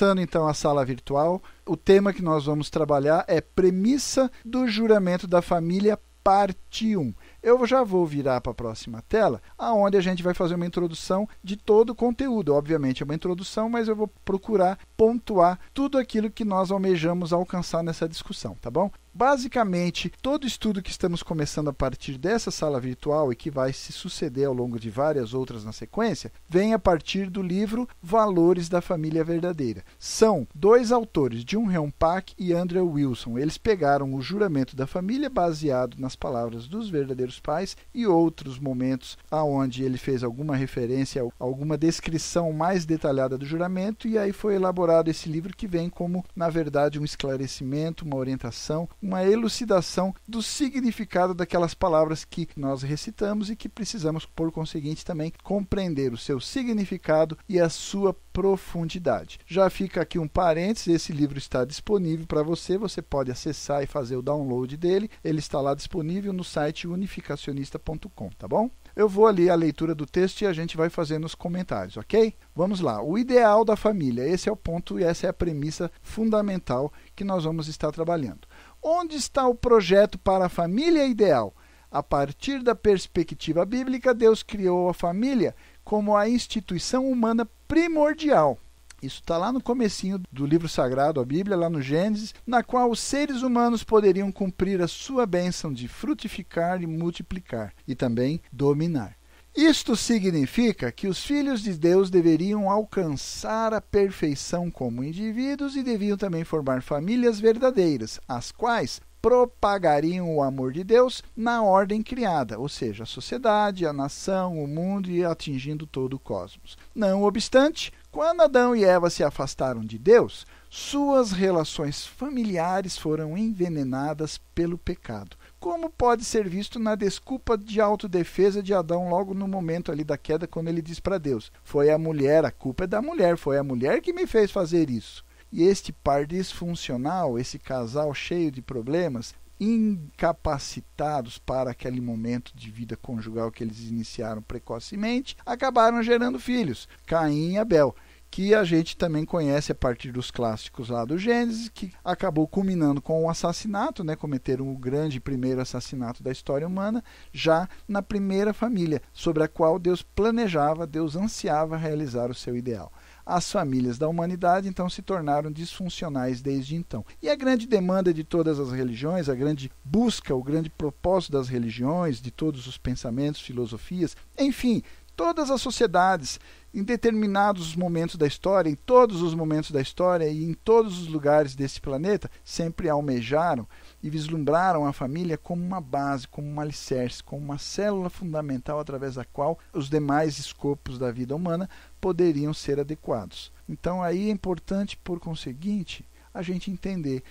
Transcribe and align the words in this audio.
Começando 0.00 0.22
então 0.22 0.48
a 0.48 0.54
sala 0.54 0.82
virtual, 0.82 1.42
o 1.66 1.76
tema 1.76 2.10
que 2.10 2.22
nós 2.22 2.46
vamos 2.46 2.70
trabalhar 2.70 3.22
é 3.28 3.38
premissa 3.38 4.32
do 4.42 4.66
juramento 4.66 5.26
da 5.26 5.42
família, 5.42 5.98
parte 6.24 6.96
1. 6.96 7.12
Eu 7.42 7.66
já 7.66 7.84
vou 7.84 8.06
virar 8.06 8.40
para 8.40 8.52
a 8.52 8.54
próxima 8.54 9.02
tela, 9.06 9.42
aonde 9.58 9.98
a 9.98 10.00
gente 10.00 10.22
vai 10.22 10.32
fazer 10.32 10.54
uma 10.54 10.64
introdução 10.64 11.28
de 11.44 11.54
todo 11.54 11.90
o 11.90 11.94
conteúdo. 11.94 12.54
Obviamente 12.54 13.02
é 13.02 13.04
uma 13.04 13.14
introdução, 13.14 13.68
mas 13.68 13.88
eu 13.88 13.94
vou 13.94 14.08
procurar 14.24 14.78
pontuar 14.96 15.60
tudo 15.74 15.98
aquilo 15.98 16.30
que 16.30 16.46
nós 16.46 16.70
almejamos 16.70 17.30
alcançar 17.30 17.82
nessa 17.82 18.08
discussão, 18.08 18.56
tá 18.58 18.70
bom? 18.70 18.90
Basicamente, 19.12 20.12
todo 20.22 20.46
estudo 20.46 20.82
que 20.82 20.90
estamos 20.90 21.22
começando 21.22 21.68
a 21.68 21.72
partir 21.72 22.16
dessa 22.16 22.50
sala 22.50 22.80
virtual 22.80 23.32
e 23.32 23.36
que 23.36 23.50
vai 23.50 23.72
se 23.72 23.92
suceder 23.92 24.46
ao 24.46 24.54
longo 24.54 24.78
de 24.78 24.88
várias 24.88 25.34
outras 25.34 25.64
na 25.64 25.72
sequência, 25.72 26.32
vem 26.48 26.74
a 26.74 26.78
partir 26.78 27.28
do 27.28 27.42
livro 27.42 27.88
Valores 28.02 28.68
da 28.68 28.80
Família 28.80 29.24
Verdadeira. 29.24 29.84
São 29.98 30.46
dois 30.54 30.92
autores, 30.92 31.44
John 31.44 31.68
Pak 31.98 32.34
e 32.38 32.52
Andrew 32.52 32.88
Wilson. 32.88 33.38
Eles 33.38 33.58
pegaram 33.58 34.14
o 34.14 34.22
juramento 34.22 34.76
da 34.76 34.86
família 34.86 35.28
baseado 35.28 35.96
nas 35.98 36.14
palavras 36.14 36.66
dos 36.66 36.88
verdadeiros 36.88 37.40
pais 37.40 37.76
e 37.94 38.06
outros 38.06 38.58
momentos 38.58 39.18
aonde 39.30 39.82
ele 39.82 39.98
fez 39.98 40.22
alguma 40.22 40.54
referência, 40.54 41.26
alguma 41.38 41.76
descrição 41.76 42.52
mais 42.52 42.84
detalhada 42.84 43.36
do 43.36 43.44
juramento 43.44 44.06
e 44.06 44.18
aí 44.18 44.32
foi 44.32 44.54
elaborado 44.54 45.10
esse 45.10 45.28
livro 45.28 45.56
que 45.56 45.66
vem 45.66 45.88
como, 45.88 46.24
na 46.34 46.48
verdade, 46.48 46.98
um 46.98 47.04
esclarecimento, 47.04 48.04
uma 48.04 48.16
orientação, 48.16 48.88
uma 49.02 49.24
elucidação 49.24 50.14
do 50.26 50.42
significado 50.42 51.34
daquelas 51.34 51.74
palavras 51.74 52.24
que 52.24 52.48
nós 52.56 52.82
recitamos 52.82 53.50
e 53.50 53.56
que 53.56 53.68
precisamos, 53.68 54.26
por 54.26 54.52
conseguinte, 54.52 55.04
também 55.04 55.32
compreender 55.42 56.12
o 56.12 56.18
seu 56.18 56.40
significado 56.40 57.36
e 57.48 57.58
a 57.58 57.68
sua 57.68 58.14
profundidade. 58.32 59.38
Já 59.46 59.68
fica 59.68 60.02
aqui 60.02 60.18
um 60.18 60.28
parênteses: 60.28 60.88
esse 60.88 61.12
livro 61.12 61.38
está 61.38 61.64
disponível 61.64 62.26
para 62.26 62.42
você, 62.42 62.78
você 62.78 63.02
pode 63.02 63.30
acessar 63.30 63.82
e 63.82 63.86
fazer 63.86 64.16
o 64.16 64.22
download 64.22 64.76
dele. 64.76 65.10
Ele 65.22 65.38
está 65.38 65.60
lá 65.60 65.74
disponível 65.74 66.32
no 66.32 66.44
site 66.44 66.86
unificacionista.com, 66.86 68.30
tá 68.30 68.46
bom? 68.46 68.70
Eu 68.94 69.08
vou 69.08 69.26
ali 69.26 69.48
a 69.48 69.54
leitura 69.54 69.94
do 69.94 70.04
texto 70.04 70.42
e 70.42 70.46
a 70.46 70.52
gente 70.52 70.76
vai 70.76 70.90
fazendo 70.90 71.24
os 71.24 71.34
comentários, 71.34 71.96
ok? 71.96 72.34
Vamos 72.54 72.80
lá. 72.80 73.02
O 73.02 73.16
ideal 73.16 73.64
da 73.64 73.76
família. 73.76 74.28
Esse 74.28 74.48
é 74.48 74.52
o 74.52 74.56
ponto 74.56 74.98
e 74.98 75.04
essa 75.04 75.26
é 75.26 75.30
a 75.30 75.32
premissa 75.32 75.90
fundamental 76.02 76.92
que 77.14 77.24
nós 77.24 77.44
vamos 77.44 77.68
estar 77.68 77.92
trabalhando. 77.92 78.40
Onde 78.82 79.16
está 79.16 79.46
o 79.46 79.54
projeto 79.54 80.18
para 80.18 80.46
a 80.46 80.48
família 80.48 81.06
ideal? 81.06 81.54
A 81.90 82.02
partir 82.02 82.62
da 82.62 82.74
perspectiva 82.74 83.66
bíblica, 83.66 84.14
Deus 84.14 84.42
criou 84.42 84.88
a 84.88 84.94
família 84.94 85.54
como 85.84 86.16
a 86.16 86.28
instituição 86.28 87.10
humana 87.10 87.46
primordial. 87.68 88.58
Isso 89.02 89.20
está 89.20 89.36
lá 89.36 89.52
no 89.52 89.62
comecinho 89.62 90.20
do 90.30 90.46
livro 90.46 90.68
sagrado, 90.68 91.20
a 91.20 91.24
Bíblia, 91.24 91.56
lá 91.56 91.68
no 91.68 91.82
Gênesis, 91.82 92.34
na 92.46 92.62
qual 92.62 92.90
os 92.90 93.00
seres 93.00 93.42
humanos 93.42 93.82
poderiam 93.82 94.30
cumprir 94.30 94.80
a 94.80 94.88
sua 94.88 95.26
bênção 95.26 95.72
de 95.72 95.88
frutificar 95.88 96.82
e 96.82 96.86
multiplicar, 96.86 97.74
e 97.86 97.94
também 97.94 98.40
dominar. 98.52 99.19
Isto 99.54 99.96
significa 99.96 100.92
que 100.92 101.08
os 101.08 101.24
filhos 101.24 101.60
de 101.60 101.72
Deus 101.74 102.08
deveriam 102.08 102.70
alcançar 102.70 103.74
a 103.74 103.80
perfeição 103.80 104.70
como 104.70 105.02
indivíduos 105.02 105.74
e 105.74 105.82
deviam 105.82 106.16
também 106.16 106.44
formar 106.44 106.82
famílias 106.82 107.40
verdadeiras, 107.40 108.20
as 108.28 108.52
quais 108.52 109.00
propagariam 109.20 110.34
o 110.34 110.42
amor 110.42 110.72
de 110.72 110.84
Deus 110.84 111.22
na 111.36 111.62
ordem 111.62 112.00
criada, 112.00 112.58
ou 112.58 112.68
seja, 112.68 113.02
a 113.02 113.06
sociedade, 113.06 113.84
a 113.84 113.92
nação, 113.92 114.62
o 114.62 114.68
mundo 114.68 115.10
e 115.10 115.24
atingindo 115.24 115.84
todo 115.84 116.14
o 116.14 116.18
cosmos. 116.18 116.78
Não 116.94 117.24
obstante, 117.24 117.92
quando 118.10 118.42
Adão 118.42 118.74
e 118.74 118.84
Eva 118.84 119.10
se 119.10 119.24
afastaram 119.24 119.84
de 119.84 119.98
Deus, 119.98 120.46
suas 120.70 121.32
relações 121.32 122.06
familiares 122.06 122.96
foram 122.96 123.36
envenenadas 123.36 124.38
pelo 124.54 124.78
pecado 124.78 125.36
como 125.60 125.90
pode 125.90 126.24
ser 126.24 126.48
visto 126.48 126.78
na 126.78 126.94
desculpa 126.94 127.56
de 127.56 127.80
autodefesa 127.82 128.62
de 128.62 128.72
Adão 128.72 129.10
logo 129.10 129.34
no 129.34 129.46
momento 129.46 129.92
ali 129.92 130.02
da 130.02 130.16
queda, 130.16 130.48
quando 130.48 130.68
ele 130.68 130.80
diz 130.80 130.98
para 130.98 131.18
Deus: 131.18 131.52
Foi 131.62 131.90
a 131.90 131.98
mulher, 131.98 132.46
a 132.46 132.50
culpa 132.50 132.84
é 132.84 132.86
da 132.86 133.02
mulher, 133.02 133.36
foi 133.36 133.58
a 133.58 133.62
mulher 133.62 134.00
que 134.00 134.12
me 134.12 134.26
fez 134.26 134.50
fazer 134.50 134.88
isso. 134.88 135.22
E 135.52 135.62
este 135.62 135.92
par 135.92 136.26
disfuncional, 136.26 137.38
esse 137.38 137.58
casal 137.58 138.14
cheio 138.14 138.50
de 138.50 138.62
problemas, 138.62 139.34
incapacitados 139.60 141.36
para 141.36 141.72
aquele 141.72 142.00
momento 142.00 142.56
de 142.56 142.70
vida 142.70 142.96
conjugal 142.96 143.50
que 143.50 143.62
eles 143.62 143.90
iniciaram 143.90 144.40
precocemente, 144.40 145.36
acabaram 145.44 146.02
gerando 146.02 146.40
filhos, 146.40 146.88
Caim 147.04 147.52
e 147.52 147.58
Abel 147.58 147.94
que 148.30 148.54
a 148.54 148.62
gente 148.62 148.96
também 148.96 149.24
conhece 149.24 149.72
a 149.72 149.74
partir 149.74 150.12
dos 150.12 150.30
clássicos 150.30 150.88
lá 150.88 151.04
do 151.04 151.18
Gênesis, 151.18 151.68
que 151.68 151.92
acabou 152.04 152.46
culminando 152.46 153.02
com 153.02 153.24
o 153.24 153.28
assassinato, 153.28 154.04
né? 154.04 154.14
cometeram 154.14 154.70
o 154.72 154.78
grande 154.78 155.20
primeiro 155.20 155.60
assassinato 155.60 156.22
da 156.22 156.30
história 156.30 156.66
humana, 156.66 157.02
já 157.32 157.68
na 157.88 158.00
primeira 158.00 158.54
família, 158.54 159.02
sobre 159.12 159.42
a 159.42 159.48
qual 159.48 159.78
Deus 159.78 160.02
planejava, 160.02 160.86
Deus 160.86 161.16
ansiava 161.16 161.76
realizar 161.76 162.30
o 162.30 162.34
seu 162.34 162.56
ideal. 162.56 162.92
As 163.26 163.50
famílias 163.50 163.98
da 163.98 164.08
humanidade 164.08 164.68
então 164.68 164.88
se 164.88 165.02
tornaram 165.02 165.50
disfuncionais 165.50 166.40
desde 166.40 166.74
então. 166.74 167.04
E 167.20 167.28
a 167.28 167.36
grande 167.36 167.66
demanda 167.66 168.14
de 168.14 168.24
todas 168.24 168.58
as 168.58 168.72
religiões, 168.72 169.28
a 169.28 169.34
grande 169.34 169.70
busca, 169.84 170.34
o 170.34 170.42
grande 170.42 170.70
propósito 170.70 171.32
das 171.32 171.48
religiões, 171.48 172.20
de 172.20 172.30
todos 172.30 172.66
os 172.66 172.78
pensamentos, 172.78 173.40
filosofias, 173.40 174.16
enfim, 174.38 174.82
todas 175.20 175.50
as 175.50 175.60
sociedades 175.60 176.40
em 176.72 176.82
determinados 176.82 177.74
momentos 177.74 178.16
da 178.16 178.26
história, 178.26 178.70
em 178.70 178.74
todos 178.74 179.22
os 179.22 179.34
momentos 179.34 179.70
da 179.70 179.80
história 179.80 180.28
e 180.28 180.44
em 180.44 180.54
todos 180.54 181.00
os 181.00 181.08
lugares 181.08 181.54
desse 181.54 181.80
planeta, 181.80 182.30
sempre 182.44 182.88
almejaram 182.88 183.66
e 184.02 184.08
vislumbraram 184.08 184.86
a 184.86 184.92
família 184.92 185.36
como 185.36 185.64
uma 185.64 185.80
base, 185.80 186.28
como 186.28 186.48
um 186.48 186.60
alicerce, 186.60 187.22
como 187.22 187.42
uma 187.42 187.58
célula 187.58 188.08
fundamental 188.08 188.78
através 188.78 189.16
da 189.16 189.24
qual 189.24 189.58
os 189.72 189.90
demais 189.90 190.38
escopos 190.38 190.98
da 190.98 191.10
vida 191.10 191.34
humana 191.34 191.68
poderiam 192.00 192.54
ser 192.54 192.78
adequados. 192.78 193.52
Então 193.68 194.02
aí 194.02 194.28
é 194.28 194.32
importante, 194.32 194.96
por 194.96 195.18
conseguinte, 195.18 196.04
a 196.32 196.42
gente 196.42 196.70
entender 196.70 197.22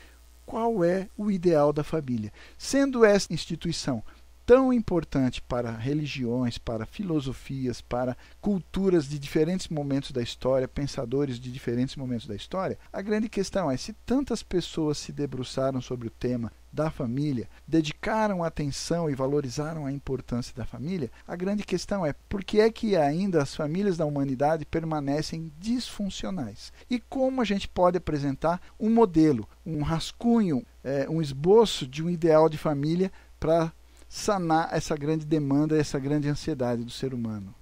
qual 0.45 0.83
é 0.83 1.07
o 1.17 1.29
ideal 1.29 1.71
da 1.71 1.83
família. 1.83 2.33
Sendo 2.57 3.05
essa 3.05 3.33
instituição 3.33 4.03
tão 4.49 4.73
importante 4.73 5.43
para 5.43 5.69
religiões, 5.69 6.57
para 6.57 6.83
filosofias, 6.83 7.81
para 7.81 8.17
culturas 8.41 9.07
de 9.07 9.19
diferentes 9.19 9.67
momentos 9.67 10.09
da 10.09 10.23
história, 10.23 10.67
pensadores 10.67 11.39
de 11.39 11.51
diferentes 11.51 11.95
momentos 11.95 12.25
da 12.25 12.35
história, 12.35 12.75
a 12.91 12.99
grande 12.99 13.29
questão 13.29 13.69
é 13.69 13.77
se 13.77 13.93
tantas 14.07 14.41
pessoas 14.41 14.97
se 14.97 15.11
debruçaram 15.11 15.79
sobre 15.79 16.07
o 16.07 16.09
tema 16.09 16.51
da 16.73 16.89
família, 16.89 17.47
dedicaram 17.67 18.43
atenção 18.43 19.07
e 19.07 19.13
valorizaram 19.13 19.85
a 19.85 19.91
importância 19.91 20.55
da 20.55 20.65
família, 20.65 21.11
a 21.27 21.35
grande 21.35 21.61
questão 21.61 22.03
é 22.03 22.15
por 22.27 22.43
que 22.43 22.59
é 22.59 22.71
que 22.71 22.95
ainda 22.95 23.43
as 23.43 23.55
famílias 23.55 23.97
da 23.97 24.05
humanidade 24.07 24.65
permanecem 24.65 25.53
disfuncionais? 25.59 26.73
E 26.89 26.99
como 26.99 27.39
a 27.39 27.45
gente 27.45 27.67
pode 27.67 27.97
apresentar 27.97 28.59
um 28.79 28.89
modelo, 28.89 29.47
um 29.63 29.83
rascunho, 29.83 30.65
é, 30.83 31.07
um 31.07 31.21
esboço 31.21 31.85
de 31.85 32.01
um 32.03 32.09
ideal 32.09 32.49
de 32.49 32.57
família 32.57 33.11
para 33.39 33.71
sanar 34.09 34.69
essa 34.73 34.97
grande 34.97 35.25
demanda, 35.25 35.77
essa 35.77 35.99
grande 35.99 36.27
ansiedade 36.27 36.83
do 36.83 36.91
ser 36.91 37.13
humano. 37.13 37.53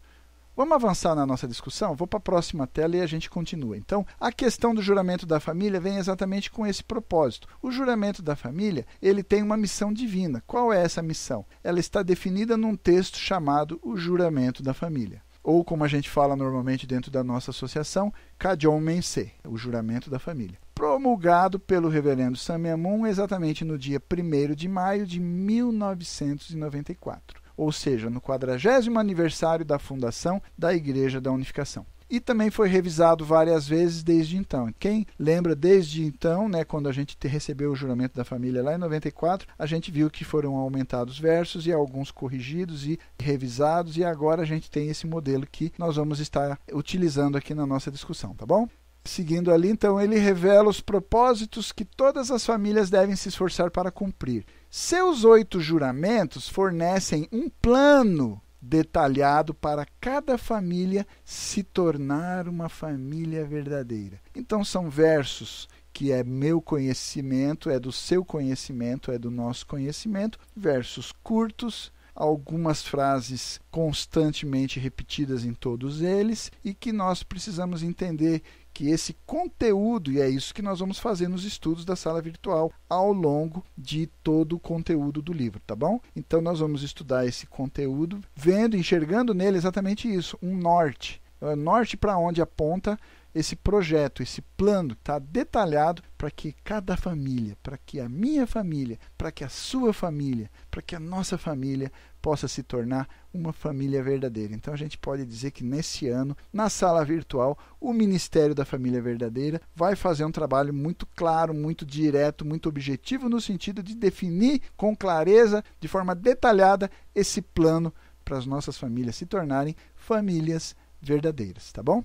Vamos 0.56 0.74
avançar 0.74 1.14
na 1.14 1.24
nossa 1.24 1.48
discussão? 1.48 1.94
Vou 1.94 2.08
para 2.08 2.18
a 2.18 2.22
próxima 2.22 2.66
tela 2.66 2.96
e 2.96 3.02
a 3.02 3.06
gente 3.06 3.30
continua. 3.30 3.78
Então, 3.78 4.04
a 4.20 4.32
questão 4.32 4.74
do 4.74 4.82
juramento 4.82 5.24
da 5.24 5.40
família 5.40 5.80
vem 5.80 5.98
exatamente 5.98 6.50
com 6.50 6.66
esse 6.66 6.84
propósito. 6.84 7.48
O 7.62 7.70
juramento 7.70 8.24
da 8.24 8.36
família, 8.36 8.84
ele 9.00 9.22
tem 9.22 9.44
uma 9.44 9.56
missão 9.56 9.94
divina. 9.94 10.42
Qual 10.48 10.74
é 10.74 10.82
essa 10.82 11.04
missão? 11.04 11.46
Ela 11.64 11.80
está 11.80 12.02
definida 12.02 12.58
num 12.58 12.76
texto 12.76 13.20
chamado 13.20 13.80
o 13.84 13.96
juramento 13.96 14.64
da 14.64 14.74
família. 14.74 15.22
Ou 15.44 15.64
como 15.64 15.84
a 15.84 15.88
gente 15.88 16.10
fala 16.10 16.36
normalmente 16.36 16.88
dentro 16.88 17.12
da 17.12 17.24
nossa 17.24 17.52
associação, 17.52 18.12
Kajon 18.40 18.80
Mense, 18.80 19.32
o 19.48 19.58
juramento 19.58 20.10
da 20.10 20.18
família 20.18 20.58
promulgado 20.78 21.60
pelo 21.60 21.90
reverendo 21.90 22.38
Samia 22.38 22.78
Moon 22.78 23.08
exatamente 23.08 23.66
no 23.66 23.80
dia 23.80 24.00
1 24.00 24.54
de 24.54 24.68
maio 24.68 25.08
de 25.08 25.20
1994, 25.20 27.42
ou 27.58 27.72
seja, 27.72 28.12
no 28.12 28.22
40 28.22 29.00
aniversário 29.00 29.66
da 29.66 29.80
fundação 29.80 30.40
da 30.56 30.76
Igreja 30.76 31.20
da 31.20 31.32
Unificação 31.32 31.84
e 32.10 32.22
também 32.22 32.50
foi 32.50 32.70
revisado 32.70 33.26
várias 33.26 33.68
vezes 33.68 34.02
desde 34.02 34.38
então. 34.38 34.74
Quem 34.80 35.06
lembra 35.20 35.54
desde 35.56 36.06
então, 36.06 36.48
né, 36.48 36.64
quando 36.64 36.88
a 36.88 36.94
gente 36.94 37.18
recebeu 37.28 37.70
o 37.72 37.76
juramento 37.76 38.16
da 38.16 38.24
família 38.24 38.64
lá 38.64 38.76
em 38.76 38.78
94, 38.78 39.46
a 39.60 39.66
gente 39.66 39.92
viu 39.92 40.10
que 40.10 40.24
foram 40.24 40.56
aumentados 40.56 41.20
versos 41.20 41.68
e 41.68 41.74
alguns 41.74 42.10
corrigidos 42.10 42.86
e 42.86 42.98
revisados 43.20 43.98
e 43.98 44.06
agora 44.06 44.44
a 44.44 44.46
gente 44.46 44.72
tem 44.72 44.88
esse 44.88 45.06
modelo 45.06 45.46
que 45.52 45.74
nós 45.78 45.98
vamos 45.98 46.22
estar 46.22 46.58
utilizando 46.72 47.38
aqui 47.38 47.54
na 47.54 47.66
nossa 47.66 47.92
discussão, 47.92 48.34
tá 48.36 48.46
bom? 48.46 48.70
Seguindo 49.08 49.52
ali, 49.52 49.70
então, 49.70 50.00
ele 50.00 50.20
revela 50.20 50.70
os 50.70 50.82
propósitos 50.82 51.72
que 51.72 51.86
todas 51.86 52.30
as 52.30 52.46
famílias 52.46 52.90
devem 52.90 53.16
se 53.16 53.30
esforçar 53.30 53.72
para 53.72 53.90
cumprir. 53.90 54.46
Seus 54.70 55.24
oito 55.24 55.60
juramentos 55.60 56.50
fornecem 56.50 57.28
um 57.32 57.50
plano 57.50 58.42
detalhado 58.62 59.54
para 59.54 59.86
cada 60.02 60.38
família 60.38 61.08
se 61.24 61.64
tornar 61.64 62.48
uma 62.48 62.68
família 62.68 63.46
verdadeira. 63.46 64.20
Então 64.36 64.64
são 64.64 64.90
versos 64.90 65.70
que 65.94 66.12
é 66.12 66.24
meu 66.24 66.62
conhecimento, 66.62 67.70
é 67.70 67.80
do 67.80 67.92
seu 67.92 68.24
conhecimento, 68.24 69.12
é 69.12 69.18
do 69.18 69.32
nosso 69.32 69.66
conhecimento, 69.66 70.38
versos 70.56 71.12
curtos, 71.24 71.92
algumas 72.14 72.84
frases 72.84 73.60
constantemente 73.72 74.80
repetidas 74.80 75.46
em 75.46 75.54
todos 75.54 76.02
eles 76.02 76.52
e 76.64 76.74
que 76.74 76.92
nós 76.92 77.24
precisamos 77.24 77.84
entender 77.84 78.42
que 78.78 78.92
esse 78.92 79.18
conteúdo, 79.26 80.12
e 80.12 80.22
é 80.22 80.30
isso 80.30 80.54
que 80.54 80.62
nós 80.62 80.80
vamos 80.80 81.00
fazer 81.00 81.28
nos 81.28 81.44
estudos 81.44 81.84
da 81.84 81.96
sala 81.96 82.22
virtual 82.22 82.72
ao 82.88 83.12
longo 83.12 83.66
de 83.76 84.06
todo 84.24 84.56
o 84.56 84.60
conteúdo 84.60 85.20
do 85.20 85.34
livro, 85.34 85.60
tá 85.66 85.76
bom? 85.76 86.00
Então 86.16 86.42
nós 86.42 86.60
vamos 86.60 86.84
estudar 86.84 87.26
esse 87.26 87.48
conteúdo, 87.48 88.22
vendo, 88.36 88.78
enxergando 88.78 89.34
nele 89.34 89.58
exatamente 89.58 90.08
isso, 90.08 90.38
um 90.44 90.56
norte. 90.56 91.20
É 91.42 91.56
norte 91.56 91.98
para 91.98 92.20
onde 92.20 92.40
aponta 92.40 93.00
esse 93.38 93.56
projeto, 93.56 94.24
esse 94.24 94.42
plano 94.42 94.94
está 94.94 95.20
detalhado 95.20 96.02
para 96.18 96.32
que 96.32 96.54
cada 96.64 96.98
família, 96.98 97.56
para 97.62 97.78
que 97.78 98.00
a 98.00 98.10
minha 98.10 98.48
família, 98.48 98.98
para 99.16 99.32
que 99.32 99.44
a 99.44 99.50
sua 99.50 99.94
família, 99.94 100.50
para 100.72 100.82
que 100.82 100.96
a 100.96 101.00
nossa 101.00 101.38
família 101.38 101.92
possa 102.20 102.48
se 102.48 102.64
tornar 102.64 103.08
uma 103.32 103.54
família 103.54 104.02
verdadeira. 104.02 104.56
Então 104.56 104.74
a 104.74 104.78
gente 104.78 104.98
pode 104.98 105.24
dizer 105.24 105.52
que 105.52 105.64
nesse 105.64 106.08
ano, 106.08 106.36
na 106.52 106.68
sala 106.68 107.06
virtual, 107.06 107.56
o 107.80 107.94
Ministério 107.94 108.56
da 108.56 108.66
Família 108.66 109.02
Verdadeira 109.02 109.62
vai 109.76 109.96
fazer 109.96 110.26
um 110.26 110.32
trabalho 110.32 110.74
muito 110.74 111.06
claro, 111.16 111.54
muito 111.54 111.86
direto, 111.86 112.44
muito 112.44 112.68
objetivo 112.68 113.30
no 113.30 113.40
sentido 113.40 113.84
de 113.84 113.94
definir 113.94 114.64
com 114.76 114.98
clareza, 114.98 115.64
de 115.80 115.88
forma 115.88 116.16
detalhada, 116.16 116.90
esse 117.14 117.40
plano 117.42 117.94
para 118.26 118.40
as 118.40 118.48
nossas 118.48 118.80
famílias 118.80 119.16
se 119.16 119.28
tornarem 119.28 119.76
famílias 119.96 120.76
verdadeiras, 121.00 121.72
tá 121.72 121.84
bom? 121.84 122.04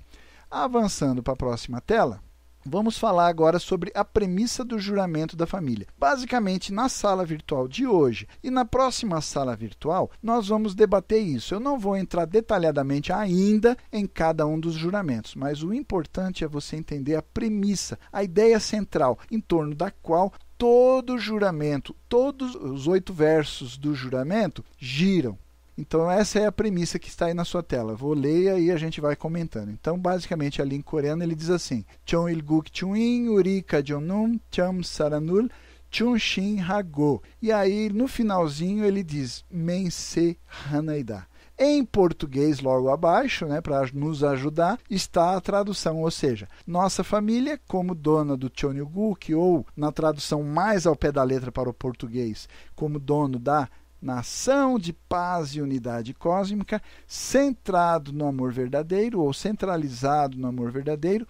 Avançando 0.54 1.22
para 1.22 1.32
a 1.32 1.36
próxima 1.36 1.80
tela, 1.80 2.20
vamos 2.62 2.98
falar 2.98 3.26
agora 3.26 3.58
sobre 3.58 3.90
a 3.94 4.04
premissa 4.04 4.62
do 4.62 4.78
juramento 4.78 5.34
da 5.34 5.46
família. 5.46 5.86
Basicamente, 5.98 6.70
na 6.70 6.90
sala 6.90 7.24
virtual 7.24 7.66
de 7.66 7.86
hoje 7.86 8.28
e 8.44 8.50
na 8.50 8.62
próxima 8.62 9.18
sala 9.22 9.56
virtual, 9.56 10.10
nós 10.22 10.48
vamos 10.48 10.74
debater 10.74 11.22
isso. 11.22 11.54
Eu 11.54 11.58
não 11.58 11.78
vou 11.78 11.96
entrar 11.96 12.26
detalhadamente 12.26 13.10
ainda 13.10 13.74
em 13.90 14.06
cada 14.06 14.46
um 14.46 14.60
dos 14.60 14.74
juramentos, 14.74 15.34
mas 15.34 15.62
o 15.62 15.72
importante 15.72 16.44
é 16.44 16.46
você 16.46 16.76
entender 16.76 17.16
a 17.16 17.22
premissa, 17.22 17.98
a 18.12 18.22
ideia 18.22 18.60
central 18.60 19.18
em 19.30 19.40
torno 19.40 19.74
da 19.74 19.90
qual 19.90 20.34
todo 20.58 21.18
juramento, 21.18 21.96
todos 22.10 22.54
os 22.56 22.86
oito 22.86 23.14
versos 23.14 23.78
do 23.78 23.94
juramento 23.94 24.62
giram. 24.76 25.38
Então, 25.76 26.10
essa 26.10 26.38
é 26.38 26.46
a 26.46 26.52
premissa 26.52 26.98
que 26.98 27.08
está 27.08 27.26
aí 27.26 27.34
na 27.34 27.44
sua 27.44 27.62
tela. 27.62 27.94
Vou 27.94 28.12
ler 28.12 28.60
e 28.60 28.70
a 28.70 28.76
gente 28.76 29.00
vai 29.00 29.16
comentando. 29.16 29.70
Então, 29.70 29.98
basicamente, 29.98 30.60
ali 30.60 30.76
em 30.76 30.82
coreano 30.82 31.22
ele 31.22 31.34
diz 31.34 31.50
assim: 31.50 31.84
Chon 32.04 32.28
ilguk 32.28 32.70
chuin 32.72 33.28
urika 33.28 33.82
jonum 33.82 34.38
cham 34.50 34.82
saranul 34.82 35.48
chun 35.90 36.18
shin 36.18 36.60
hago. 36.60 37.22
E 37.40 37.50
aí, 37.50 37.88
no 37.88 38.06
finalzinho, 38.06 38.84
ele 38.84 39.02
diz 39.02 39.44
mense 39.50 40.38
hanaida. 40.70 41.26
Em 41.58 41.84
português, 41.84 42.60
logo 42.60 42.88
abaixo, 42.88 43.46
né, 43.46 43.60
para 43.60 43.86
nos 43.92 44.24
ajudar, 44.24 44.80
está 44.90 45.36
a 45.36 45.40
tradução, 45.40 46.00
ou 46.00 46.10
seja, 46.10 46.48
nossa 46.66 47.04
família, 47.04 47.60
como 47.68 47.94
dona 47.94 48.36
do 48.36 48.50
Chonyuguk, 48.52 49.32
ou 49.34 49.64
na 49.76 49.92
tradução 49.92 50.42
mais 50.42 50.86
ao 50.86 50.96
pé 50.96 51.12
da 51.12 51.22
letra 51.22 51.52
para 51.52 51.68
o 51.68 51.74
português, 51.74 52.48
como 52.74 52.98
dono 52.98 53.38
da 53.38 53.68
nação 54.02 54.78
de 54.78 54.92
paz 54.92 55.50
e 55.50 55.60
unidade 55.62 56.12
cósmica, 56.12 56.82
centrado 57.06 58.12
no 58.12 58.26
amor 58.26 58.52
verdadeiro 58.52 59.20
ou 59.20 59.32
centralizado 59.32 60.36
no 60.36 60.48
amor 60.48 60.72
verdadeiro, 60.72 61.26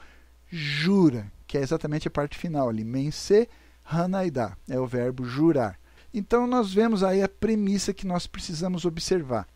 jura, 0.48 1.30
que 1.46 1.58
é 1.58 1.60
exatamente 1.60 2.08
a 2.08 2.10
parte 2.10 2.38
final 2.38 2.68
ali, 2.68 2.82
mense 2.82 3.48
hanaida, 3.84 4.56
é 4.68 4.80
o 4.80 4.86
verbo 4.86 5.24
jurar. 5.24 5.78
Então 6.14 6.46
nós 6.46 6.72
vemos 6.72 7.02
aí 7.02 7.22
a 7.22 7.28
premissa 7.28 7.92
que 7.92 8.06
nós 8.06 8.26
precisamos 8.26 8.84
observar. 8.84 9.46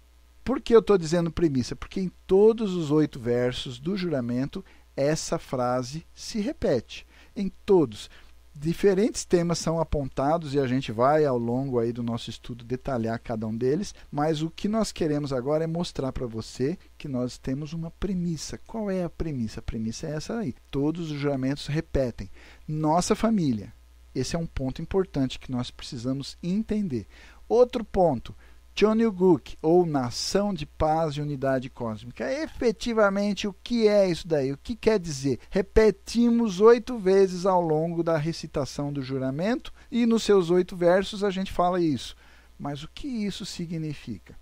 Por 0.45 0.61
que 0.61 0.75
eu 0.75 0.81
estou 0.81 0.97
dizendo 0.97 1.33
premissa? 1.33 1.75
Porque 1.75 2.01
em 2.01 2.13
todos 2.27 2.75
os 2.75 2.91
oito 2.91 3.19
versos 3.19 3.79
do 3.79 3.97
juramento 3.97 4.65
essa 4.97 5.39
frase 5.39 6.07
se 6.15 6.41
repete. 6.41 7.07
Em 7.35 7.53
todos 7.67 8.09
diferentes 8.59 9.25
temas 9.25 9.59
são 9.59 9.79
apontados 9.79 10.55
e 10.55 10.59
a 10.59 10.67
gente 10.67 10.91
vai 10.91 11.27
ao 11.27 11.37
longo 11.37 11.79
aí 11.79 11.93
do 11.93 12.03
nosso 12.03 12.31
estudo 12.31 12.65
detalhar 12.65 13.19
cada 13.19 13.47
um 13.47 13.55
deles, 13.55 13.95
mas 14.11 14.41
o 14.41 14.51
que 14.51 14.67
nós 14.67 14.91
queremos 14.91 15.33
agora 15.33 15.65
é 15.65 15.67
mostrar 15.67 16.11
para 16.11 16.27
você 16.27 16.79
que 16.97 17.07
nós 17.07 17.37
temos 17.37 17.75
uma 17.75 17.91
premissa. 17.91 18.59
Qual 18.67 18.91
é 18.91 19.05
a 19.05 19.11
premissa? 19.11 19.61
A 19.61 19.63
premissa 19.63 20.07
é 20.07 20.13
essa 20.13 20.39
aí. 20.39 20.55
Todos 20.71 21.11
os 21.11 21.19
juramentos 21.19 21.67
repetem. 21.67 22.31
Nossa 22.67 23.15
família. 23.15 23.75
Esse 24.15 24.35
é 24.35 24.39
um 24.39 24.47
ponto 24.47 24.81
importante 24.81 25.39
que 25.39 25.53
nós 25.53 25.71
precisamos 25.71 26.39
entender. 26.43 27.07
Outro 27.47 27.85
ponto, 27.85 28.35
Chonyuguk, 28.79 29.57
ou 29.63 29.87
Nação 29.87 30.53
de 30.53 30.67
Paz 30.67 31.15
e 31.15 31.23
Unidade 31.23 31.71
Cósmica. 31.71 32.31
Efetivamente, 32.31 33.49
o 33.49 33.55
que 33.63 33.89
é 33.89 34.07
isso 34.07 34.29
daí? 34.29 34.53
O 34.53 34.59
que 34.59 34.77
quer 34.77 35.01
dizer? 35.01 35.41
Repetimos 35.49 36.61
oito 36.61 36.99
vezes 36.99 37.47
ao 37.47 37.63
longo 37.63 38.03
da 38.03 38.19
recitação 38.19 38.93
do 38.93 39.01
juramento 39.01 39.73
e 39.91 40.05
nos 40.05 40.25
seus 40.25 40.51
oito 40.51 40.77
versos 40.77 41.25
a 41.25 41.31
gente 41.31 41.51
fala 41.51 41.81
isso. 41.81 42.15
Mas 42.59 42.83
o 42.83 42.91
que 42.95 43.09
isso 43.09 43.47
significa? 43.47 44.37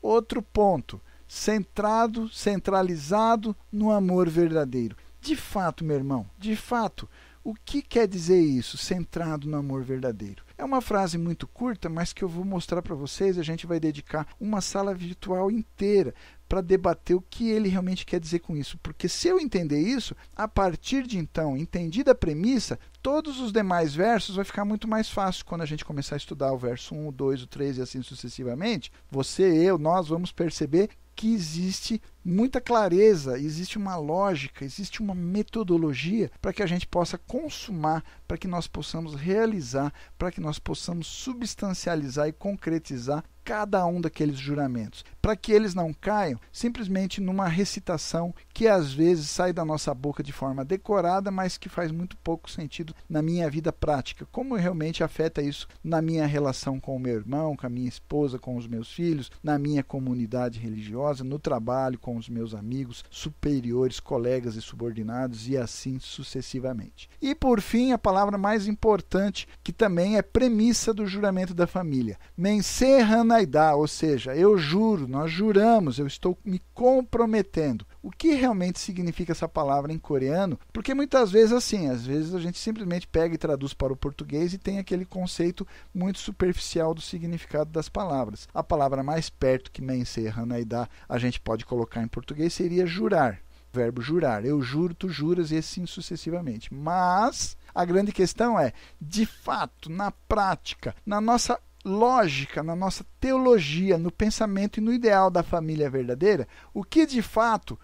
Outro 0.00 0.40
ponto, 0.40 0.98
centrado, 1.28 2.30
centralizado 2.30 3.54
no 3.70 3.90
amor 3.90 4.30
verdadeiro. 4.30 4.96
De 5.20 5.36
fato, 5.36 5.84
meu 5.84 5.96
irmão, 5.96 6.26
de 6.38 6.56
fato, 6.56 7.06
o 7.42 7.54
que 7.54 7.82
quer 7.82 8.08
dizer 8.08 8.40
isso, 8.40 8.78
centrado 8.78 9.46
no 9.46 9.58
amor 9.58 9.82
verdadeiro? 9.82 10.42
É 10.56 10.64
uma 10.64 10.80
frase 10.80 11.18
muito 11.18 11.48
curta, 11.48 11.88
mas 11.88 12.12
que 12.12 12.22
eu 12.22 12.28
vou 12.28 12.44
mostrar 12.44 12.80
para 12.80 12.94
vocês. 12.94 13.38
A 13.38 13.42
gente 13.42 13.66
vai 13.66 13.80
dedicar 13.80 14.26
uma 14.38 14.60
sala 14.60 14.94
virtual 14.94 15.50
inteira 15.50 16.14
para 16.48 16.60
debater 16.60 17.16
o 17.16 17.20
que 17.20 17.50
ele 17.50 17.68
realmente 17.68 18.06
quer 18.06 18.20
dizer 18.20 18.38
com 18.38 18.56
isso. 18.56 18.78
Porque 18.78 19.08
se 19.08 19.26
eu 19.26 19.40
entender 19.40 19.80
isso, 19.80 20.14
a 20.36 20.46
partir 20.46 21.06
de 21.06 21.18
então, 21.18 21.56
entendida 21.56 22.12
a 22.12 22.14
premissa, 22.14 22.78
todos 23.02 23.40
os 23.40 23.50
demais 23.50 23.94
versos 23.94 24.36
vai 24.36 24.44
ficar 24.44 24.64
muito 24.64 24.86
mais 24.86 25.10
fácil 25.10 25.44
quando 25.44 25.62
a 25.62 25.66
gente 25.66 25.84
começar 25.84 26.14
a 26.14 26.18
estudar 26.18 26.52
o 26.52 26.58
verso 26.58 26.94
1, 26.94 27.08
o 27.08 27.12
2, 27.12 27.42
o 27.42 27.46
3 27.48 27.78
e 27.78 27.82
assim 27.82 28.02
sucessivamente. 28.02 28.92
Você, 29.10 29.42
eu, 29.42 29.76
nós 29.76 30.06
vamos 30.06 30.30
perceber 30.30 30.88
que 31.14 31.32
existe 31.32 32.00
muita 32.24 32.60
clareza, 32.60 33.38
existe 33.38 33.78
uma 33.78 33.96
lógica, 33.96 34.64
existe 34.64 35.00
uma 35.00 35.14
metodologia 35.14 36.30
para 36.40 36.52
que 36.52 36.62
a 36.62 36.66
gente 36.66 36.86
possa 36.86 37.16
consumar, 37.18 38.02
para 38.26 38.38
que 38.38 38.48
nós 38.48 38.66
possamos 38.66 39.14
realizar, 39.14 39.92
para 40.18 40.32
que 40.32 40.40
nós 40.40 40.58
possamos 40.58 41.06
substancializar 41.06 42.28
e 42.28 42.32
concretizar 42.32 43.24
cada 43.44 43.84
um 43.86 44.00
daqueles 44.00 44.38
juramentos, 44.38 45.04
para 45.24 45.34
que 45.34 45.52
eles 45.52 45.74
não 45.74 45.90
caiam 45.90 46.38
simplesmente 46.52 47.18
numa 47.18 47.48
recitação 47.48 48.34
que 48.52 48.68
às 48.68 48.92
vezes 48.92 49.30
sai 49.30 49.54
da 49.54 49.64
nossa 49.64 49.94
boca 49.94 50.22
de 50.22 50.34
forma 50.34 50.62
decorada, 50.66 51.30
mas 51.30 51.56
que 51.56 51.66
faz 51.66 51.90
muito 51.90 52.14
pouco 52.18 52.50
sentido 52.50 52.94
na 53.08 53.22
minha 53.22 53.48
vida 53.48 53.72
prática. 53.72 54.28
Como 54.30 54.54
realmente 54.54 55.02
afeta 55.02 55.40
isso 55.40 55.66
na 55.82 56.02
minha 56.02 56.26
relação 56.26 56.78
com 56.78 56.94
o 56.94 56.98
meu 56.98 57.14
irmão, 57.14 57.56
com 57.56 57.66
a 57.66 57.70
minha 57.70 57.88
esposa, 57.88 58.38
com 58.38 58.54
os 58.54 58.66
meus 58.66 58.92
filhos, 58.92 59.30
na 59.42 59.58
minha 59.58 59.82
comunidade 59.82 60.60
religiosa, 60.60 61.24
no 61.24 61.38
trabalho, 61.38 61.98
com 61.98 62.18
os 62.18 62.28
meus 62.28 62.54
amigos, 62.54 63.02
superiores, 63.08 64.00
colegas 64.00 64.56
e 64.56 64.60
subordinados 64.60 65.48
e 65.48 65.56
assim 65.56 65.98
sucessivamente. 65.98 67.08
E 67.22 67.34
por 67.34 67.62
fim, 67.62 67.92
a 67.92 67.98
palavra 67.98 68.36
mais 68.36 68.66
importante, 68.66 69.48
que 69.62 69.72
também 69.72 70.18
é 70.18 70.22
premissa 70.22 70.92
do 70.92 71.06
juramento 71.06 71.54
da 71.54 71.66
família, 71.66 72.18
menserrana 72.36 73.24
Naidá, 73.24 73.74
ou 73.74 73.88
seja, 73.88 74.36
eu 74.36 74.58
juro, 74.58 75.13
nós 75.14 75.30
juramos, 75.30 76.00
eu 76.00 76.08
estou 76.08 76.36
me 76.44 76.60
comprometendo. 76.74 77.86
O 78.02 78.10
que 78.10 78.34
realmente 78.34 78.80
significa 78.80 79.30
essa 79.30 79.48
palavra 79.48 79.92
em 79.92 79.98
coreano? 79.98 80.58
Porque 80.72 80.92
muitas 80.92 81.30
vezes 81.30 81.52
assim, 81.52 81.88
às 81.88 82.04
vezes 82.04 82.34
a 82.34 82.40
gente 82.40 82.58
simplesmente 82.58 83.06
pega 83.06 83.32
e 83.32 83.38
traduz 83.38 83.72
para 83.72 83.92
o 83.92 83.96
português 83.96 84.52
e 84.52 84.58
tem 84.58 84.80
aquele 84.80 85.04
conceito 85.04 85.64
muito 85.94 86.18
superficial 86.18 86.92
do 86.92 87.00
significado 87.00 87.70
das 87.70 87.88
palavras. 87.88 88.48
A 88.52 88.60
palavra 88.60 89.04
mais 89.04 89.30
perto 89.30 89.70
que 89.70 89.80
Mense 89.80 90.26
Hanaidá 90.26 90.88
a 91.08 91.16
gente 91.16 91.38
pode 91.38 91.64
colocar 91.64 92.02
em 92.02 92.08
português 92.08 92.52
seria 92.52 92.84
jurar. 92.84 93.40
Verbo 93.72 94.02
jurar. 94.02 94.44
Eu 94.44 94.60
juro, 94.62 94.94
tu 94.94 95.08
juras 95.08 95.52
e 95.52 95.58
assim 95.58 95.86
sucessivamente. 95.86 96.74
Mas 96.74 97.56
a 97.72 97.84
grande 97.84 98.10
questão 98.10 98.58
é, 98.58 98.72
de 99.00 99.24
fato, 99.24 99.88
na 99.88 100.10
prática, 100.10 100.92
na 101.06 101.20
nossa 101.20 101.56
lógica, 101.84 102.62
na 102.62 102.74
nossa 102.74 103.04
teologia, 103.20 103.98
no 103.98 104.10
pensamento 104.10 104.78
e 104.78 104.80
no 104.80 104.92
ideal 104.92 105.30
da 105.30 105.42
família 105.42 105.90
verdadeira, 105.90 106.48
o 106.72 106.82
que 106.82 107.06
de 107.06 107.20
fato 107.20 107.78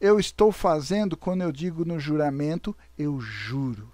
eu 0.00 0.20
estou 0.20 0.52
fazendo 0.52 1.16
quando 1.16 1.42
eu 1.42 1.50
digo 1.50 1.84
no 1.84 1.98
juramento, 1.98 2.76
eu 2.98 3.18
juro. 3.20 3.90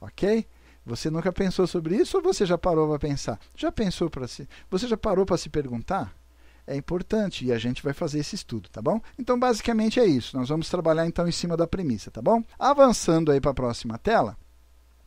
Ok? 0.00 0.46
Você 0.86 1.10
nunca 1.10 1.30
pensou 1.30 1.66
sobre 1.66 1.96
isso 1.96 2.16
ou 2.16 2.22
você 2.22 2.46
já 2.46 2.56
parou 2.56 2.88
para 2.88 2.98
pensar? 2.98 3.38
Já 3.54 3.70
pensou 3.70 4.08
para 4.08 4.26
si? 4.26 4.48
Você 4.70 4.88
já 4.88 4.96
parou 4.96 5.26
para 5.26 5.36
se 5.36 5.50
perguntar? 5.50 6.14
é 6.66 6.76
importante 6.76 7.44
e 7.44 7.52
a 7.52 7.58
gente 7.58 7.82
vai 7.82 7.92
fazer 7.92 8.20
esse 8.20 8.36
estudo, 8.36 8.68
tá 8.68 8.80
bom? 8.80 9.00
Então, 9.18 9.36
basicamente 9.36 9.98
é 9.98 10.06
isso. 10.06 10.36
Nós 10.36 10.48
vamos 10.48 10.68
trabalhar 10.68 11.04
então 11.04 11.26
em 11.26 11.32
cima 11.32 11.56
da 11.56 11.66
premissa, 11.66 12.12
tá 12.12 12.22
bom? 12.22 12.44
Avançando 12.56 13.32
aí 13.32 13.40
para 13.40 13.50
a 13.50 13.54
próxima 13.54 13.98
tela 13.98 14.36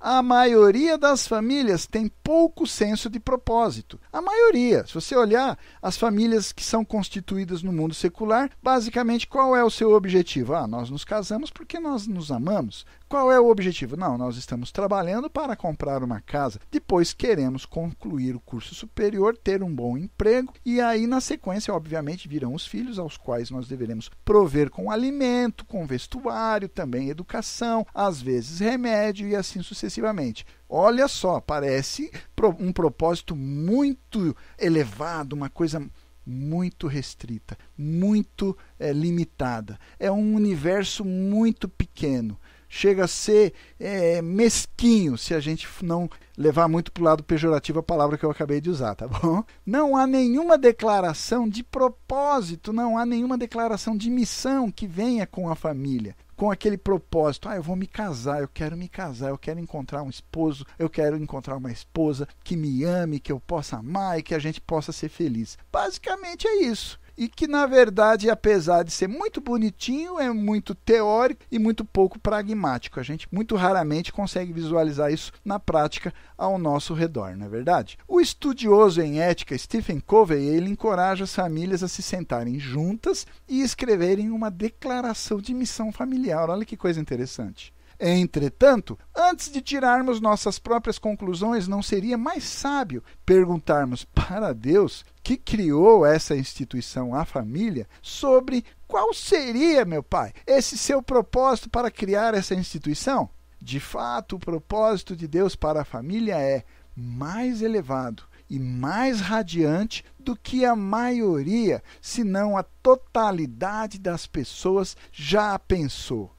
a 0.05 0.21
maioria 0.21 0.97
das 0.97 1.25
famílias 1.25 1.87
tem 1.87 2.11
pouco 2.21 2.67
senso 2.67 3.09
de 3.09 3.21
propósito. 3.21 3.97
A 4.11 4.21
maioria, 4.21 4.85
se 4.85 4.93
você 4.93 5.15
olhar 5.15 5.57
as 5.81 5.95
famílias 5.95 6.51
que 6.51 6.61
são 6.61 6.83
constituídas 6.83 7.63
no 7.63 7.71
mundo 7.71 7.93
secular, 7.93 8.51
basicamente 8.61 9.25
qual 9.25 9.55
é 9.55 9.63
o 9.63 9.69
seu 9.69 9.93
objetivo? 9.93 10.55
Ah, 10.55 10.67
nós 10.67 10.89
nos 10.89 11.05
casamos 11.05 11.49
porque 11.49 11.79
nós 11.79 12.05
nos 12.05 12.33
amamos. 12.33 12.85
Qual 13.13 13.31
é 13.31 13.39
o 13.39 13.47
objetivo? 13.47 13.95
Não, 13.95 14.17
nós 14.17 14.37
estamos 14.37 14.71
trabalhando 14.71 15.29
para 15.29 15.55
comprar 15.55 16.01
uma 16.03 16.19
casa. 16.19 16.59
Depois 16.71 17.13
queremos 17.13 17.63
concluir 17.63 18.35
o 18.35 18.39
curso 18.39 18.73
superior, 18.73 19.37
ter 19.37 19.61
um 19.61 19.71
bom 19.71 19.95
emprego 19.95 20.51
e 20.65 20.81
aí 20.81 21.05
na 21.05 21.21
sequência, 21.21 21.71
obviamente, 21.71 22.27
virão 22.27 22.55
os 22.55 22.65
filhos 22.65 22.97
aos 22.97 23.15
quais 23.15 23.51
nós 23.51 23.67
deveremos 23.67 24.09
prover 24.25 24.71
com 24.71 24.89
alimento, 24.89 25.63
com 25.63 25.85
vestuário, 25.85 26.67
também 26.67 27.09
educação, 27.09 27.85
às 27.93 28.19
vezes 28.19 28.59
remédio 28.59 29.27
e 29.27 29.35
assim 29.35 29.61
sucessivamente. 29.61 30.43
Olha 30.67 31.07
só, 31.07 31.39
parece 31.39 32.11
um 32.59 32.73
propósito 32.73 33.35
muito 33.35 34.35
elevado, 34.57 35.33
uma 35.33 35.51
coisa 35.51 35.87
muito 36.25 36.87
restrita, 36.87 37.55
muito 37.77 38.57
é, 38.79 38.91
limitada. 38.91 39.79
É 39.99 40.11
um 40.11 40.33
universo 40.33 41.05
muito 41.05 41.69
pequeno 41.69 42.39
chega 42.73 43.05
a 43.05 43.07
ser 43.07 43.53
é, 43.79 44.19
mesquinho 44.19 45.15
se 45.15 45.35
a 45.35 45.39
gente 45.39 45.67
não 45.83 46.09
levar 46.35 46.67
muito 46.67 46.91
para 46.91 47.01
o 47.01 47.05
lado 47.05 47.23
pejorativo 47.23 47.77
a 47.77 47.83
palavra 47.83 48.17
que 48.17 48.25
eu 48.25 48.31
acabei 48.31 48.59
de 48.59 48.71
usar, 48.71 48.95
tá 48.95 49.07
bom? 49.07 49.43
Não 49.63 49.95
há 49.95 50.07
nenhuma 50.07 50.57
declaração 50.57 51.47
de 51.47 51.63
propósito, 51.63 52.73
não 52.73 52.97
há 52.97 53.05
nenhuma 53.05 53.37
declaração 53.37 53.95
de 53.95 54.09
missão 54.09 54.71
que 54.71 54.87
venha 54.87 55.27
com 55.27 55.49
a 55.49 55.55
família. 55.55 56.15
Com 56.35 56.49
aquele 56.49 56.77
propósito, 56.77 57.47
ah, 57.47 57.55
eu 57.55 57.63
vou 57.63 57.75
me 57.75 57.85
casar, 57.85 58.41
eu 58.41 58.47
quero 58.47 58.75
me 58.75 58.89
casar, 58.89 59.29
eu 59.29 59.37
quero 59.37 59.59
encontrar 59.59 60.01
um 60.01 60.09
esposo, 60.09 60.65
eu 60.79 60.89
quero 60.89 61.15
encontrar 61.15 61.55
uma 61.55 61.71
esposa 61.71 62.27
que 62.43 62.57
me 62.57 62.83
ame, 62.83 63.19
que 63.19 63.31
eu 63.31 63.39
possa 63.39 63.77
amar 63.77 64.17
e 64.17 64.23
que 64.23 64.33
a 64.33 64.39
gente 64.39 64.59
possa 64.59 64.91
ser 64.91 65.09
feliz. 65.09 65.57
Basicamente 65.71 66.47
é 66.47 66.63
isso 66.63 66.99
e 67.17 67.27
que 67.27 67.47
na 67.47 67.65
verdade, 67.65 68.29
apesar 68.29 68.83
de 68.83 68.91
ser 68.91 69.07
muito 69.07 69.39
bonitinho, 69.39 70.19
é 70.19 70.31
muito 70.31 70.73
teórico 70.73 71.45
e 71.51 71.59
muito 71.59 71.85
pouco 71.85 72.19
pragmático. 72.19 72.99
A 72.99 73.03
gente 73.03 73.27
muito 73.31 73.55
raramente 73.55 74.11
consegue 74.11 74.53
visualizar 74.53 75.11
isso 75.11 75.31
na 75.43 75.59
prática 75.59 76.13
ao 76.37 76.57
nosso 76.57 76.93
redor, 76.93 77.35
não 77.35 77.45
é 77.45 77.49
verdade? 77.49 77.97
O 78.07 78.19
estudioso 78.19 79.01
em 79.01 79.19
ética 79.19 79.57
Stephen 79.57 79.99
Covey, 79.99 80.43
ele 80.43 80.69
encoraja 80.69 81.23
as 81.23 81.35
famílias 81.35 81.83
a 81.83 81.87
se 81.87 82.01
sentarem 82.01 82.59
juntas 82.59 83.25
e 83.47 83.61
escreverem 83.61 84.31
uma 84.31 84.49
declaração 84.49 85.39
de 85.39 85.53
missão 85.53 85.91
familiar. 85.91 86.49
Olha 86.49 86.65
que 86.65 86.77
coisa 86.77 86.99
interessante. 86.99 87.73
Entretanto, 87.99 88.97
antes 89.15 89.51
de 89.51 89.61
tirarmos 89.61 90.19
nossas 90.19 90.59
próprias 90.59 90.97
conclusões, 90.97 91.67
não 91.67 91.81
seria 91.81 92.17
mais 92.17 92.43
sábio 92.43 93.03
perguntarmos 93.25 94.03
para 94.03 94.53
Deus, 94.53 95.05
que 95.23 95.37
criou 95.37 96.05
essa 96.05 96.35
instituição, 96.35 97.15
a 97.15 97.23
família, 97.23 97.87
sobre 98.01 98.65
qual 98.87 99.13
seria, 99.13 99.85
meu 99.85 100.03
pai, 100.03 100.33
esse 100.45 100.77
seu 100.77 101.01
propósito 101.01 101.69
para 101.69 101.89
criar 101.89 102.33
essa 102.33 102.53
instituição? 102.53 103.29
De 103.61 103.79
fato, 103.79 104.35
o 104.35 104.39
propósito 104.39 105.15
de 105.15 105.27
Deus 105.27 105.55
para 105.55 105.81
a 105.81 105.85
família 105.85 106.37
é 106.37 106.65
mais 106.95 107.61
elevado 107.61 108.23
e 108.49 108.59
mais 108.59 109.21
radiante 109.21 110.03
do 110.19 110.35
que 110.35 110.65
a 110.65 110.75
maioria, 110.75 111.81
se 112.01 112.23
não 112.23 112.57
a 112.57 112.63
totalidade 112.63 113.97
das 113.97 114.27
pessoas 114.27 114.95
já 115.11 115.57
pensou. 115.57 116.35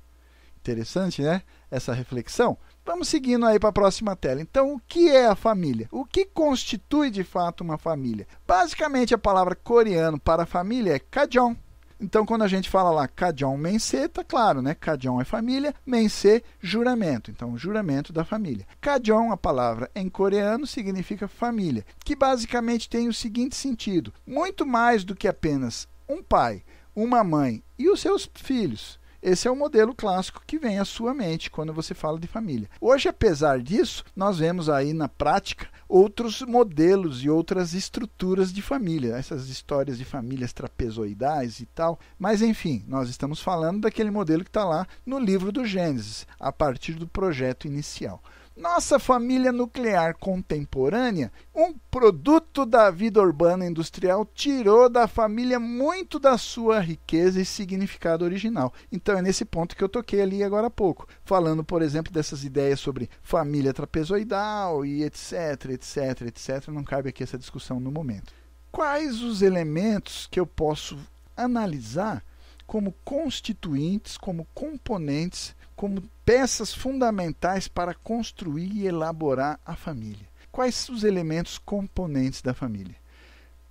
Interessante, 0.64 1.20
né? 1.20 1.42
Essa 1.70 1.92
reflexão. 1.92 2.56
Vamos 2.86 3.08
seguindo 3.08 3.44
aí 3.44 3.58
para 3.58 3.68
a 3.68 3.72
próxima 3.72 4.16
tela. 4.16 4.40
Então, 4.40 4.72
o 4.72 4.80
que 4.80 5.10
é 5.10 5.26
a 5.26 5.34
família? 5.34 5.86
O 5.92 6.06
que 6.06 6.24
constitui 6.24 7.10
de 7.10 7.22
fato 7.22 7.60
uma 7.60 7.76
família? 7.76 8.26
Basicamente, 8.46 9.12
a 9.12 9.18
palavra 9.18 9.54
coreano 9.54 10.18
para 10.18 10.46
família 10.46 10.94
é 10.94 10.98
kajon. 10.98 11.54
Então, 12.00 12.24
quando 12.24 12.44
a 12.44 12.48
gente 12.48 12.70
fala 12.70 12.90
lá 12.90 13.06
kajon 13.06 13.58
mense, 13.58 14.08
tá 14.08 14.24
claro, 14.24 14.62
né? 14.62 14.74
Kajon 14.74 15.20
é 15.20 15.24
família, 15.24 15.74
mense, 15.84 16.42
juramento. 16.62 17.30
Então, 17.30 17.58
juramento 17.58 18.10
da 18.10 18.24
família. 18.24 18.66
Kajon, 18.80 19.32
a 19.32 19.36
palavra 19.36 19.90
em 19.94 20.08
coreano, 20.08 20.66
significa 20.66 21.28
família, 21.28 21.84
que 22.02 22.16
basicamente 22.16 22.88
tem 22.88 23.06
o 23.06 23.12
seguinte 23.12 23.54
sentido: 23.54 24.14
muito 24.26 24.64
mais 24.64 25.04
do 25.04 25.14
que 25.14 25.28
apenas 25.28 25.86
um 26.08 26.22
pai, 26.22 26.62
uma 26.96 27.22
mãe 27.22 27.62
e 27.78 27.90
os 27.90 28.00
seus 28.00 28.30
filhos 28.34 28.98
esse 29.24 29.48
é 29.48 29.50
o 29.50 29.56
modelo 29.56 29.94
clássico 29.94 30.42
que 30.46 30.58
vem 30.58 30.78
à 30.78 30.84
sua 30.84 31.14
mente 31.14 31.50
quando 31.50 31.72
você 31.72 31.94
fala 31.94 32.20
de 32.20 32.26
família. 32.26 32.68
Hoje, 32.78 33.08
apesar 33.08 33.58
disso, 33.58 34.04
nós 34.14 34.38
vemos 34.38 34.68
aí 34.68 34.92
na 34.92 35.08
prática 35.08 35.66
outros 35.88 36.42
modelos 36.42 37.24
e 37.24 37.30
outras 37.30 37.72
estruturas 37.72 38.52
de 38.52 38.60
família, 38.60 39.16
essas 39.16 39.48
histórias 39.48 39.96
de 39.96 40.04
famílias 40.04 40.52
trapezoidais 40.52 41.58
e 41.60 41.66
tal. 41.66 41.98
Mas 42.18 42.42
enfim, 42.42 42.84
nós 42.86 43.08
estamos 43.08 43.40
falando 43.40 43.80
daquele 43.80 44.10
modelo 44.10 44.44
que 44.44 44.50
está 44.50 44.64
lá 44.64 44.86
no 45.06 45.18
livro 45.18 45.50
do 45.50 45.64
Gênesis, 45.64 46.26
a 46.38 46.52
partir 46.52 46.92
do 46.92 47.08
projeto 47.08 47.66
inicial. 47.66 48.22
Nossa 48.56 49.00
família 49.00 49.50
nuclear 49.50 50.16
contemporânea, 50.16 51.32
um 51.52 51.74
produto 51.90 52.64
da 52.64 52.88
vida 52.88 53.20
urbana 53.20 53.66
industrial, 53.66 54.24
tirou 54.24 54.88
da 54.88 55.08
família 55.08 55.58
muito 55.58 56.20
da 56.20 56.38
sua 56.38 56.78
riqueza 56.78 57.40
e 57.40 57.44
significado 57.44 58.24
original. 58.24 58.72
Então 58.92 59.18
é 59.18 59.22
nesse 59.22 59.44
ponto 59.44 59.74
que 59.74 59.82
eu 59.82 59.88
toquei 59.88 60.22
ali 60.22 60.44
agora 60.44 60.68
há 60.68 60.70
pouco, 60.70 61.08
falando, 61.24 61.64
por 61.64 61.82
exemplo, 61.82 62.12
dessas 62.12 62.44
ideias 62.44 62.78
sobre 62.78 63.10
família 63.22 63.74
trapezoidal 63.74 64.86
e 64.86 65.02
etc, 65.02 65.70
etc, 65.70 66.22
etc. 66.28 66.68
Não 66.68 66.84
cabe 66.84 67.08
aqui 67.08 67.24
essa 67.24 67.36
discussão 67.36 67.80
no 67.80 67.90
momento. 67.90 68.32
Quais 68.70 69.20
os 69.20 69.42
elementos 69.42 70.28
que 70.30 70.38
eu 70.38 70.46
posso 70.46 70.96
analisar 71.36 72.22
como 72.66 72.94
constituintes, 73.04 74.16
como 74.16 74.46
componentes 74.54 75.56
como 75.76 76.02
peças 76.24 76.72
fundamentais 76.72 77.68
para 77.68 77.94
construir 77.94 78.72
e 78.72 78.86
elaborar 78.86 79.58
a 79.64 79.74
família. 79.74 80.28
Quais 80.50 80.88
os 80.88 81.02
elementos 81.02 81.58
componentes 81.58 82.40
da 82.40 82.54
família? 82.54 82.96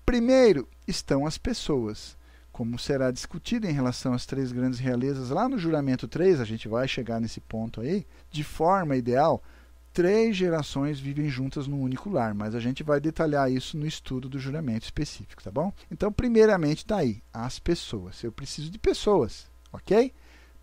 Primeiro 0.06 0.68
estão 0.88 1.26
as 1.26 1.38
pessoas. 1.38 2.18
Como 2.52 2.78
será 2.78 3.10
discutido 3.10 3.66
em 3.66 3.72
relação 3.72 4.14
às 4.14 4.26
três 4.26 4.52
grandes 4.52 4.80
realezas 4.80 5.30
lá 5.30 5.50
no 5.50 5.58
juramento 5.58 6.08
3, 6.08 6.40
a 6.40 6.46
gente 6.46 6.68
vai 6.68 6.88
chegar 6.88 7.20
nesse 7.20 7.40
ponto 7.40 7.82
aí, 7.82 8.06
de 8.30 8.44
forma 8.44 8.96
ideal, 8.96 9.42
três 9.94 10.36
gerações 10.36 11.00
vivem 11.00 11.30
juntas 11.30 11.68
num 11.68 11.82
único 11.82 12.10
lar, 12.10 12.34
mas 12.34 12.54
a 12.54 12.60
gente 12.60 12.84
vai 12.84 13.00
detalhar 13.00 13.52
isso 13.52 13.78
no 13.78 13.88
estudo 13.88 14.28
do 14.28 14.38
juramento 14.38 14.84
específico, 14.84 15.44
tá 15.44 15.50
bom? 15.52 15.72
Então, 15.90 16.12
primeiramente, 16.12 16.80
está 16.80 16.98
aí, 16.98 17.24
as 17.32 17.60
pessoas. 17.60 18.24
Eu 18.24 18.32
preciso 18.32 18.70
de 18.70 18.78
pessoas, 18.78 19.48
ok? 19.72 20.12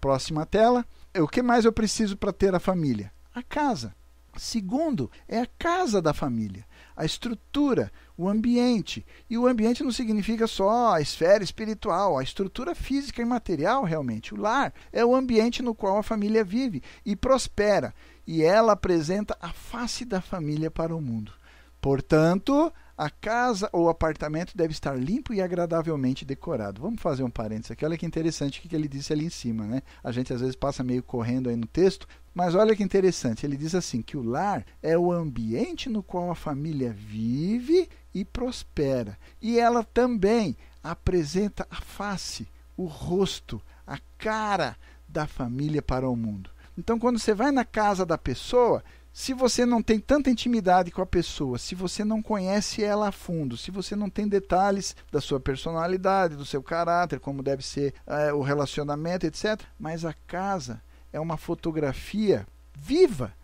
Próxima 0.00 0.44
tela. 0.44 0.84
O 1.18 1.26
que 1.26 1.42
mais 1.42 1.64
eu 1.64 1.72
preciso 1.72 2.16
para 2.16 2.32
ter 2.32 2.54
a 2.54 2.60
família? 2.60 3.12
A 3.34 3.42
casa. 3.42 3.94
Segundo, 4.36 5.10
é 5.26 5.40
a 5.40 5.46
casa 5.58 6.00
da 6.00 6.14
família, 6.14 6.64
a 6.96 7.04
estrutura, 7.04 7.90
o 8.16 8.28
ambiente. 8.28 9.04
E 9.28 9.36
o 9.36 9.48
ambiente 9.48 9.82
não 9.82 9.90
significa 9.90 10.46
só 10.46 10.94
a 10.94 11.00
esfera 11.00 11.42
espiritual, 11.42 12.16
a 12.16 12.22
estrutura 12.22 12.76
física 12.76 13.20
e 13.20 13.24
material, 13.24 13.82
realmente. 13.82 14.32
O 14.32 14.40
lar 14.40 14.72
é 14.92 15.04
o 15.04 15.16
ambiente 15.16 15.62
no 15.62 15.74
qual 15.74 15.98
a 15.98 16.02
família 16.02 16.44
vive 16.44 16.80
e 17.04 17.16
prospera, 17.16 17.92
e 18.24 18.44
ela 18.44 18.72
apresenta 18.72 19.36
a 19.40 19.52
face 19.52 20.04
da 20.04 20.20
família 20.20 20.70
para 20.70 20.94
o 20.94 21.00
mundo. 21.00 21.32
Portanto, 21.80 22.72
a 23.00 23.08
casa 23.08 23.66
ou 23.72 23.88
apartamento 23.88 24.54
deve 24.54 24.72
estar 24.72 24.94
limpo 24.94 25.32
e 25.32 25.40
agradavelmente 25.40 26.22
decorado. 26.22 26.82
Vamos 26.82 27.00
fazer 27.00 27.22
um 27.22 27.30
parênteses 27.30 27.70
aqui. 27.70 27.82
Olha 27.82 27.96
que 27.96 28.04
interessante 28.04 28.58
o 28.58 28.62
que 28.68 28.76
ele 28.76 28.86
disse 28.86 29.10
ali 29.10 29.24
em 29.24 29.30
cima. 29.30 29.64
Né? 29.64 29.80
A 30.04 30.12
gente 30.12 30.34
às 30.34 30.42
vezes 30.42 30.54
passa 30.54 30.84
meio 30.84 31.02
correndo 31.02 31.48
aí 31.48 31.56
no 31.56 31.66
texto, 31.66 32.06
mas 32.34 32.54
olha 32.54 32.76
que 32.76 32.82
interessante. 32.82 33.46
Ele 33.46 33.56
diz 33.56 33.74
assim: 33.74 34.02
que 34.02 34.18
o 34.18 34.22
lar 34.22 34.66
é 34.82 34.98
o 34.98 35.10
ambiente 35.10 35.88
no 35.88 36.02
qual 36.02 36.30
a 36.30 36.34
família 36.34 36.92
vive 36.92 37.88
e 38.14 38.22
prospera. 38.22 39.16
E 39.40 39.58
ela 39.58 39.82
também 39.82 40.54
apresenta 40.84 41.66
a 41.70 41.76
face, 41.76 42.46
o 42.76 42.84
rosto, 42.84 43.62
a 43.86 43.98
cara 44.18 44.76
da 45.08 45.26
família 45.26 45.80
para 45.80 46.06
o 46.06 46.14
mundo. 46.14 46.50
Então, 46.76 46.98
quando 46.98 47.18
você 47.18 47.32
vai 47.32 47.50
na 47.50 47.64
casa 47.64 48.04
da 48.04 48.18
pessoa, 48.18 48.84
se 49.12 49.34
você 49.34 49.66
não 49.66 49.82
tem 49.82 49.98
tanta 49.98 50.30
intimidade 50.30 50.90
com 50.90 51.02
a 51.02 51.06
pessoa, 51.06 51.58
se 51.58 51.74
você 51.74 52.04
não 52.04 52.22
conhece 52.22 52.82
ela 52.82 53.08
a 53.08 53.12
fundo, 53.12 53.56
se 53.56 53.70
você 53.70 53.96
não 53.96 54.08
tem 54.08 54.28
detalhes 54.28 54.94
da 55.10 55.20
sua 55.20 55.40
personalidade, 55.40 56.36
do 56.36 56.46
seu 56.46 56.62
caráter, 56.62 57.18
como 57.18 57.42
deve 57.42 57.62
ser 57.62 57.92
é, 58.06 58.32
o 58.32 58.40
relacionamento, 58.40 59.26
etc. 59.26 59.60
Mas 59.78 60.04
a 60.04 60.14
casa 60.26 60.80
é 61.12 61.18
uma 61.18 61.36
fotografia 61.36 62.46
viva 62.72 63.34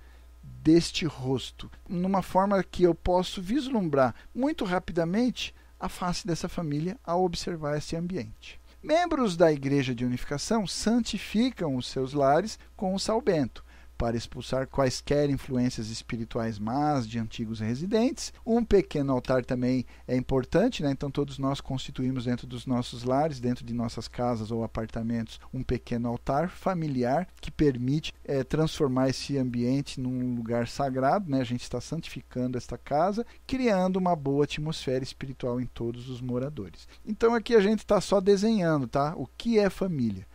deste 0.43 1.05
rosto, 1.05 1.71
numa 1.89 2.23
forma 2.23 2.63
que 2.63 2.85
eu 2.85 2.95
posso 2.95 3.43
vislumbrar 3.43 4.15
muito 4.35 4.65
rapidamente 4.65 5.55
a 5.79 5.89
face 5.89 6.27
dessa 6.27 6.49
família 6.49 6.97
ao 7.05 7.25
observar 7.25 7.77
esse 7.77 7.97
ambiente. 7.97 8.61
Membros 8.81 9.37
da 9.37 9.53
Igreja 9.53 9.93
de 9.93 10.05
Unificação 10.05 10.65
santificam 10.65 11.75
os 11.75 11.89
seus 11.89 12.13
lares 12.13 12.57
com 12.77 12.95
o 12.95 13.01
sal 13.01 13.21
bento 13.21 13.66
para 13.97 14.17
expulsar 14.17 14.67
quaisquer 14.67 15.31
influências 15.31 15.89
espirituais 15.89 16.59
más 16.59 17.07
de 17.07 17.19
antigos 17.19 17.61
residentes. 17.61 18.33
Um 18.45 18.65
pequeno 18.65 19.13
altar 19.13 19.45
também 19.45 19.85
é 20.07 20.17
importante, 20.17 20.83
né? 20.83 20.91
então 20.91 21.11
todos 21.11 21.39
nós 21.39 21.61
constituímos 21.61 22.25
dentro 22.25 22.47
dos 22.47 22.67
nossos 22.67 23.05
lares, 23.05 23.41
dentro 23.41 23.65
de 23.65 23.73
nossas 23.73 24.09
casas 24.09 24.51
ou 24.51 24.63
apartamentos, 24.63 25.41
um 25.53 25.63
pequeno 25.63 26.09
altar 26.09 26.49
familiar 26.49 27.27
que 27.41 27.51
permite 27.51 28.13
é, 28.25 28.45
transformar 28.45 29.09
esse 29.09 29.39
ambiente 29.39 30.01
num 30.01 30.35
lugar 30.35 30.69
sagrado. 30.69 31.31
Né? 31.31 31.41
A 31.41 31.45
gente 31.45 31.63
está 31.63 31.81
santificando 31.81 32.59
esta 32.59 32.77
casa, 32.77 33.27
criando 33.47 33.97
uma 33.97 34.15
boa 34.15 34.45
atmosfera 34.45 35.03
espiritual 35.03 35.61
em 35.61 35.67
todos 35.67 36.09
os 36.09 36.21
moradores. 36.21 36.89
Então 37.05 37.35
aqui 37.35 37.55
a 37.55 37.61
gente 37.61 37.81
está 37.81 38.01
só 38.01 38.21
desenhando, 38.21 38.87
tá? 38.87 39.15
O 39.17 39.27
que 39.27 39.59
é 39.59 39.71
família? 39.71 40.27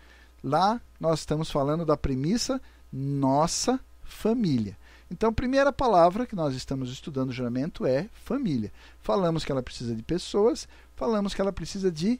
Lá 0.43 0.81
nós 0.99 1.19
estamos 1.19 1.51
falando 1.51 1.85
da 1.85 1.95
premissa 1.95 2.59
nossa 2.91 3.79
família. 4.03 4.77
Então, 5.09 5.29
a 5.29 5.33
primeira 5.33 5.73
palavra 5.73 6.25
que 6.25 6.35
nós 6.35 6.55
estamos 6.55 6.89
estudando 6.89 7.33
juramento 7.33 7.85
é 7.85 8.07
família. 8.23 8.71
Falamos 9.01 9.43
que 9.43 9.51
ela 9.51 9.61
precisa 9.61 9.93
de 9.93 10.01
pessoas, 10.01 10.69
falamos 10.95 11.33
que 11.33 11.41
ela 11.41 11.51
precisa 11.51 11.91
de 11.91 12.19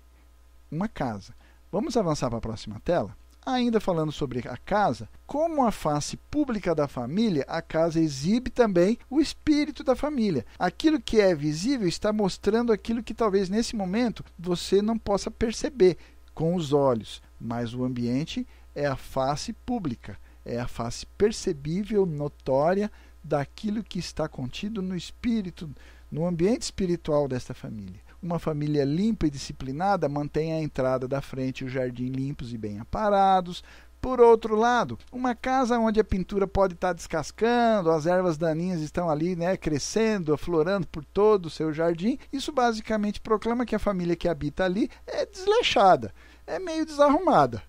uma 0.70 0.90
casa. 0.90 1.34
Vamos 1.72 1.96
avançar 1.96 2.28
para 2.28 2.40
a 2.40 2.42
próxima 2.42 2.82
tela? 2.84 3.16
Ainda 3.46 3.80
falando 3.80 4.12
sobre 4.12 4.48
a 4.48 4.58
casa, 4.58 5.10
como 5.26 5.66
a 5.66 5.72
face 5.72 6.18
pública 6.18 6.76
da 6.76 6.88
família, 6.88 7.46
a 7.48 7.62
casa 7.62 8.00
exibe 8.00 8.50
também 8.50 9.00
o 9.10 9.22
espírito 9.22 9.84
da 9.84 9.96
família. 9.96 10.46
Aquilo 10.60 11.02
que 11.02 11.20
é 11.20 11.34
visível 11.34 11.88
está 11.88 12.12
mostrando 12.12 12.74
aquilo 12.74 13.02
que 13.02 13.14
talvez 13.14 13.50
nesse 13.50 13.76
momento 13.76 14.24
você 14.38 14.82
não 14.82 14.98
possa 14.98 15.32
perceber 15.32 15.98
com 16.36 16.56
os 16.56 16.74
olhos, 16.74 17.22
mas 17.40 17.74
o 17.74 17.86
ambiente 17.86 18.46
é 18.76 18.86
a 18.86 18.98
face 18.98 19.54
pública 19.54 20.18
é 20.46 20.60
a 20.60 20.68
face 20.68 21.06
percebível, 21.06 22.06
notória 22.06 22.92
daquilo 23.24 23.84
que 23.84 24.00
está 24.00 24.28
contido 24.28 24.82
no 24.82 24.96
espírito, 24.96 25.70
no 26.12 26.26
ambiente 26.26 26.64
espiritual 26.64 27.28
desta 27.28 27.54
família. 27.54 28.02
Uma 28.22 28.38
família 28.38 28.84
limpa 28.84 29.26
e 29.26 29.32
disciplinada 29.32 30.08
mantém 30.08 30.54
a 30.54 30.62
entrada 30.62 31.08
da 31.08 31.22
frente 31.22 31.62
e 31.62 31.66
o 31.66 31.70
jardim 31.70 32.08
limpos 32.08 32.54
e 32.54 32.58
bem 32.58 32.80
aparados. 32.80 33.64
Por 34.00 34.20
outro 34.20 34.56
lado, 34.56 34.98
uma 35.12 35.36
casa 35.36 35.78
onde 35.78 36.00
a 36.00 36.04
pintura 36.04 36.48
pode 36.48 36.74
estar 36.74 36.92
descascando, 36.92 37.92
as 37.92 38.08
ervas 38.08 38.36
daninhas 38.36 38.82
estão 38.82 39.10
ali, 39.10 39.36
né, 39.36 39.56
crescendo, 39.56 40.34
aflorando 40.34 40.88
por 40.88 41.06
todo 41.06 41.46
o 41.46 41.50
seu 41.52 41.72
jardim, 41.72 42.18
isso 42.34 42.52
basicamente 42.52 43.22
proclama 43.22 43.66
que 43.66 43.76
a 43.76 43.80
família 43.80 44.16
que 44.16 44.28
habita 44.28 44.66
ali 44.66 44.90
é 45.06 45.24
desleixada, 45.26 46.12
é 46.48 46.58
meio 46.58 46.84
desarrumada. 46.84 47.62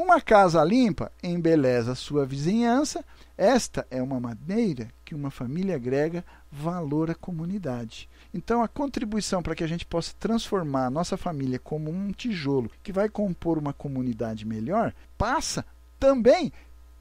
Uma 0.00 0.20
casa 0.20 0.62
limpa 0.62 1.10
embeleza 1.20 1.92
sua 1.96 2.24
vizinhança. 2.24 3.04
Esta 3.36 3.84
é 3.90 4.00
uma 4.00 4.20
maneira 4.20 4.86
que 5.04 5.12
uma 5.12 5.28
família 5.28 5.74
agrega 5.74 6.24
valor 6.52 7.10
à 7.10 7.16
comunidade. 7.16 8.08
Então, 8.32 8.62
a 8.62 8.68
contribuição 8.68 9.42
para 9.42 9.56
que 9.56 9.64
a 9.64 9.66
gente 9.66 9.84
possa 9.84 10.14
transformar 10.16 10.86
a 10.86 10.90
nossa 10.90 11.16
família 11.16 11.58
como 11.58 11.90
um 11.90 12.12
tijolo 12.12 12.70
que 12.80 12.92
vai 12.92 13.08
compor 13.08 13.58
uma 13.58 13.72
comunidade 13.72 14.46
melhor 14.46 14.94
passa 15.18 15.66
também 15.98 16.52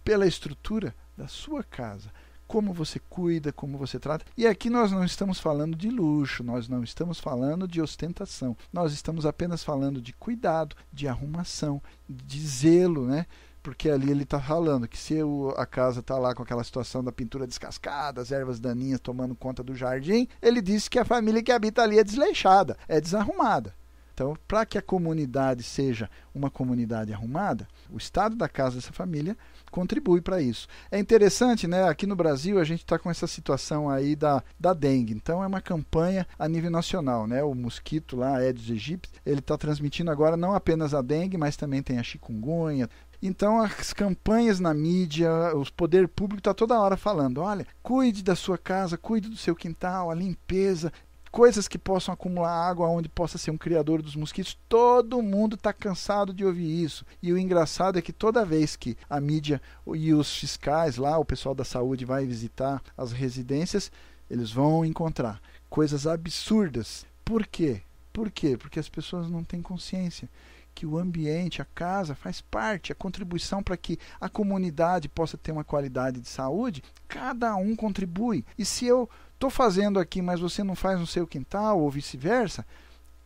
pela 0.04 0.26
estrutura 0.26 0.92
da 1.16 1.28
sua 1.28 1.64
casa 1.64 2.12
como 2.48 2.74
você 2.74 3.00
cuida, 3.10 3.52
como 3.52 3.78
você 3.78 4.00
trata. 4.00 4.26
E 4.38 4.48
aqui 4.48 4.70
nós 4.70 4.92
não 4.92 5.04
estamos 5.04 5.40
falando 5.40 5.76
de 5.76 5.90
luxo, 5.90 6.44
nós 6.44 6.68
não 6.68 6.84
estamos 6.84 7.20
falando 7.20 7.68
de 7.68 7.82
ostentação. 7.82 8.56
Nós 8.72 8.94
estamos 8.94 9.26
apenas 9.26 9.64
falando 9.64 10.02
de 10.02 10.14
cuidado, 10.14 10.76
de 10.92 11.08
arrumação, 11.08 11.82
de 12.08 12.40
zelo, 12.40 13.06
né? 13.06 13.26
Porque 13.62 13.90
ali 13.90 14.10
ele 14.10 14.24
está 14.24 14.40
falando 14.40 14.88
que 14.88 14.98
se 14.98 15.16
a 15.58 15.66
casa 15.66 16.00
está 16.00 16.18
lá 16.18 16.34
com 16.34 16.42
aquela 16.42 16.64
situação 16.64 17.04
da 17.04 17.12
pintura 17.12 17.46
descascada, 17.46 18.22
as 18.22 18.32
ervas 18.32 18.62
daninhas 18.62 19.02
tomando 19.02 19.36
conta 19.36 19.62
do 19.62 19.76
jardim, 19.76 20.28
ele 20.42 20.62
disse 20.62 20.90
que 20.90 20.98
a 20.98 21.04
família 21.04 21.44
que 21.44 21.52
habita 21.52 21.82
ali 21.82 22.00
é 22.00 22.04
desleixada, 22.04 22.78
é 22.88 23.02
desarrumada. 23.02 23.76
Então, 24.14 24.36
para 24.48 24.66
que 24.66 24.80
a 24.80 24.82
comunidade 24.82 25.62
seja 25.62 26.10
uma 26.34 26.50
comunidade 26.50 27.14
arrumada, 27.14 27.68
o 27.88 27.98
estado 27.98 28.36
da 28.36 28.50
casa 28.50 28.78
dessa 28.78 28.92
família 28.92 29.38
contribui 29.72 30.22
para 30.22 30.42
isso. 30.42 30.68
É 30.92 31.00
interessante, 31.00 31.68
né? 31.68 31.88
Aqui 31.88 32.06
no 32.06 32.16
Brasil 32.16 32.60
a 32.60 32.64
gente 32.64 32.84
está 32.84 32.98
com 32.98 33.10
essa 33.10 33.28
situação 33.28 33.90
aí 33.90 34.16
da, 34.16 34.44
da 34.60 34.74
dengue. 34.74 35.14
Então 35.14 35.44
é 35.44 35.48
uma 35.48 35.62
campanha 35.62 36.28
a 36.38 36.48
nível 36.48 36.72
nacional, 36.72 37.28
né? 37.28 37.44
O 37.44 37.54
mosquito 37.54 38.16
lá, 38.16 38.38
Aedes 38.38 38.70
aegypti, 38.70 39.10
ele 39.26 39.40
está 39.40 39.58
transmitindo 39.58 40.12
agora 40.12 40.38
não 40.38 40.54
apenas 40.54 40.94
a 40.94 41.02
dengue, 41.02 41.38
mas 41.38 41.58
também 41.58 41.82
tem 41.82 42.00
a 42.00 42.04
chikungunya, 42.04 42.90
então, 43.22 43.60
as 43.60 43.94
campanhas 43.94 44.60
na 44.60 44.74
mídia, 44.74 45.32
o 45.56 45.72
poder 45.72 46.08
público 46.08 46.40
está 46.40 46.54
toda 46.54 46.80
hora 46.80 46.96
falando: 46.96 47.42
olha, 47.42 47.66
cuide 47.82 48.24
da 48.24 48.36
sua 48.36 48.58
casa, 48.58 48.98
cuide 48.98 49.28
do 49.28 49.36
seu 49.36 49.56
quintal, 49.56 50.12
a 50.12 50.16
limpeza 50.16 50.92
coisas 51.38 51.68
que 51.68 51.78
possam 51.78 52.12
acumular 52.12 52.68
água 52.68 52.90
onde 52.90 53.08
possa 53.08 53.38
ser 53.38 53.52
um 53.52 53.60
criador 53.60 54.02
dos 54.02 54.16
mosquitos. 54.16 54.58
Todo 54.68 55.22
mundo 55.22 55.54
está 55.54 55.72
cansado 55.72 56.34
de 56.34 56.44
ouvir 56.44 56.84
isso. 56.84 57.06
E 57.22 57.32
o 57.32 57.38
engraçado 57.38 58.00
é 58.00 58.02
que 58.02 58.12
toda 58.12 58.44
vez 58.44 58.76
que 58.76 58.98
a 59.08 59.22
mídia 59.22 59.62
e 59.94 60.16
os 60.16 60.36
fiscais 60.36 60.98
lá, 60.98 61.16
o 61.20 61.24
pessoal 61.24 61.54
da 61.54 61.64
saúde 61.64 62.06
vai 62.06 62.26
visitar 62.26 62.82
as 62.98 63.12
residências, 63.12 63.92
eles 64.28 64.52
vão 64.52 64.84
encontrar 64.84 65.40
coisas 65.70 66.08
absurdas. 66.08 67.06
Por 67.24 67.46
quê? 67.46 67.84
Por 68.12 68.32
quê? 68.32 68.58
Porque 68.58 68.80
as 68.80 68.90
pessoas 68.90 69.30
não 69.30 69.44
têm 69.44 69.62
consciência 69.62 70.28
que 70.74 70.88
o 70.88 70.98
ambiente, 70.98 71.60
a 71.62 71.66
casa, 71.66 72.14
faz 72.14 72.40
parte, 72.40 72.92
a 72.92 72.96
contribuição 72.96 73.64
para 73.64 73.76
que 73.76 73.98
a 74.22 74.30
comunidade 74.30 75.10
possa 75.10 75.36
ter 75.36 75.52
uma 75.52 75.64
qualidade 75.64 76.20
de 76.20 76.28
saúde, 76.28 76.84
cada 77.08 77.56
um 77.56 77.76
contribui. 77.76 78.46
E 78.56 78.64
se 78.64 78.86
eu 78.86 79.10
estou 79.38 79.50
fazendo 79.50 80.00
aqui, 80.00 80.22
mas 80.22 80.40
você 80.40 80.64
não 80.64 80.76
faz 80.76 81.00
no 81.00 81.08
seu 81.08 81.28
quintal 81.28 81.80
ou 81.80 81.90
vice-versa, 81.92 82.66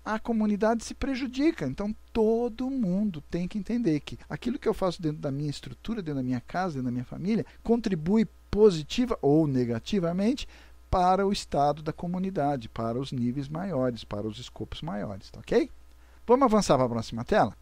a 0.03 0.19
comunidade 0.19 0.83
se 0.83 0.93
prejudica. 0.93 1.65
Então 1.65 1.95
todo 2.11 2.69
mundo 2.69 3.21
tem 3.29 3.47
que 3.47 3.57
entender 3.57 3.99
que 4.01 4.19
aquilo 4.29 4.59
que 4.59 4.67
eu 4.67 4.73
faço 4.73 5.01
dentro 5.01 5.19
da 5.19 5.31
minha 5.31 5.49
estrutura, 5.49 6.01
dentro 6.01 6.19
da 6.19 6.23
minha 6.23 6.41
casa, 6.41 6.75
dentro 6.75 6.85
da 6.85 6.91
minha 6.91 7.05
família, 7.05 7.45
contribui 7.63 8.27
positiva 8.49 9.17
ou 9.21 9.47
negativamente 9.47 10.47
para 10.89 11.25
o 11.25 11.31
estado 11.31 11.81
da 11.81 11.93
comunidade, 11.93 12.67
para 12.67 12.99
os 12.99 13.13
níveis 13.13 13.47
maiores, 13.47 14.03
para 14.03 14.27
os 14.27 14.37
escopos 14.37 14.81
maiores, 14.81 15.31
tá 15.31 15.39
ok? 15.39 15.71
Vamos 16.27 16.43
avançar 16.43 16.75
para 16.75 16.85
a 16.85 16.89
próxima 16.89 17.23
tela? 17.23 17.55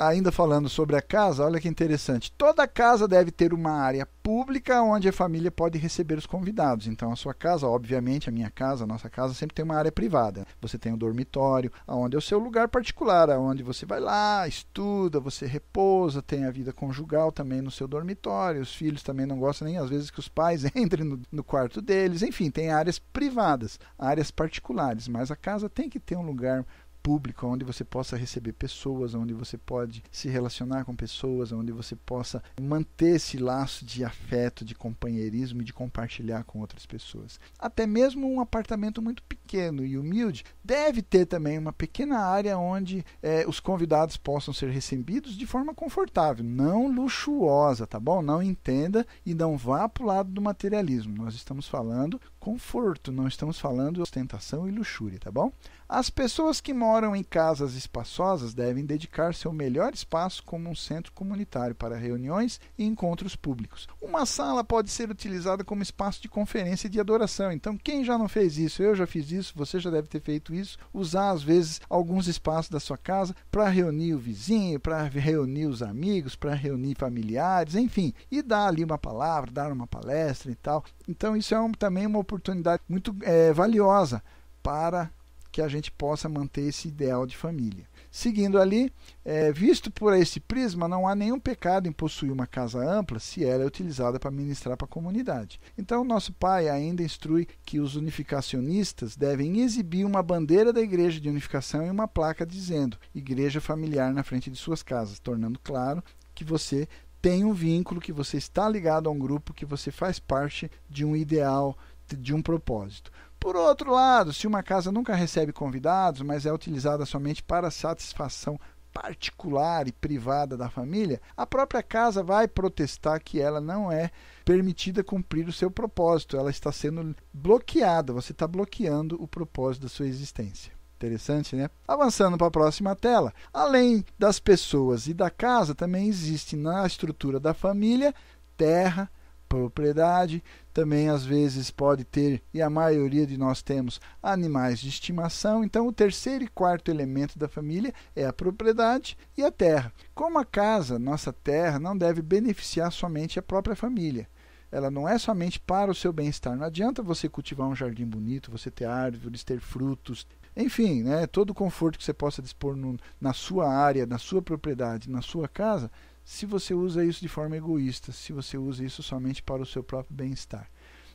Ainda 0.00 0.32
falando 0.32 0.68
sobre 0.68 0.96
a 0.96 1.02
casa, 1.02 1.44
olha 1.44 1.60
que 1.60 1.68
interessante. 1.68 2.32
Toda 2.32 2.66
casa 2.66 3.06
deve 3.06 3.30
ter 3.30 3.52
uma 3.52 3.72
área 3.72 4.08
pública 4.22 4.82
onde 4.82 5.08
a 5.08 5.12
família 5.12 5.50
pode 5.50 5.78
receber 5.78 6.16
os 6.16 6.26
convidados. 6.26 6.86
Então, 6.86 7.12
a 7.12 7.16
sua 7.16 7.34
casa, 7.34 7.66
obviamente, 7.66 8.28
a 8.28 8.32
minha 8.32 8.50
casa, 8.50 8.84
a 8.84 8.86
nossa 8.86 9.10
casa, 9.10 9.34
sempre 9.34 9.54
tem 9.54 9.64
uma 9.64 9.76
área 9.76 9.92
privada. 9.92 10.46
Você 10.60 10.78
tem 10.78 10.92
o 10.92 10.94
um 10.94 10.98
dormitório, 10.98 11.70
onde 11.86 12.16
é 12.16 12.18
o 12.18 12.22
seu 12.22 12.38
lugar 12.38 12.68
particular, 12.68 13.28
onde 13.30 13.62
você 13.62 13.84
vai 13.84 14.00
lá, 14.00 14.48
estuda, 14.48 15.20
você 15.20 15.46
repousa, 15.46 16.22
tem 16.22 16.44
a 16.44 16.50
vida 16.50 16.72
conjugal 16.72 17.30
também 17.30 17.60
no 17.60 17.70
seu 17.70 17.86
dormitório. 17.86 18.62
Os 18.62 18.74
filhos 18.74 19.02
também 19.02 19.26
não 19.26 19.38
gostam 19.38 19.68
nem 19.68 19.76
às 19.76 19.90
vezes 19.90 20.10
que 20.10 20.20
os 20.20 20.28
pais 20.28 20.64
entrem 20.74 21.04
no, 21.04 21.20
no 21.30 21.44
quarto 21.44 21.82
deles. 21.82 22.22
Enfim, 22.22 22.50
tem 22.50 22.70
áreas 22.70 22.98
privadas, 22.98 23.78
áreas 23.98 24.30
particulares. 24.30 25.08
Mas 25.08 25.30
a 25.30 25.36
casa 25.36 25.68
tem 25.68 25.90
que 25.90 26.00
ter 26.00 26.16
um 26.16 26.24
lugar 26.24 26.64
público, 27.02 27.46
onde 27.46 27.64
você 27.64 27.84
possa 27.84 28.16
receber 28.16 28.52
pessoas, 28.52 29.14
onde 29.14 29.32
você 29.34 29.56
pode 29.58 30.02
se 30.10 30.28
relacionar 30.28 30.84
com 30.84 30.94
pessoas, 30.94 31.52
onde 31.52 31.72
você 31.72 31.96
possa 31.96 32.42
manter 32.60 33.16
esse 33.16 33.38
laço 33.38 33.84
de 33.84 34.04
afeto, 34.04 34.64
de 34.64 34.74
companheirismo 34.74 35.62
e 35.62 35.64
de 35.64 35.72
compartilhar 35.72 36.44
com 36.44 36.60
outras 36.60 36.86
pessoas. 36.86 37.38
Até 37.58 37.86
mesmo 37.86 38.30
um 38.30 38.40
apartamento 38.40 39.02
muito 39.02 39.22
pequeno 39.22 39.84
e 39.84 39.98
humilde 39.98 40.44
deve 40.64 41.02
ter 41.02 41.26
também 41.26 41.58
uma 41.58 41.72
pequena 41.72 42.18
área 42.18 42.58
onde 42.58 43.04
é, 43.22 43.44
os 43.46 43.60
convidados 43.60 44.16
possam 44.16 44.54
ser 44.54 44.70
recebidos 44.70 45.36
de 45.36 45.46
forma 45.46 45.74
confortável, 45.74 46.44
não 46.44 46.90
luxuosa, 46.90 47.86
tá 47.86 47.98
bom? 47.98 48.22
Não 48.22 48.42
entenda 48.42 49.06
e 49.24 49.34
não 49.34 49.56
vá 49.56 49.88
para 49.88 50.02
o 50.02 50.06
lado 50.06 50.30
do 50.30 50.40
materialismo. 50.42 51.16
Nós 51.16 51.34
estamos 51.34 51.68
falando 51.68 52.20
conforto, 52.40 53.12
não 53.12 53.28
estamos 53.28 53.60
falando 53.60 54.02
ostentação 54.02 54.66
e 54.66 54.72
luxúria, 54.72 55.20
tá 55.20 55.30
bom? 55.30 55.52
As 55.86 56.08
pessoas 56.08 56.60
que 56.60 56.72
moram 56.72 57.16
em 57.16 57.22
casas 57.22 57.74
espaçosas 57.74 58.54
devem 58.54 58.86
dedicar 58.86 59.34
seu 59.34 59.52
melhor 59.52 59.92
espaço 59.92 60.40
como 60.44 60.70
um 60.70 60.74
centro 60.74 61.12
comunitário 61.12 61.74
para 61.74 61.96
reuniões 61.96 62.60
e 62.78 62.84
encontros 62.84 63.34
públicos. 63.34 63.88
Uma 64.00 64.24
sala 64.24 64.62
pode 64.62 64.88
ser 64.88 65.10
utilizada 65.10 65.64
como 65.64 65.82
espaço 65.82 66.22
de 66.22 66.28
conferência 66.28 66.86
e 66.86 66.90
de 66.90 67.00
adoração. 67.00 67.50
Então, 67.50 67.76
quem 67.76 68.04
já 68.04 68.16
não 68.16 68.28
fez 68.28 68.56
isso? 68.56 68.82
Eu 68.82 68.94
já 68.94 69.04
fiz 69.04 69.32
isso, 69.32 69.52
você 69.56 69.80
já 69.80 69.90
deve 69.90 70.06
ter 70.06 70.20
feito 70.20 70.54
isso. 70.54 70.78
Usar, 70.94 71.30
às 71.30 71.42
vezes, 71.42 71.80
alguns 71.90 72.28
espaços 72.28 72.70
da 72.70 72.78
sua 72.78 72.96
casa 72.96 73.34
para 73.50 73.68
reunir 73.68 74.14
o 74.14 74.18
vizinho, 74.18 74.78
para 74.78 75.02
reunir 75.02 75.66
os 75.66 75.82
amigos, 75.82 76.36
para 76.36 76.54
reunir 76.54 76.94
familiares, 76.94 77.74
enfim, 77.74 78.14
e 78.30 78.42
dar 78.42 78.68
ali 78.68 78.84
uma 78.84 78.96
palavra, 78.96 79.50
dar 79.50 79.72
uma 79.72 79.88
palestra 79.88 80.52
e 80.52 80.54
tal. 80.54 80.84
Então, 81.08 81.36
isso 81.36 81.52
é 81.52 81.60
um, 81.60 81.72
também 81.72 82.06
uma 82.06 82.20
oportunidade 82.30 82.82
muito 82.88 83.14
é, 83.22 83.52
valiosa 83.52 84.22
para 84.62 85.10
que 85.50 85.60
a 85.60 85.66
gente 85.66 85.90
possa 85.90 86.28
manter 86.28 86.62
esse 86.62 86.86
ideal 86.86 87.26
de 87.26 87.36
família. 87.36 87.88
Seguindo 88.08 88.60
ali, 88.60 88.92
é, 89.24 89.52
visto 89.52 89.90
por 89.90 90.14
esse 90.14 90.38
prisma, 90.38 90.86
não 90.86 91.08
há 91.08 91.14
nenhum 91.14 91.40
pecado 91.40 91.88
em 91.88 91.92
possuir 91.92 92.30
uma 92.30 92.46
casa 92.46 92.78
ampla 92.78 93.18
se 93.18 93.44
ela 93.44 93.64
é 93.64 93.66
utilizada 93.66 94.18
para 94.18 94.30
ministrar 94.30 94.76
para 94.76 94.84
a 94.84 94.88
comunidade. 94.88 95.60
Então, 95.76 96.04
nosso 96.04 96.32
pai 96.32 96.68
ainda 96.68 97.02
instrui 97.02 97.48
que 97.64 97.80
os 97.80 97.96
unificacionistas 97.96 99.16
devem 99.16 99.60
exibir 99.60 100.04
uma 100.04 100.22
bandeira 100.22 100.72
da 100.72 100.80
igreja 100.80 101.20
de 101.20 101.28
unificação 101.28 101.84
e 101.84 101.90
uma 101.90 102.06
placa 102.06 102.46
dizendo 102.46 102.96
igreja 103.12 103.60
familiar 103.60 104.12
na 104.12 104.22
frente 104.22 104.50
de 104.50 104.56
suas 104.56 104.82
casas, 104.82 105.18
tornando 105.18 105.58
claro 105.58 106.02
que 106.32 106.44
você 106.44 106.88
tem 107.20 107.44
um 107.44 107.52
vínculo, 107.52 108.00
que 108.00 108.12
você 108.12 108.38
está 108.38 108.68
ligado 108.68 109.08
a 109.08 109.12
um 109.12 109.18
grupo, 109.18 109.52
que 109.52 109.66
você 109.66 109.90
faz 109.90 110.18
parte 110.18 110.70
de 110.88 111.04
um 111.04 111.14
ideal, 111.14 111.76
de 112.16 112.34
um 112.34 112.42
propósito. 112.42 113.10
Por 113.38 113.56
outro 113.56 113.92
lado, 113.92 114.32
se 114.32 114.46
uma 114.46 114.62
casa 114.62 114.92
nunca 114.92 115.14
recebe 115.14 115.52
convidados, 115.52 116.20
mas 116.22 116.44
é 116.44 116.52
utilizada 116.52 117.06
somente 117.06 117.42
para 117.42 117.70
satisfação 117.70 118.58
particular 118.92 119.88
e 119.88 119.92
privada 119.92 120.56
da 120.56 120.68
família, 120.68 121.20
a 121.36 121.46
própria 121.46 121.82
casa 121.82 122.22
vai 122.22 122.46
protestar 122.46 123.22
que 123.22 123.40
ela 123.40 123.60
não 123.60 123.90
é 123.90 124.10
permitida 124.44 125.04
cumprir 125.04 125.48
o 125.48 125.52
seu 125.52 125.70
propósito, 125.70 126.36
ela 126.36 126.50
está 126.50 126.72
sendo 126.72 127.14
bloqueada, 127.32 128.12
você 128.12 128.32
está 128.32 128.46
bloqueando 128.46 129.20
o 129.22 129.28
propósito 129.28 129.82
da 129.82 129.88
sua 129.88 130.06
existência. 130.06 130.72
Interessante, 130.96 131.56
né? 131.56 131.70
Avançando 131.88 132.36
para 132.36 132.48
a 132.48 132.50
próxima 132.50 132.94
tela. 132.94 133.32
Além 133.54 134.04
das 134.18 134.38
pessoas 134.38 135.06
e 135.06 135.14
da 135.14 135.30
casa, 135.30 135.74
também 135.74 136.08
existe 136.08 136.56
na 136.56 136.86
estrutura 136.86 137.40
da 137.40 137.54
família 137.54 138.14
terra, 138.54 139.10
propriedade, 139.50 140.44
também 140.72 141.08
às 141.08 141.24
vezes 141.24 141.72
pode 141.72 142.04
ter, 142.04 142.40
e 142.54 142.62
a 142.62 142.70
maioria 142.70 143.26
de 143.26 143.36
nós 143.36 143.60
temos, 143.60 144.00
animais 144.22 144.78
de 144.78 144.88
estimação. 144.88 145.64
Então, 145.64 145.88
o 145.88 145.92
terceiro 145.92 146.44
e 146.44 146.48
quarto 146.48 146.88
elemento 146.88 147.36
da 147.36 147.48
família 147.48 147.92
é 148.14 148.24
a 148.24 148.32
propriedade 148.32 149.18
e 149.36 149.42
a 149.42 149.50
terra. 149.50 149.92
Como 150.14 150.38
a 150.38 150.44
casa, 150.44 151.00
nossa 151.00 151.32
terra, 151.32 151.80
não 151.80 151.98
deve 151.98 152.22
beneficiar 152.22 152.92
somente 152.92 153.40
a 153.40 153.42
própria 153.42 153.74
família. 153.74 154.28
Ela 154.70 154.88
não 154.88 155.08
é 155.08 155.18
somente 155.18 155.58
para 155.58 155.90
o 155.90 155.94
seu 155.96 156.12
bem-estar. 156.12 156.56
Não 156.56 156.64
adianta 156.64 157.02
você 157.02 157.28
cultivar 157.28 157.66
um 157.66 157.74
jardim 157.74 158.06
bonito, 158.06 158.52
você 158.52 158.70
ter 158.70 158.84
árvores, 158.84 159.42
ter 159.42 159.58
frutos, 159.58 160.28
enfim, 160.56 161.02
né, 161.02 161.26
todo 161.26 161.50
o 161.50 161.54
conforto 161.54 161.98
que 161.98 162.04
você 162.04 162.12
possa 162.12 162.40
dispor 162.40 162.76
no, 162.76 162.96
na 163.20 163.32
sua 163.32 163.68
área, 163.68 164.06
na 164.06 164.18
sua 164.18 164.40
propriedade, 164.40 165.10
na 165.10 165.22
sua 165.22 165.48
casa, 165.48 165.90
se 166.24 166.46
você 166.46 166.74
usa 166.74 167.04
isso 167.04 167.20
de 167.20 167.28
forma 167.28 167.56
egoísta, 167.56 168.12
se 168.12 168.32
você 168.32 168.56
usa 168.56 168.84
isso 168.84 169.02
somente 169.02 169.42
para 169.42 169.62
o 169.62 169.66
seu 169.66 169.82
próprio 169.82 170.16
bem-estar. 170.16 170.70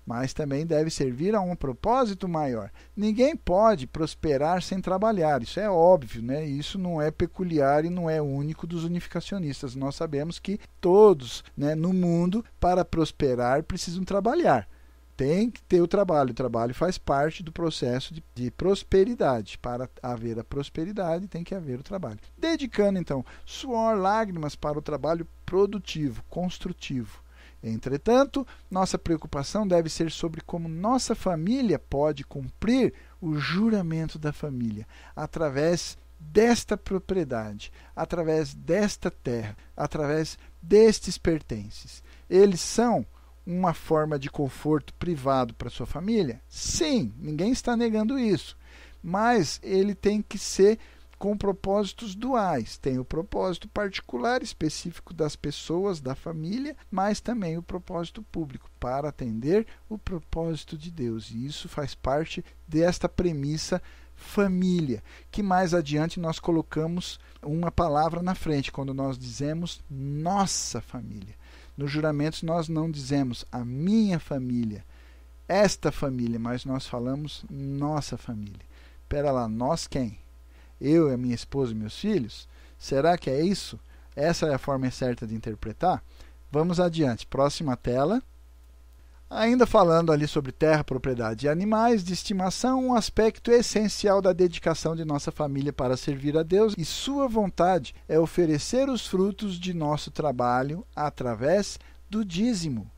Mas 0.05 0.33
também 0.33 0.67
deve 0.67 0.91
servir 0.91 1.33
a 1.33 1.41
um 1.41 1.55
propósito 1.55 2.27
maior. 2.27 2.69
Ninguém 2.95 3.35
pode 3.35 3.87
prosperar 3.87 4.61
sem 4.61 4.79
trabalhar, 4.79 5.41
isso 5.41 5.59
é 5.59 5.67
óbvio, 5.67 6.21
né? 6.21 6.45
Isso 6.45 6.77
não 6.77 7.01
é 7.01 7.09
peculiar 7.09 7.85
e 7.85 7.89
não 7.89 8.07
é 8.07 8.21
único 8.21 8.67
dos 8.67 8.83
unificacionistas. 8.83 9.75
Nós 9.75 9.95
sabemos 9.95 10.37
que 10.37 10.59
todos 10.79 11.43
né, 11.57 11.73
no 11.73 11.91
mundo, 11.91 12.45
para 12.59 12.85
prosperar, 12.85 13.63
precisam 13.63 14.03
trabalhar 14.03 14.67
tem 15.15 15.49
que 15.49 15.61
ter 15.63 15.81
o 15.81 15.87
trabalho. 15.87 16.31
O 16.31 16.35
trabalho 16.35 16.73
faz 16.73 16.97
parte 16.97 17.41
do 17.41 17.51
processo 17.51 18.13
de, 18.13 18.23
de, 18.33 18.51
prosperidade. 18.51 19.57
Para 19.57 19.89
haver 20.01 20.37
a 20.39 20.43
prosperidade, 20.43 21.27
tem 21.27 21.43
que 21.43 21.55
haver 21.55 21.79
o 21.79 21.83
trabalho. 21.83 22.19
Dedicando, 22.37 22.99
então, 22.99 23.25
suor, 23.45 23.97
lágrimas 23.97 24.55
para 24.55 24.77
o 24.77 24.81
trabalho 24.81 25.27
produtivo, 25.45 26.23
construtivo. 26.29 27.23
Entretanto, 27.63 28.45
nossa 28.69 28.97
preocupação 28.97 29.67
deve 29.67 29.89
ser 29.89 30.11
sobre 30.11 30.41
como 30.41 30.69
nossa 30.69 31.15
família 31.15 31.79
pode 31.79 32.23
cumprir 32.23 32.93
o 33.19 33.37
juramento 33.37 34.19
da 34.19 34.31
família 34.31 34.87
através 35.15 35.97
desta 36.19 36.77
propriedade, 36.77 37.71
através 37.95 38.53
desta 38.53 39.09
terra, 39.09 39.57
através 39.75 40.37
destes 40.61 41.17
pertences. 41.17 42.03
Eles 42.29 42.61
são 42.61 43.05
uma 43.45 43.73
forma 43.73 44.17
de 44.17 44.29
conforto 44.29 44.93
privado 44.95 45.53
para 45.53 45.69
sua 45.69 45.85
família? 45.85 46.41
Sim, 46.47 47.13
ninguém 47.17 47.51
está 47.51 47.75
negando 47.77 48.17
isso. 48.17 48.57
Mas 49.01 49.59
ele 49.63 49.93
tem 49.93 50.21
que 50.21 50.37
ser 50.37 50.79
com 51.17 51.37
propósitos 51.37 52.15
duais. 52.15 52.77
Tem 52.77 52.99
o 52.99 53.05
propósito 53.05 53.67
particular 53.67 54.43
específico 54.43 55.13
das 55.13 55.35
pessoas, 55.35 56.01
da 56.01 56.15
família, 56.15 56.75
mas 56.91 57.19
também 57.19 57.57
o 57.57 57.63
propósito 57.63 58.21
público, 58.23 58.69
para 58.79 59.09
atender 59.09 59.65
o 59.89 59.97
propósito 59.97 60.77
de 60.77 60.91
Deus. 60.91 61.31
E 61.31 61.45
isso 61.45 61.69
faz 61.69 61.95
parte 61.95 62.43
desta 62.67 63.07
premissa 63.07 63.81
família, 64.15 65.03
que 65.29 65.43
mais 65.43 65.73
adiante 65.73 66.19
nós 66.19 66.39
colocamos 66.39 67.19
uma 67.41 67.69
palavra 67.69 68.21
na 68.21 68.33
frente, 68.33 68.71
quando 68.71 68.93
nós 68.93 69.17
dizemos 69.17 69.83
nossa 69.89 70.81
família. 70.81 71.35
Nos 71.77 71.91
juramentos 71.91 72.41
nós 72.43 72.69
não 72.69 72.89
dizemos 72.89 73.45
a 73.51 73.63
minha 73.65 74.19
família, 74.19 74.83
esta 75.47 75.91
família, 75.91 76.39
mas 76.39 76.65
nós 76.65 76.87
falamos 76.87 77.45
nossa 77.49 78.17
família. 78.17 78.65
Pera 79.07 79.31
lá, 79.31 79.47
nós 79.47 79.87
quem? 79.87 80.17
Eu 80.79 81.13
a 81.13 81.17
minha 81.17 81.35
esposa 81.35 81.71
e 81.71 81.75
meus 81.75 81.97
filhos? 81.97 82.47
Será 82.77 83.17
que 83.17 83.29
é 83.29 83.41
isso? 83.41 83.79
Essa 84.15 84.47
é 84.47 84.53
a 84.53 84.59
forma 84.59 84.89
certa 84.89 85.27
de 85.27 85.35
interpretar? 85.35 86.03
Vamos 86.51 86.79
adiante. 86.79 87.27
Próxima 87.27 87.75
tela. 87.75 88.21
Ainda 89.29 89.65
falando 89.65 90.11
ali 90.11 90.27
sobre 90.27 90.51
terra, 90.51 90.83
propriedade 90.83 91.45
e 91.45 91.49
animais 91.49 92.03
de 92.03 92.13
estimação, 92.13 92.85
um 92.85 92.93
aspecto 92.93 93.51
essencial 93.51 94.21
da 94.21 94.31
dedicação 94.31 94.95
de 94.95 95.03
nossa 95.03 95.31
família 95.31 95.73
para 95.73 95.97
servir 95.97 96.37
a 96.37 96.43
Deus 96.43 96.75
e 96.77 96.85
sua 96.85 97.27
vontade 97.27 97.95
é 98.07 98.19
oferecer 98.19 98.87
os 98.87 99.07
frutos 99.07 99.59
de 99.59 99.73
nosso 99.73 100.11
trabalho 100.11 100.85
através 100.95 101.79
do 102.07 102.23
dízimo. 102.23 102.89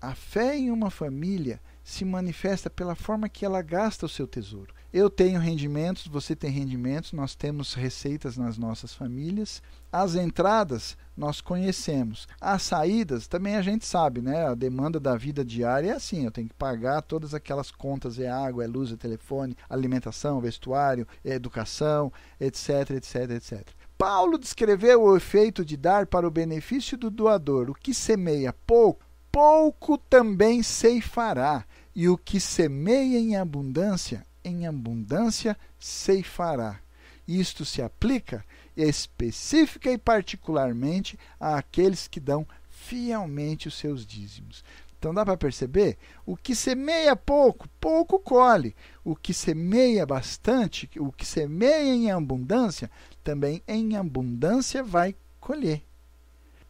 A 0.00 0.14
fé 0.14 0.56
em 0.56 0.70
uma 0.70 0.90
família 0.90 1.60
se 1.86 2.04
manifesta 2.04 2.68
pela 2.68 2.96
forma 2.96 3.28
que 3.28 3.44
ela 3.44 3.62
gasta 3.62 4.06
o 4.06 4.08
seu 4.08 4.26
tesouro. 4.26 4.74
Eu 4.92 5.08
tenho 5.08 5.38
rendimentos, 5.38 6.08
você 6.08 6.34
tem 6.34 6.50
rendimentos, 6.50 7.12
nós 7.12 7.36
temos 7.36 7.74
receitas 7.74 8.36
nas 8.36 8.58
nossas 8.58 8.92
famílias. 8.92 9.62
As 9.92 10.16
entradas 10.16 10.96
nós 11.16 11.40
conhecemos. 11.40 12.26
As 12.40 12.62
saídas 12.62 13.28
também 13.28 13.54
a 13.54 13.62
gente 13.62 13.86
sabe, 13.86 14.20
né? 14.20 14.48
A 14.48 14.54
demanda 14.56 14.98
da 14.98 15.16
vida 15.16 15.44
diária 15.44 15.92
é 15.92 15.94
assim, 15.94 16.24
eu 16.24 16.32
tenho 16.32 16.48
que 16.48 16.54
pagar 16.54 17.02
todas 17.02 17.34
aquelas 17.34 17.70
contas, 17.70 18.18
é 18.18 18.28
água, 18.28 18.64
é 18.64 18.66
luz, 18.66 18.90
é 18.90 18.96
telefone, 18.96 19.56
alimentação, 19.70 20.40
vestuário, 20.40 21.06
é 21.24 21.34
educação, 21.34 22.12
etc, 22.40 22.90
etc, 22.96 23.30
etc. 23.30 23.68
Paulo 23.96 24.38
descreveu 24.38 25.04
o 25.04 25.16
efeito 25.16 25.64
de 25.64 25.76
dar 25.76 26.06
para 26.06 26.26
o 26.26 26.32
benefício 26.32 26.98
do 26.98 27.10
doador. 27.10 27.70
O 27.70 27.74
que 27.74 27.94
semeia 27.94 28.52
pouco, 28.52 29.05
pouco 29.36 29.98
também 29.98 30.62
ceifará, 30.62 31.66
e 31.94 32.08
o 32.08 32.16
que 32.16 32.40
semeia 32.40 33.18
em 33.18 33.36
abundância, 33.36 34.24
em 34.42 34.66
abundância 34.66 35.54
ceifará. 35.78 36.80
Isto 37.28 37.62
se 37.62 37.82
aplica 37.82 38.42
específica 38.74 39.92
e 39.92 39.98
particularmente 39.98 41.18
àqueles 41.38 42.08
que 42.08 42.18
dão 42.18 42.46
fielmente 42.70 43.68
os 43.68 43.74
seus 43.74 44.06
dízimos. 44.06 44.64
Então 44.98 45.12
dá 45.12 45.22
para 45.22 45.36
perceber? 45.36 45.98
O 46.24 46.34
que 46.34 46.54
semeia 46.54 47.14
pouco, 47.14 47.68
pouco 47.78 48.18
colhe. 48.18 48.74
O 49.04 49.14
que 49.14 49.34
semeia 49.34 50.06
bastante, 50.06 50.88
o 50.96 51.12
que 51.12 51.26
semeia 51.26 51.94
em 51.94 52.10
abundância, 52.10 52.90
também 53.22 53.62
em 53.68 53.98
abundância 53.98 54.82
vai 54.82 55.14
colher. 55.38 55.82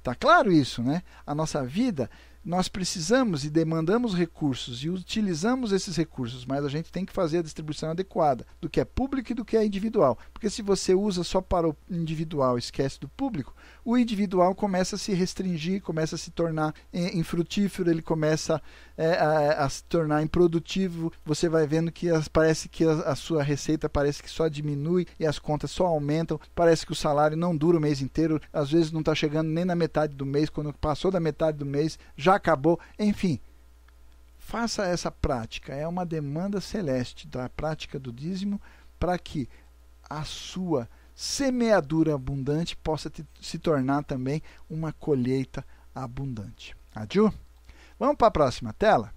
Tá 0.03 0.17
claro 0.17 0.53
isso, 0.53 0.83
né? 0.83 1.05
A 1.25 1.33
nossa 1.33 1.65
vida 1.65 2.11
nós 2.47 2.69
precisamos 2.69 3.45
e 3.45 3.51
demandamos 3.51 4.15
recursos 4.15 4.85
e 4.85 4.89
utilizamos 4.89 5.73
esses 5.73 5.97
recursos, 5.97 6.47
mas 6.47 6.65
a 6.65 6.69
gente 6.69 6.93
tem 6.93 7.05
que 7.05 7.13
fazer 7.13 7.39
a 7.39 7.43
distribuição 7.43 7.91
adequada 7.91 8.47
do 8.61 8.71
que 8.71 8.81
é 8.81 8.85
público 8.85 9.33
e 9.33 9.35
do 9.35 9.45
que 9.45 9.57
é 9.57 9.67
individual. 9.67 10.17
Porque 10.33 10.49
se 10.49 10.63
você 10.63 10.95
usa 10.95 11.25
só 11.25 11.41
para 11.41 11.69
o 11.69 11.77
individual 11.91 12.57
e 12.57 12.61
esquece 12.61 13.01
do 13.01 13.09
público, 13.09 13.53
o 13.85 13.99
individual 13.99 14.55
começa 14.55 14.95
a 14.95 14.99
se 14.99 15.13
restringir, 15.13 15.83
começa 15.83 16.15
a 16.15 16.19
se 16.19 16.31
tornar 16.31 16.73
infrutífero, 16.93 17.91
ele 17.91 18.03
começa 18.03 18.63
é, 18.97 19.13
a, 19.13 19.65
a, 19.65 19.69
se 19.69 19.85
tornar 19.85 20.23
improdutivo. 20.23 21.13
Você 21.25 21.49
vai 21.49 21.67
vendo 21.67 21.93
que 21.93 22.09
as, 22.09 22.29
parece 22.29 22.69
que 22.69 22.85
a, 22.85 22.93
a 22.93 23.15
sua 23.15 23.43
receita 23.43 23.89
parece 23.89 24.23
que 24.23 24.31
só 24.31 24.49
diminui 24.49 25.07
e 25.19 25.27
as 25.27 25.39
contas 25.39 25.71
só 25.71 25.87
aumentam. 25.87 26.41
Parece 26.55 26.87
que 26.87 26.93
o 26.93 26.97
salário 26.97 27.37
não 27.37 27.57
dura 27.57 27.79
o 27.79 27.81
mês 27.81 28.01
inteiro, 28.01 28.41
às 28.53 28.71
vezes 28.71 28.93
não 28.93 29.01
está 29.01 29.15
chegando 29.15 29.49
nem 29.49 29.65
na 29.65 29.75
metade 29.75 30.15
do 30.15 30.27
mês. 30.27 30.49
Quando 30.49 30.73
passou 30.73 31.11
da 31.11 31.21
metade 31.21 31.59
do 31.59 31.67
mês, 31.67 31.99
já 32.17 32.35
acabou. 32.35 32.81
Enfim, 32.99 33.39
faça 34.39 34.85
essa 34.87 35.11
prática. 35.11 35.75
É 35.75 35.87
uma 35.87 36.07
demanda 36.07 36.61
celeste 36.61 37.27
da 37.27 37.49
prática 37.49 37.99
do 37.99 38.13
dízimo 38.13 38.61
para 38.99 39.19
que 39.19 39.49
a 40.09 40.25
sua 40.25 40.89
semeadura 41.15 42.15
abundante 42.15 42.77
possa 42.77 43.09
te, 43.09 43.27
se 43.41 43.59
tornar 43.59 44.05
também 44.05 44.43
uma 44.69 44.93
colheita 44.93 45.65
abundante. 45.95 46.77
Adiu? 46.95 47.33
Vamos 47.99 48.17
para 48.17 48.29
a 48.29 48.31
próxima 48.31 48.73
tela? 48.73 49.17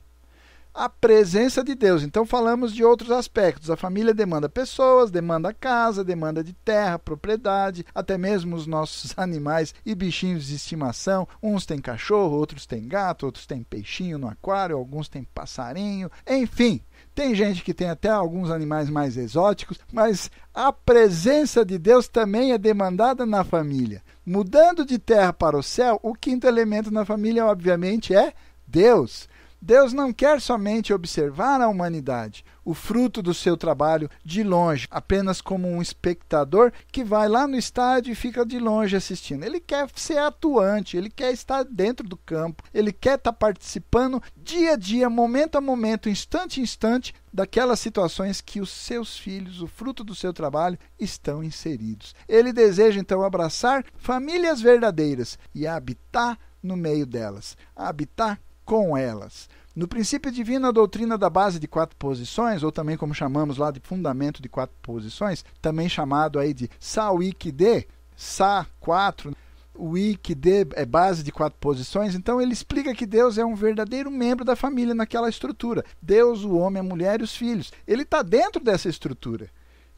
a 0.73 0.87
presença 0.87 1.63
de 1.63 1.75
Deus. 1.75 2.03
Então 2.03 2.25
falamos 2.25 2.73
de 2.73 2.83
outros 2.83 3.11
aspectos. 3.11 3.69
A 3.69 3.75
família 3.75 4.13
demanda 4.13 4.47
pessoas, 4.47 5.11
demanda 5.11 5.53
casa, 5.53 6.03
demanda 6.03 6.43
de 6.43 6.53
terra, 6.53 6.97
propriedade, 6.97 7.85
até 7.93 8.17
mesmo 8.17 8.55
os 8.55 8.65
nossos 8.65 9.13
animais 9.17 9.73
e 9.85 9.93
bichinhos 9.93 10.47
de 10.47 10.55
estimação. 10.55 11.27
Uns 11.41 11.65
têm 11.65 11.79
cachorro, 11.79 12.37
outros 12.37 12.65
têm 12.65 12.87
gato, 12.87 13.25
outros 13.25 13.45
têm 13.45 13.63
peixinho 13.63 14.17
no 14.17 14.29
aquário, 14.29 14.77
alguns 14.77 15.09
têm 15.09 15.23
passarinho, 15.23 16.09
enfim. 16.25 16.81
Tem 17.13 17.35
gente 17.35 17.63
que 17.63 17.73
tem 17.73 17.89
até 17.89 18.07
alguns 18.07 18.49
animais 18.49 18.89
mais 18.89 19.17
exóticos, 19.17 19.79
mas 19.91 20.31
a 20.53 20.71
presença 20.71 21.65
de 21.65 21.77
Deus 21.77 22.07
também 22.07 22.53
é 22.53 22.57
demandada 22.57 23.25
na 23.25 23.43
família. 23.43 24.01
Mudando 24.25 24.85
de 24.85 24.97
terra 24.97 25.33
para 25.33 25.57
o 25.57 25.63
céu, 25.63 25.99
o 26.01 26.13
quinto 26.13 26.47
elemento 26.47 26.91
na 26.91 27.03
família, 27.03 27.45
obviamente, 27.45 28.15
é 28.15 28.33
Deus. 28.71 29.27
Deus 29.61 29.91
não 29.91 30.13
quer 30.13 30.39
somente 30.39 30.93
observar 30.93 31.59
a 31.59 31.67
humanidade, 31.67 32.45
o 32.63 32.73
fruto 32.73 33.21
do 33.21 33.33
seu 33.33 33.57
trabalho 33.57 34.09
de 34.23 34.41
longe, 34.41 34.87
apenas 34.89 35.41
como 35.41 35.67
um 35.67 35.81
espectador 35.81 36.71
que 36.93 37.03
vai 37.03 37.27
lá 37.27 37.45
no 37.45 37.57
estádio 37.57 38.11
e 38.13 38.15
fica 38.15 38.45
de 38.45 38.57
longe 38.57 38.95
assistindo. 38.95 39.43
Ele 39.43 39.59
quer 39.59 39.89
ser 39.95 40.19
atuante, 40.19 40.95
ele 40.95 41.09
quer 41.09 41.33
estar 41.33 41.65
dentro 41.65 42.07
do 42.07 42.15
campo, 42.15 42.63
ele 42.73 42.93
quer 42.93 43.15
estar 43.17 43.33
participando 43.33 44.23
dia 44.37 44.73
a 44.73 44.77
dia, 44.77 45.09
momento 45.09 45.57
a 45.57 45.61
momento, 45.61 46.07
instante 46.07 46.61
a 46.61 46.63
instante, 46.63 47.13
daquelas 47.33 47.81
situações 47.81 48.39
que 48.39 48.61
os 48.61 48.69
seus 48.69 49.17
filhos, 49.17 49.61
o 49.61 49.67
fruto 49.67 50.05
do 50.05 50.15
seu 50.15 50.31
trabalho, 50.31 50.79
estão 50.97 51.43
inseridos. 51.43 52.15
Ele 52.29 52.53
deseja 52.53 52.99
então 52.99 53.23
abraçar 53.23 53.83
famílias 53.97 54.61
verdadeiras 54.61 55.37
e 55.53 55.67
habitar 55.67 56.39
no 56.63 56.77
meio 56.77 57.05
delas, 57.05 57.57
habitar 57.75 58.39
com 58.69 58.95
elas. 58.95 59.49
No 59.75 59.87
princípio 59.87 60.31
divino, 60.31 60.67
a 60.67 60.71
doutrina 60.71 61.17
da 61.17 61.27
base 61.27 61.57
de 61.57 61.67
quatro 61.67 61.97
posições, 61.97 62.61
ou 62.61 62.71
também 62.71 62.95
como 62.95 63.15
chamamos 63.15 63.57
lá 63.57 63.71
de 63.71 63.79
fundamento 63.79 64.43
de 64.43 64.47
quatro 64.47 64.75
posições, 64.79 65.43
também 65.59 65.89
chamado 65.89 66.37
aí 66.37 66.53
de 66.53 66.69
Sa-Wik-D, 66.79 67.87
Sa-4, 68.15 69.33
o 69.73 69.91
Wik-D 69.93 70.67
é 70.75 70.85
base 70.85 71.23
de 71.23 71.31
quatro 71.31 71.57
posições, 71.59 72.13
então 72.13 72.39
ele 72.39 72.53
explica 72.53 72.93
que 72.93 73.07
Deus 73.07 73.39
é 73.39 73.45
um 73.45 73.55
verdadeiro 73.55 74.11
membro 74.11 74.45
da 74.45 74.55
família 74.55 74.93
naquela 74.93 75.29
estrutura. 75.29 75.83
Deus, 75.99 76.43
o 76.43 76.55
homem, 76.55 76.81
a 76.81 76.83
mulher 76.83 77.21
e 77.21 77.23
os 77.23 77.35
filhos. 77.35 77.71
Ele 77.87 78.03
está 78.03 78.21
dentro 78.21 78.63
dessa 78.63 78.87
estrutura 78.87 79.49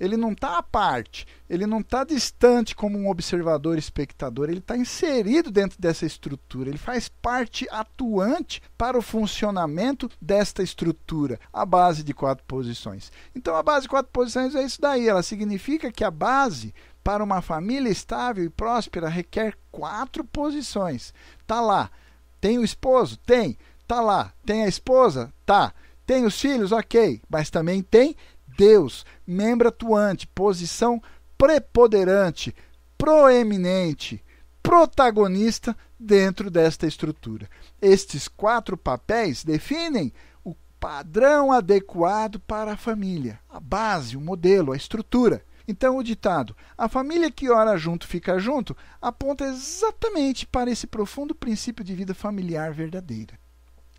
ele 0.02 0.18
não 0.18 0.32
está 0.32 0.58
à 0.58 0.64
parte, 0.64 1.28
ele 1.48 1.68
não 1.68 1.80
está 1.80 2.04
distante 2.04 2.76
como 2.76 2.98
um 2.98 3.08
observador 3.08 3.78
espectador, 3.78 4.50
ele 4.50 4.58
está 4.58 4.76
inserido 4.76 5.52
dentro 5.52 5.80
dessa 5.80 6.08
estrutura, 6.08 6.70
ele 6.70 6.80
faz 6.80 7.08
parte 7.08 7.68
atuante 7.70 8.64
para 8.76 8.98
o 8.98 9.02
funcionamento 9.02 10.10
desta 10.20 10.64
estrutura, 10.64 11.40
a 11.54 11.64
base 11.68 12.02
de 12.02 12.16
quatro 12.16 12.44
posições. 12.46 13.12
Então, 13.36 13.56
a 13.56 13.62
base 13.62 13.84
de 13.84 13.90
quatro 13.90 14.12
posições 14.12 14.56
é 14.56 14.64
isso 14.64 14.82
daí, 14.82 15.08
ela 15.08 15.22
significa 15.22 15.92
que 15.92 16.04
a 16.04 16.10
base 16.10 16.74
para 17.04 17.24
uma 17.24 17.40
família 17.40 17.92
estável 17.92 18.44
e 18.44 18.50
próspera 18.50 19.08
requer 19.08 19.56
quatro 19.72 20.24
posições. 20.24 21.14
Tá 21.46 21.62
lá. 21.62 21.92
Tem 22.40 22.58
o 22.58 22.64
esposo? 22.64 23.18
Tem. 23.18 23.56
Tá 23.88 24.02
lá. 24.02 24.34
Tem 24.44 24.64
a 24.64 24.68
esposa? 24.68 25.32
Tá. 25.46 25.76
Tem 26.08 26.26
os 26.26 26.40
filhos? 26.42 26.72
Ok. 26.72 27.22
Mas 27.30 27.50
também 27.50 27.82
tem 27.82 28.16
Deus, 28.62 29.04
membro 29.26 29.70
atuante, 29.70 30.28
posição 30.28 31.02
preponderante, 31.36 32.54
proeminente, 32.96 34.24
protagonista 34.62 35.76
dentro 36.00 36.52
desta 36.52 36.86
estrutura. 36.86 37.50
Estes 37.82 38.28
quatro 38.28 38.78
papéis 38.78 39.44
definem 39.44 40.14
o 40.44 40.54
padrão 40.80 41.52
adequado 41.52 42.40
para 42.42 42.74
a 42.74 42.78
família, 42.78 43.40
a 43.50 43.60
base, 43.60 44.16
o 44.16 44.22
modelo, 44.22 44.74
a 44.74 44.78
estrutura. 44.78 45.44
Então, 45.68 45.98
o 45.98 46.04
ditado, 46.04 46.56
a 46.78 46.88
família 46.88 47.32
que 47.32 47.50
ora 47.50 47.76
junto 47.78 48.06
fica 48.06 48.38
junto, 48.38 48.78
aponta 49.02 49.44
exatamente 49.44 50.46
para 50.46 50.70
esse 50.70 50.86
profundo 50.86 51.34
princípio 51.34 51.84
de 51.84 51.96
vida 51.96 52.14
familiar 52.14 52.72
verdadeira. 52.72 53.41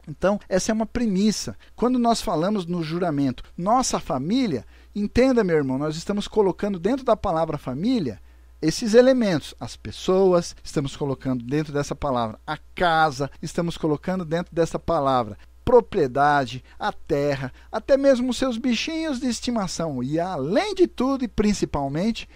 Então, 0.07 0.41
essa 0.49 0.73
é 0.73 0.75
uma 0.75 0.87
premissa. 0.87 1.57
Quando 1.77 1.99
nós 1.99 2.21
falamos 2.21 2.67
no 2.67 2.83
juramento, 2.83 3.45
nossa 3.57 4.01
família, 4.01 4.67
entenda, 4.95 5.45
meu 5.45 5.57
irmão, 5.57 5.79
nós 5.79 5.97
estamos 5.97 6.27
colocando 6.27 6.79
dentro 6.79 7.05
da 7.05 7.17
palavra 7.17 7.57
família 7.57 8.21
esses 8.61 8.95
elementos, 8.95 9.55
as 9.59 9.77
pessoas, 9.77 10.55
estamos 10.63 10.95
colocando 10.97 11.45
dentro 11.45 11.73
dessa 11.73 11.97
palavra 11.97 12.39
a 12.47 12.57
casa, 12.77 13.29
estamos 13.43 13.77
colocando 13.77 14.25
dentro 14.25 14.55
dessa 14.55 14.79
palavra 14.79 15.37
propriedade, 15.65 16.63
a 16.79 16.93
terra, 16.93 17.53
até 17.71 17.97
mesmo 17.97 18.31
os 18.31 18.37
seus 18.37 18.59
bichinhos 18.59 19.21
de 19.21 19.27
estimação 19.27 20.03
e, 20.03 20.19
além 20.19 20.75
de 20.75 20.87
tudo 20.87 21.25
e 21.25 21.29
principalmente, 21.29 22.29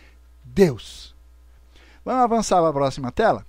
Deus. 0.44 1.14
Vamos 2.05 2.22
avançar 2.22 2.59
para 2.59 2.68
a 2.68 2.72
próxima 2.72 3.11
tela? 3.11 3.44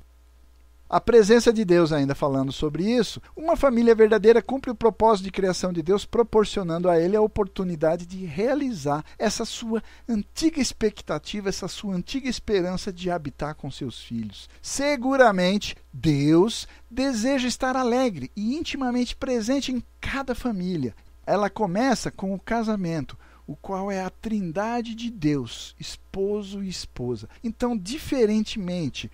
A 0.89 1.01
presença 1.01 1.51
de 1.51 1.65
Deus, 1.65 1.91
ainda 1.91 2.15
falando 2.15 2.49
sobre 2.49 2.83
isso, 2.83 3.21
uma 3.35 3.57
família 3.57 3.93
verdadeira 3.93 4.41
cumpre 4.41 4.71
o 4.71 4.75
propósito 4.75 5.25
de 5.25 5.31
criação 5.31 5.73
de 5.73 5.81
Deus, 5.81 6.05
proporcionando 6.05 6.89
a 6.89 6.97
ele 6.97 7.17
a 7.17 7.21
oportunidade 7.21 8.05
de 8.05 8.25
realizar 8.25 9.03
essa 9.19 9.43
sua 9.43 9.83
antiga 10.07 10.61
expectativa, 10.61 11.49
essa 11.49 11.67
sua 11.67 11.93
antiga 11.93 12.29
esperança 12.29 12.93
de 12.93 13.11
habitar 13.11 13.53
com 13.55 13.69
seus 13.69 14.01
filhos. 14.01 14.47
Seguramente, 14.61 15.75
Deus 15.91 16.65
deseja 16.89 17.49
estar 17.49 17.75
alegre 17.75 18.31
e 18.33 18.55
intimamente 18.55 19.13
presente 19.13 19.73
em 19.73 19.83
cada 19.99 20.33
família. 20.33 20.95
Ela 21.25 21.49
começa 21.49 22.09
com 22.09 22.33
o 22.33 22.39
casamento, 22.39 23.17
o 23.45 23.57
qual 23.57 23.91
é 23.91 24.01
a 24.01 24.09
trindade 24.09 24.95
de 24.95 25.11
Deus, 25.11 25.75
esposo 25.77 26.63
e 26.63 26.69
esposa. 26.69 27.27
Então, 27.43 27.77
diferentemente 27.77 29.11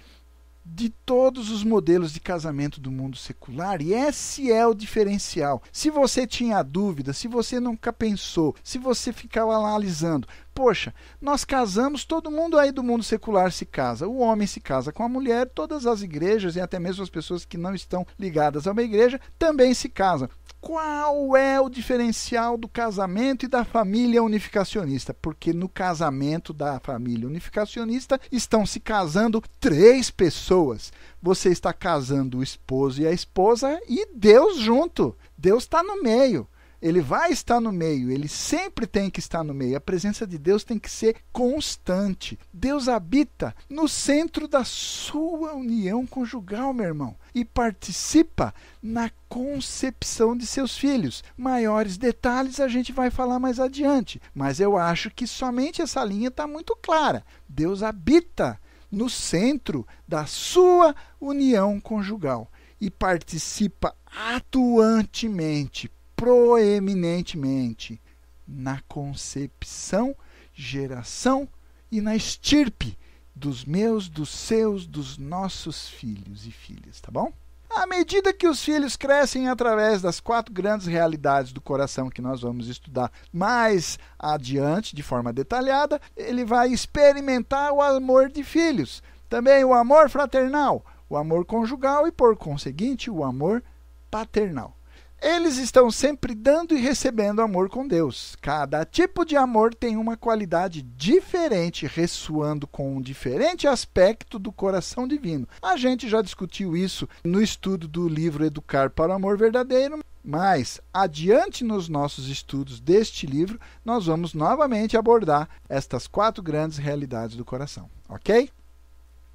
de 0.65 0.89
todos 0.89 1.49
os 1.49 1.63
modelos 1.63 2.13
de 2.13 2.19
casamento 2.19 2.79
do 2.79 2.91
mundo 2.91 3.17
secular, 3.17 3.81
e 3.81 3.93
esse 3.93 4.51
é 4.51 4.65
o 4.65 4.73
diferencial. 4.73 5.61
Se 5.71 5.89
você 5.89 6.25
tinha 6.25 6.63
dúvida, 6.63 7.11
se 7.13 7.27
você 7.27 7.59
nunca 7.59 7.91
pensou, 7.91 8.55
se 8.63 8.77
você 8.77 9.11
ficava 9.11 9.53
analisando, 9.55 10.27
poxa, 10.53 10.93
nós 11.21 11.43
casamos, 11.43 12.05
todo 12.05 12.31
mundo 12.31 12.57
aí 12.57 12.71
do 12.71 12.83
mundo 12.83 13.03
secular 13.03 13.51
se 13.51 13.65
casa. 13.65 14.07
O 14.07 14.19
homem 14.19 14.47
se 14.47 14.59
casa 14.59 14.91
com 14.91 15.03
a 15.03 15.09
mulher, 15.09 15.49
todas 15.49 15.85
as 15.85 16.01
igrejas 16.01 16.55
e 16.55 16.61
até 16.61 16.79
mesmo 16.79 17.03
as 17.03 17.09
pessoas 17.09 17.43
que 17.43 17.57
não 17.57 17.75
estão 17.75 18.05
ligadas 18.17 18.67
a 18.67 18.71
uma 18.71 18.83
igreja 18.83 19.19
também 19.37 19.73
se 19.73 19.89
casam 19.89 20.29
qual 20.63 21.35
é 21.35 21.59
o 21.59 21.67
diferencial 21.67 22.57
do 22.57 22.69
casamento 22.69 23.43
e 23.43 23.49
da 23.49 23.65
família 23.65 24.23
unificacionista? 24.23 25.13
Porque 25.13 25.51
no 25.51 25.67
casamento 25.67 26.53
da 26.53 26.79
família 26.79 27.27
unificacionista 27.27 28.17
estão 28.31 28.65
se 28.65 28.79
casando 28.79 29.43
três 29.59 30.09
pessoas. 30.09 30.93
Você 31.21 31.49
está 31.49 31.73
casando 31.73 32.37
o 32.37 32.43
esposo 32.43 33.01
e 33.01 33.05
a 33.05 33.11
esposa 33.11 33.77
e 33.89 34.07
Deus 34.15 34.57
junto. 34.57 35.17
Deus 35.37 35.63
está 35.63 35.83
no 35.83 36.01
meio 36.01 36.47
ele 36.83 36.99
vai 36.99 37.31
estar 37.31 37.61
no 37.61 37.71
meio, 37.71 38.11
ele 38.11 38.27
sempre 38.27 38.85
tem 38.85 39.09
que 39.09 39.21
estar 39.21 39.41
no 39.41 39.53
meio. 39.53 39.77
A 39.77 39.79
presença 39.79 40.27
de 40.27 40.37
Deus 40.37 40.65
tem 40.65 40.77
que 40.77 40.91
ser 40.91 41.15
constante. 41.31 42.37
Deus 42.51 42.89
habita 42.89 43.55
no 43.69 43.87
centro 43.87 44.49
da 44.49 44.65
sua 44.65 45.53
união 45.53 46.05
conjugal, 46.05 46.73
meu 46.73 46.87
irmão, 46.87 47.15
e 47.33 47.45
participa 47.45 48.53
na 48.81 49.09
concepção 49.29 50.35
de 50.35 50.45
seus 50.45 50.77
filhos. 50.77 51.23
Maiores 51.37 51.97
detalhes 51.97 52.59
a 52.59 52.67
gente 52.67 52.91
vai 52.91 53.09
falar 53.09 53.39
mais 53.39 53.61
adiante, 53.61 54.21
mas 54.35 54.59
eu 54.59 54.75
acho 54.75 55.09
que 55.09 55.25
somente 55.25 55.81
essa 55.81 56.03
linha 56.03 56.27
está 56.27 56.45
muito 56.45 56.75
clara. 56.75 57.23
Deus 57.47 57.81
habita 57.81 58.59
no 58.91 59.09
centro 59.09 59.87
da 60.05 60.25
sua 60.25 60.93
união 61.17 61.79
conjugal 61.79 62.51
e 62.81 62.91
participa 62.91 63.95
atuantemente, 64.05 65.89
proeminentemente 66.15 68.01
na 68.47 68.81
concepção, 68.87 70.15
geração 70.53 71.47
e 71.91 72.01
na 72.01 72.15
estirpe 72.15 72.97
dos 73.35 73.65
meus, 73.65 74.09
dos 74.09 74.29
seus, 74.29 74.85
dos 74.85 75.17
nossos 75.17 75.87
filhos 75.87 76.45
e 76.45 76.51
filhas, 76.51 77.01
tá 77.01 77.11
bom? 77.11 77.31
À 77.75 77.87
medida 77.87 78.31
que 78.31 78.47
os 78.47 78.63
filhos 78.63 78.95
crescem 78.95 79.49
através 79.49 79.99
das 79.99 80.19
quatro 80.19 80.53
grandes 80.53 80.85
realidades 80.85 81.51
do 81.51 81.59
coração 81.59 82.07
que 82.07 82.21
nós 82.21 82.41
vamos 82.41 82.67
estudar 82.67 83.11
mais 83.31 83.97
adiante, 84.19 84.95
de 84.95 85.01
forma 85.01 85.33
detalhada, 85.33 85.99
ele 86.15 86.45
vai 86.45 86.71
experimentar 86.71 87.71
o 87.71 87.81
amor 87.81 88.29
de 88.29 88.43
filhos, 88.43 89.01
também 89.27 89.63
o 89.65 89.73
amor 89.73 90.07
fraternal, 90.07 90.85
o 91.09 91.17
amor 91.17 91.45
conjugal 91.45 92.07
e, 92.07 92.11
por 92.11 92.37
conseguinte, 92.37 93.09
o 93.09 93.23
amor 93.23 93.63
paternal. 94.11 94.77
Eles 95.25 95.55
estão 95.55 95.89
sempre 95.89 96.35
dando 96.35 96.75
e 96.75 96.81
recebendo 96.81 97.41
amor 97.41 97.69
com 97.69 97.87
Deus. 97.87 98.35
Cada 98.41 98.83
tipo 98.83 99.23
de 99.23 99.37
amor 99.37 99.73
tem 99.73 99.95
uma 99.95 100.17
qualidade 100.17 100.81
diferente, 100.81 101.87
ressoando 101.87 102.67
com 102.67 102.97
um 102.97 103.01
diferente 103.01 103.65
aspecto 103.65 104.37
do 104.37 104.51
coração 104.51 105.07
divino. 105.07 105.47
A 105.61 105.77
gente 105.77 106.09
já 106.09 106.21
discutiu 106.21 106.75
isso 106.75 107.07
no 107.23 107.41
estudo 107.41 107.87
do 107.87 108.05
livro 108.05 108.43
Educar 108.43 108.89
para 108.89 109.13
o 109.13 109.15
Amor 109.15 109.37
Verdadeiro, 109.37 109.99
mas 110.21 110.81
adiante 110.93 111.63
nos 111.63 111.87
nossos 111.87 112.27
estudos 112.27 112.81
deste 112.81 113.25
livro, 113.25 113.57
nós 113.85 114.07
vamos 114.07 114.33
novamente 114.33 114.97
abordar 114.97 115.47
estas 115.69 116.05
quatro 116.05 116.43
grandes 116.43 116.77
realidades 116.77 117.37
do 117.37 117.45
coração, 117.45 117.89
ok? 118.09 118.49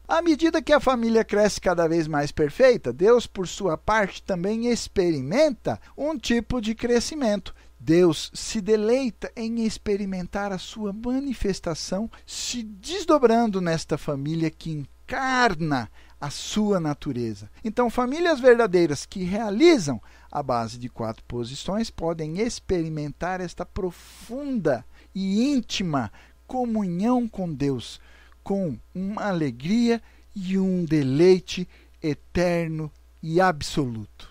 À 0.09 0.23
medida 0.23 0.63
que 0.63 0.73
a 0.73 0.81
família 0.81 1.23
cresce 1.23 1.61
cada 1.61 1.87
vez 1.87 2.09
mais 2.09 2.33
perfeita, 2.33 2.95
Deus, 2.95 3.27
por 3.27 3.47
sua 3.47 3.77
parte, 3.77 4.23
também 4.23 4.69
experimenta 4.69 5.79
um 5.95 6.17
tipo 6.17 6.63
de 6.63 6.75
crescimento. 6.75 7.55
Deus 7.79 8.31
se 8.33 8.63
deleita 8.63 9.31
em 9.37 9.67
experimentar 9.67 10.51
a 10.51 10.57
sua 10.57 10.95
manifestação 10.95 12.11
se 12.25 12.63
desdobrando 12.63 13.61
nesta 13.61 13.99
família 13.99 14.51
que 14.51 14.71
encarna 14.71 15.91
a 16.19 16.31
sua 16.31 16.81
natureza. 16.81 17.51
Então, 17.63 17.91
famílias 17.91 18.41
verdadeiras 18.41 19.05
que 19.05 19.25
realizam 19.25 20.01
a 20.33 20.43
base 20.43 20.79
de 20.79 20.89
quatro 20.89 21.23
posições 21.25 21.91
podem 21.91 22.41
experimentar 22.41 23.43
esta 23.43 23.67
profunda 23.67 24.87
e 25.15 25.53
íntima 25.53 26.11
comunhão 26.47 27.29
com 27.29 27.53
Deus 27.53 28.01
com 28.49 28.79
uma 28.95 29.27
alegria 29.27 30.01
e 30.35 30.59
um 30.59 30.83
deleite 30.83 31.69
eterno 32.03 32.91
e 33.23 33.43
absoluto. 33.43 34.27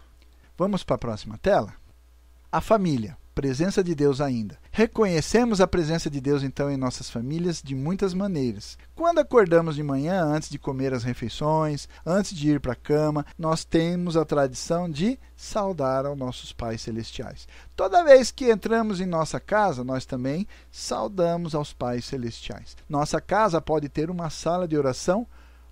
Vamos 0.57 0.83
para 0.83 0.95
a 0.95 0.97
próxima 0.97 1.37
tela? 1.37 1.71
A 2.51 2.59
família 2.59 3.15
presença 3.35 3.83
de 3.83 3.93
Deus 3.93 4.19
ainda. 4.19 4.57
Reconhecemos 4.77 5.59
a 5.59 5.65
presença 5.65 6.07
de 6.07 6.21
Deus 6.21 6.43
então 6.43 6.69
em 6.69 6.77
nossas 6.77 7.09
famílias 7.09 7.63
de 7.63 7.73
muitas 7.73 8.13
maneiras. 8.13 8.77
Quando 8.93 9.17
acordamos 9.17 9.73
de 9.73 9.81
manhã, 9.81 10.23
antes 10.23 10.49
de 10.49 10.59
comer 10.59 10.93
as 10.93 11.03
refeições, 11.03 11.89
antes 12.05 12.37
de 12.37 12.51
ir 12.51 12.59
para 12.59 12.73
a 12.73 12.75
cama, 12.75 13.25
nós 13.39 13.65
temos 13.65 14.15
a 14.15 14.23
tradição 14.23 14.87
de 14.87 15.19
saudar 15.35 16.05
aos 16.05 16.15
nossos 16.15 16.53
pais 16.53 16.79
celestiais. 16.79 17.47
Toda 17.75 18.03
vez 18.03 18.29
que 18.29 18.51
entramos 18.51 19.01
em 19.01 19.07
nossa 19.07 19.39
casa, 19.39 19.83
nós 19.83 20.05
também 20.05 20.47
saudamos 20.71 21.55
aos 21.55 21.73
pais 21.73 22.05
celestiais. 22.05 22.77
Nossa 22.87 23.19
casa 23.19 23.59
pode 23.59 23.89
ter 23.89 24.11
uma 24.11 24.29
sala 24.29 24.67
de 24.67 24.77
oração 24.77 25.25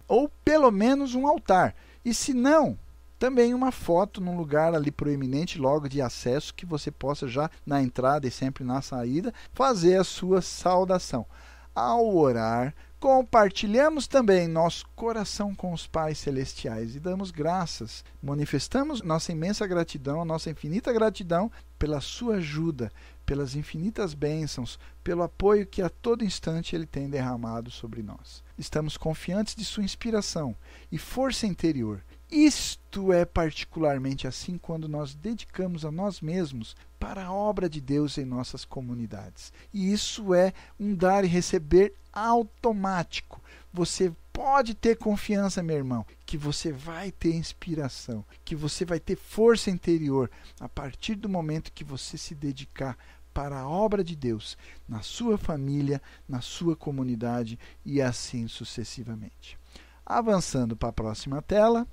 ou 0.07 0.27
pelo 0.43 0.71
menos 0.71 1.13
um 1.13 1.27
altar. 1.27 1.75
E 2.03 2.11
se 2.11 2.33
não, 2.33 2.75
também 3.17 3.53
uma 3.53 3.71
foto 3.71 4.19
num 4.19 4.37
lugar 4.37 4.73
ali 4.73 4.91
proeminente, 4.91 5.59
logo 5.59 5.87
de 5.87 6.01
acesso, 6.01 6.53
que 6.53 6.65
você 6.65 6.91
possa 6.91 7.27
já 7.27 7.49
na 7.65 7.81
entrada 7.81 8.27
e 8.27 8.31
sempre 8.31 8.63
na 8.63 8.81
saída 8.81 9.33
fazer 9.53 9.99
a 9.99 10.03
sua 10.03 10.41
saudação. 10.41 11.25
Ao 11.73 12.15
orar, 12.15 12.73
compartilhamos 12.99 14.07
também 14.07 14.47
nosso 14.47 14.85
coração 14.95 15.53
com 15.53 15.73
os 15.73 15.85
pais 15.85 16.17
celestiais 16.17 16.95
e 16.95 16.99
damos 16.99 17.31
graças, 17.31 18.03
manifestamos 18.23 19.01
nossa 19.01 19.31
imensa 19.31 19.67
gratidão, 19.67 20.23
nossa 20.23 20.49
infinita 20.49 20.93
gratidão 20.93 21.51
pela 21.77 21.99
sua 21.99 22.35
ajuda, 22.35 22.91
pelas 23.25 23.55
infinitas 23.55 24.13
bênçãos, 24.13 24.79
pelo 25.03 25.23
apoio 25.23 25.67
que 25.67 25.81
a 25.81 25.89
todo 25.89 26.23
instante 26.23 26.75
ele 26.75 26.85
tem 26.85 27.09
derramado 27.09 27.69
sobre 27.69 28.01
nós. 28.01 28.41
Estamos 28.57 28.95
confiantes 28.97 29.53
de 29.53 29.65
sua 29.65 29.83
inspiração 29.83 30.55
e 30.91 30.97
força 30.97 31.45
interior 31.45 32.01
isto 32.31 33.13
é 33.13 33.23
particularmente 33.23 34.27
assim 34.27 34.57
quando 34.57 34.87
nós 34.87 35.13
dedicamos 35.13 35.85
a 35.85 35.91
nós 35.91 36.21
mesmos 36.21 36.75
para 36.99 37.25
a 37.25 37.33
obra 37.33 37.69
de 37.69 37.79
Deus 37.79 38.17
em 38.17 38.25
nossas 38.25 38.65
comunidades. 38.65 39.53
E 39.73 39.91
isso 39.91 40.33
é 40.33 40.53
um 40.79 40.95
dar 40.95 41.23
e 41.23 41.27
receber 41.27 41.93
automático. 42.11 43.41
Você 43.71 44.11
pode 44.33 44.73
ter 44.73 44.97
confiança, 44.97 45.61
meu 45.61 45.75
irmão, 45.75 46.05
que 46.25 46.37
você 46.37 46.71
vai 46.71 47.11
ter 47.11 47.35
inspiração, 47.35 48.25
que 48.43 48.55
você 48.55 48.83
vai 48.83 48.99
ter 48.99 49.15
força 49.15 49.69
interior 49.69 50.31
a 50.59 50.67
partir 50.67 51.15
do 51.15 51.29
momento 51.29 51.71
que 51.71 51.83
você 51.83 52.17
se 52.17 52.33
dedicar 52.33 52.97
para 53.33 53.59
a 53.59 53.69
obra 53.69 54.03
de 54.03 54.15
Deus 54.15 54.57
na 54.87 55.01
sua 55.01 55.37
família, 55.37 56.01
na 56.27 56.41
sua 56.41 56.75
comunidade 56.75 57.59
e 57.85 58.01
assim 58.01 58.47
sucessivamente. 58.47 59.59
Avançando 60.05 60.75
para 60.75 60.89
a 60.89 60.93
próxima 60.93 61.41
tela 61.41 61.85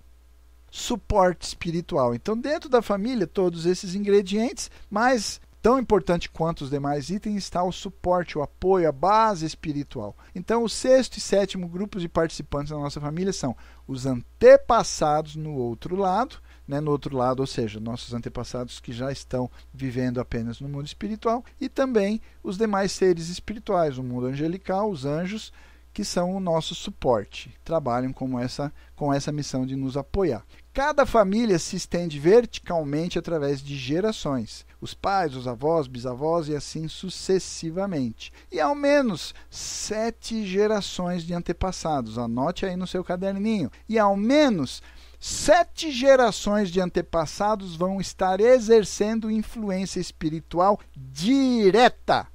suporte 0.73 1.47
espiritual. 1.47 2.15
Então, 2.15 2.37
dentro 2.37 2.69
da 2.69 2.81
família, 2.81 3.27
todos 3.27 3.67
esses 3.67 3.95
ingredientes, 3.95 4.71
mas 4.91 5.39
tão 5.61 5.79
importante 5.79 6.31
quanto 6.31 6.63
os 6.63 6.71
demais 6.71 7.11
itens 7.11 7.37
está 7.37 7.63
o 7.63 7.71
suporte, 7.71 8.39
o 8.39 8.43
apoio, 8.43 8.89
a 8.89 8.93
base 8.93 9.45
espiritual. 9.45 10.17
Então, 10.35 10.65
o 10.65 10.69
sexto 10.69 11.19
e 11.19 11.21
sétimo 11.21 11.69
grupos 11.69 12.01
de 12.01 12.09
participantes 12.09 12.71
da 12.71 12.79
nossa 12.79 13.01
família 13.01 13.35
são 13.35 13.55
os 13.87 14.07
antepassados 14.07 15.37
no 15.37 15.55
outro 15.55 15.95
lado, 15.95 16.37
né, 16.67 16.81
no 16.81 16.91
outro 16.91 17.15
lado, 17.15 17.41
ou 17.41 17.47
seja, 17.47 17.79
nossos 17.79 18.15
antepassados 18.15 18.81
que 18.81 18.93
já 18.93 19.13
estão 19.13 19.51
vivendo 19.75 20.21
apenas 20.21 20.59
no 20.59 20.69
mundo 20.71 20.87
espiritual, 20.87 21.45
e 21.61 21.69
também 21.69 22.19
os 22.43 22.57
demais 22.57 22.93
seres 22.93 23.29
espirituais, 23.29 23.99
o 23.99 24.03
mundo 24.03 24.27
angelical, 24.27 24.91
os 24.91 25.05
anjos, 25.05 25.53
que 25.93 26.05
são 26.05 26.35
o 26.35 26.41
nosso 26.41 26.75
suporte, 26.75 27.55
trabalham 27.63 28.13
com 28.13 28.39
essa, 28.39 28.73
com 28.97 29.13
essa 29.13 29.31
missão 29.31 29.67
de 29.67 29.77
nos 29.77 29.97
apoiar. 29.97 30.45
Cada 30.73 31.05
família 31.05 31.59
se 31.59 31.77
estende 31.77 32.19
verticalmente 32.19 33.19
através 33.19 33.63
de 33.63 33.77
gerações, 33.77 34.65
os 34.81 34.95
pais, 34.95 35.37
os 35.37 35.47
avós, 35.47 35.87
bisavós 35.87 36.49
e 36.49 36.57
assim 36.57 36.89
sucessivamente. 36.89 38.33
E 38.51 38.59
ao 38.59 38.75
menos 38.75 39.35
sete 39.51 40.47
gerações 40.47 41.25
de 41.25 41.35
antepassados, 41.35 42.17
anote 42.17 42.65
aí 42.65 42.75
no 42.75 42.87
seu 42.87 43.05
caderninho. 43.05 43.71
E 43.87 43.99
ao 43.99 44.17
menos 44.17 44.83
sete 45.21 45.93
gerações 45.93 46.71
de 46.71 46.81
antepassados 46.81 47.77
vão 47.77 48.01
estar 48.01 48.41
exercendo 48.41 49.31
influência 49.31 50.01
espiritual 50.01 50.81
direta, 50.97 52.27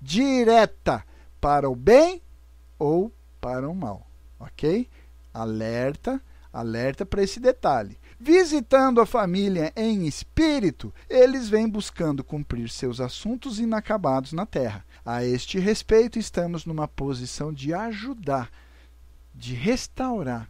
direta 0.00 1.02
para 1.40 1.68
o 1.70 1.74
bem 1.74 2.20
ou 2.78 3.12
para 3.40 3.68
o 3.68 3.74
mal, 3.74 4.06
ok? 4.38 4.88
Alerta, 5.32 6.20
alerta 6.52 7.04
para 7.04 7.22
esse 7.22 7.38
detalhe. 7.38 7.98
Visitando 8.18 9.00
a 9.00 9.06
família 9.06 9.72
em 9.76 10.06
espírito, 10.06 10.92
eles 11.08 11.48
vêm 11.48 11.68
buscando 11.68 12.24
cumprir 12.24 12.70
seus 12.70 13.00
assuntos 13.00 13.60
inacabados 13.60 14.32
na 14.32 14.46
terra. 14.46 14.84
A 15.04 15.22
este 15.22 15.58
respeito, 15.58 16.18
estamos 16.18 16.64
numa 16.64 16.88
posição 16.88 17.52
de 17.52 17.74
ajudar, 17.74 18.50
de 19.34 19.54
restaurar, 19.54 20.48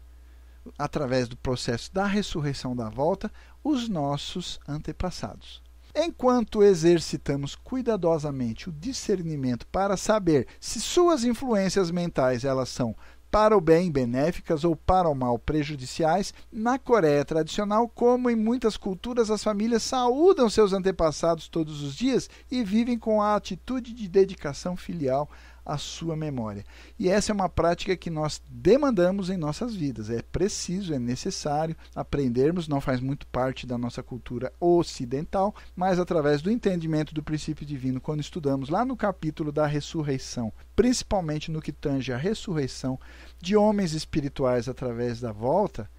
através 0.79 1.29
do 1.29 1.37
processo 1.37 1.93
da 1.93 2.07
ressurreição 2.07 2.75
da 2.75 2.89
volta, 2.89 3.33
os 3.63 3.89
nossos 3.89 4.61
antepassados. 4.67 5.66
Enquanto 5.99 6.63
exercitamos 6.63 7.55
cuidadosamente 7.55 8.69
o 8.69 8.73
discernimento 8.73 9.67
para 9.69 9.97
saber 9.97 10.47
se 10.61 10.79
suas 10.79 11.25
influências 11.25 11.91
mentais 11.91 12.45
elas 12.45 12.69
são 12.69 12.95
para 13.31 13.57
o 13.57 13.63
bem 13.63 13.91
benéficas 13.91 14.63
ou 14.63 14.77
para 14.77 15.09
o 15.09 15.15
mal 15.15 15.39
prejudiciais, 15.39 16.35
na 16.53 16.79
Coreia 16.79 17.25
tradicional, 17.25 17.89
como 17.89 18.29
em 18.29 18.37
muitas 18.37 18.77
culturas, 18.77 19.31
as 19.31 19.43
famílias 19.43 19.85
saúdam 19.85 20.51
seus 20.51 20.75
antepassados 20.75 21.49
todos 21.49 21.83
os 21.83 21.97
dias 21.97 22.29
e 22.51 22.63
vivem 22.63 22.99
com 22.99 23.23
a 23.23 23.35
atitude 23.35 23.95
de 23.95 24.07
dedicação 24.07 24.77
filial 24.77 25.31
a 25.67 25.77
sua 25.77 26.15
memória. 26.15 26.65
E 26.97 27.09
essa 27.09 27.33
é 27.33 27.35
uma 27.35 27.49
prática 27.49 27.97
que 27.97 28.09
nós 28.09 28.41
demandamos 28.49 29.29
em 29.29 29.37
nossas 29.37 29.75
vidas. 29.75 30.09
É 30.09 30.23
preciso, 30.23 30.95
é 30.95 30.99
necessário 30.99 31.77
aprendermos, 31.95 32.69
não 32.69 32.81
faz 32.81 33.01
muito 33.01 33.27
parte 33.27 33.67
da 33.67 33.77
nossa 33.77 34.03
cultura 34.03 34.53
ocidental, 34.61 35.53
mas 35.75 35.99
através 35.99 36.41
do 36.41 36.51
entendimento 36.51 37.13
do 37.13 37.23
princípio 37.23 37.67
divino, 37.67 38.01
quando 38.01 38.21
estudamos 38.21 38.69
lá 38.69 38.85
no 38.85 38.97
capítulo 38.97 39.51
da 39.51 39.67
ressurreição, 39.67 40.53
principalmente 40.77 41.51
no 41.51 41.61
que 41.61 41.73
tange 41.73 42.13
a 42.13 42.17
ressurreição 42.17 42.99
de 43.41 43.57
homens 43.57 43.93
espirituais 43.93 44.69
através 44.69 45.21
da 45.21 45.33
volta, 45.33 45.91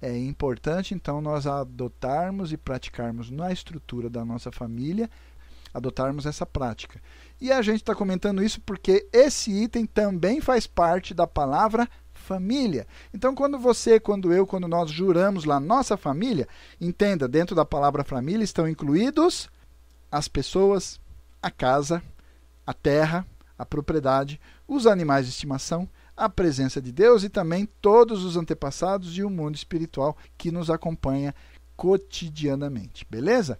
é 0.00 0.16
importante 0.16 0.94
então 0.94 1.20
nós 1.20 1.46
adotarmos 1.46 2.52
e 2.52 2.56
praticarmos 2.56 3.30
na 3.30 3.50
estrutura 3.50 4.10
da 4.10 4.24
nossa 4.24 4.52
família, 4.52 5.10
adotarmos 5.76 6.26
essa 6.26 6.46
prática. 6.46 7.00
E 7.40 7.52
a 7.52 7.60
gente 7.60 7.82
está 7.82 7.94
comentando 7.94 8.42
isso 8.42 8.60
porque 8.62 9.06
esse 9.12 9.50
item 9.50 9.84
também 9.84 10.40
faz 10.40 10.66
parte 10.66 11.12
da 11.12 11.26
palavra 11.26 11.88
família. 12.14 12.86
Então, 13.12 13.34
quando 13.34 13.58
você, 13.58 14.00
quando 14.00 14.32
eu, 14.32 14.46
quando 14.46 14.66
nós 14.66 14.90
juramos 14.90 15.44
lá 15.44 15.60
nossa 15.60 15.96
família, 15.96 16.48
entenda, 16.80 17.28
dentro 17.28 17.54
da 17.54 17.64
palavra 17.64 18.02
família 18.02 18.42
estão 18.42 18.66
incluídos 18.66 19.50
as 20.10 20.26
pessoas, 20.28 20.98
a 21.42 21.50
casa, 21.50 22.02
a 22.66 22.72
terra, 22.72 23.26
a 23.58 23.64
propriedade, 23.66 24.40
os 24.66 24.86
animais 24.86 25.26
de 25.26 25.32
estimação, 25.32 25.88
a 26.16 26.28
presença 26.28 26.80
de 26.80 26.90
Deus 26.90 27.22
e 27.22 27.28
também 27.28 27.68
todos 27.80 28.24
os 28.24 28.36
antepassados 28.36 29.16
e 29.16 29.22
o 29.22 29.30
mundo 29.30 29.54
espiritual 29.54 30.16
que 30.38 30.50
nos 30.50 30.70
acompanha 30.70 31.34
cotidianamente. 31.76 33.06
Beleza? 33.08 33.58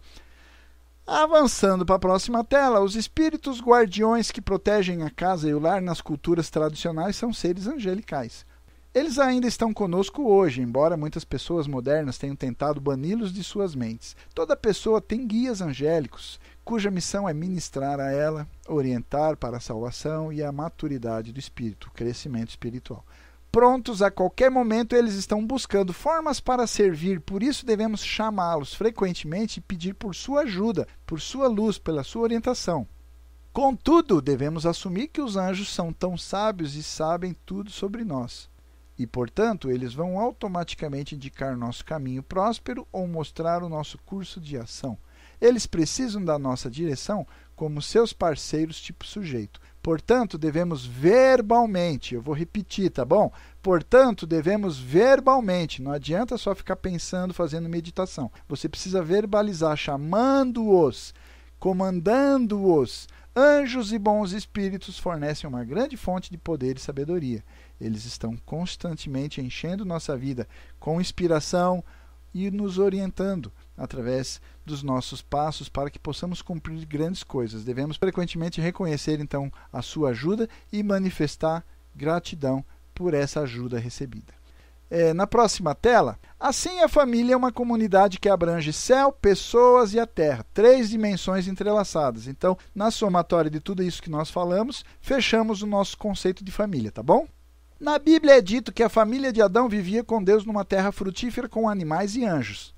Avançando 1.08 1.86
para 1.86 1.94
a 1.94 2.00
próxima 2.00 2.42
tela, 2.42 2.80
os 2.80 2.96
espíritos 2.96 3.60
guardiões 3.60 4.32
que 4.32 4.42
protegem 4.42 5.04
a 5.04 5.10
casa 5.10 5.48
e 5.48 5.54
o 5.54 5.60
lar 5.60 5.80
nas 5.80 6.00
culturas 6.00 6.50
tradicionais 6.50 7.14
são 7.14 7.32
seres 7.32 7.68
angelicais. 7.68 8.44
Eles 8.92 9.16
ainda 9.16 9.46
estão 9.46 9.72
conosco 9.72 10.24
hoje, 10.24 10.60
embora 10.60 10.96
muitas 10.96 11.24
pessoas 11.24 11.68
modernas 11.68 12.18
tenham 12.18 12.34
tentado 12.34 12.80
bani-los 12.80 13.32
de 13.32 13.44
suas 13.44 13.72
mentes. 13.72 14.16
Toda 14.34 14.56
pessoa 14.56 15.00
tem 15.00 15.24
guias 15.24 15.60
angélicos, 15.60 16.40
cuja 16.64 16.90
missão 16.90 17.28
é 17.28 17.32
ministrar 17.32 18.00
a 18.00 18.10
ela, 18.10 18.44
orientar 18.66 19.36
para 19.36 19.58
a 19.58 19.60
salvação 19.60 20.32
e 20.32 20.42
a 20.42 20.50
maturidade 20.50 21.32
do 21.32 21.38
espírito, 21.38 21.86
o 21.86 21.92
crescimento 21.92 22.48
espiritual 22.48 23.04
prontos 23.50 24.02
a 24.02 24.10
qualquer 24.10 24.50
momento, 24.50 24.94
eles 24.94 25.14
estão 25.14 25.46
buscando 25.46 25.92
formas 25.92 26.40
para 26.40 26.66
servir, 26.66 27.20
por 27.20 27.42
isso 27.42 27.64
devemos 27.64 28.04
chamá-los 28.04 28.74
frequentemente 28.74 29.58
e 29.58 29.62
pedir 29.62 29.94
por 29.94 30.14
sua 30.14 30.42
ajuda, 30.42 30.86
por 31.06 31.20
sua 31.20 31.48
luz, 31.48 31.78
pela 31.78 32.04
sua 32.04 32.22
orientação. 32.22 32.86
Contudo, 33.52 34.20
devemos 34.20 34.66
assumir 34.66 35.08
que 35.08 35.22
os 35.22 35.36
anjos 35.36 35.72
são 35.72 35.90
tão 35.90 36.16
sábios 36.18 36.74
e 36.74 36.82
sabem 36.82 37.34
tudo 37.46 37.70
sobre 37.70 38.04
nós. 38.04 38.50
E, 38.98 39.06
portanto, 39.06 39.70
eles 39.70 39.94
vão 39.94 40.18
automaticamente 40.18 41.14
indicar 41.14 41.56
nosso 41.56 41.84
caminho 41.84 42.22
próspero 42.22 42.86
ou 42.92 43.06
mostrar 43.06 43.62
o 43.62 43.68
nosso 43.68 43.96
curso 44.04 44.40
de 44.40 44.58
ação. 44.58 44.98
Eles 45.40 45.66
precisam 45.66 46.24
da 46.24 46.38
nossa 46.38 46.70
direção 46.70 47.26
como 47.54 47.80
seus 47.80 48.12
parceiros 48.12 48.80
tipo 48.80 49.06
sujeito. 49.06 49.60
Portanto, 49.86 50.36
devemos 50.36 50.84
verbalmente, 50.84 52.16
eu 52.16 52.20
vou 52.20 52.34
repetir, 52.34 52.90
tá 52.90 53.04
bom? 53.04 53.30
Portanto, 53.62 54.26
devemos 54.26 54.76
verbalmente, 54.76 55.80
não 55.80 55.92
adianta 55.92 56.36
só 56.36 56.56
ficar 56.56 56.74
pensando, 56.74 57.32
fazendo 57.32 57.68
meditação. 57.68 58.28
Você 58.48 58.68
precisa 58.68 59.00
verbalizar, 59.00 59.76
chamando-os, 59.76 61.14
comandando-os. 61.60 63.06
Anjos 63.36 63.92
e 63.92 63.98
bons 64.00 64.32
espíritos 64.32 64.98
fornecem 64.98 65.48
uma 65.48 65.62
grande 65.62 65.96
fonte 65.96 66.32
de 66.32 66.36
poder 66.36 66.78
e 66.78 66.80
sabedoria. 66.80 67.44
Eles 67.80 68.04
estão 68.06 68.36
constantemente 68.44 69.40
enchendo 69.40 69.84
nossa 69.84 70.16
vida 70.16 70.48
com 70.80 71.00
inspiração 71.00 71.84
e 72.34 72.50
nos 72.50 72.76
orientando 72.76 73.52
através 73.76 74.40
dos 74.64 74.82
nossos 74.82 75.22
passos 75.22 75.68
para 75.68 75.90
que 75.90 75.98
possamos 75.98 76.42
cumprir 76.42 76.84
grandes 76.86 77.22
coisas. 77.22 77.64
Devemos 77.64 77.96
frequentemente 77.96 78.60
reconhecer 78.60 79.20
então 79.20 79.52
a 79.72 79.82
sua 79.82 80.10
ajuda 80.10 80.48
e 80.72 80.82
manifestar 80.82 81.64
gratidão 81.94 82.64
por 82.94 83.14
essa 83.14 83.40
ajuda 83.40 83.78
recebida. 83.78 84.34
É, 84.88 85.12
na 85.12 85.26
próxima 85.26 85.74
tela, 85.74 86.16
assim 86.38 86.80
a 86.80 86.88
família 86.88 87.34
é 87.34 87.36
uma 87.36 87.50
comunidade 87.50 88.20
que 88.20 88.28
abrange 88.28 88.72
céu, 88.72 89.10
pessoas 89.10 89.92
e 89.92 89.98
a 89.98 90.06
terra, 90.06 90.46
três 90.54 90.88
dimensões 90.88 91.48
entrelaçadas. 91.48 92.28
Então, 92.28 92.56
na 92.72 92.90
somatória 92.92 93.50
de 93.50 93.58
tudo 93.58 93.82
isso 93.82 94.02
que 94.02 94.10
nós 94.10 94.30
falamos, 94.30 94.84
fechamos 95.00 95.60
o 95.60 95.66
nosso 95.66 95.98
conceito 95.98 96.44
de 96.44 96.52
família, 96.52 96.92
tá 96.92 97.02
bom? 97.02 97.26
Na 97.80 97.98
Bíblia 97.98 98.38
é 98.38 98.40
dito 98.40 98.72
que 98.72 98.82
a 98.82 98.88
família 98.88 99.32
de 99.32 99.42
Adão 99.42 99.68
vivia 99.68 100.04
com 100.04 100.22
Deus 100.22 100.46
numa 100.46 100.64
terra 100.64 100.92
frutífera 100.92 101.48
com 101.48 101.68
animais 101.68 102.14
e 102.14 102.24
anjos. 102.24 102.72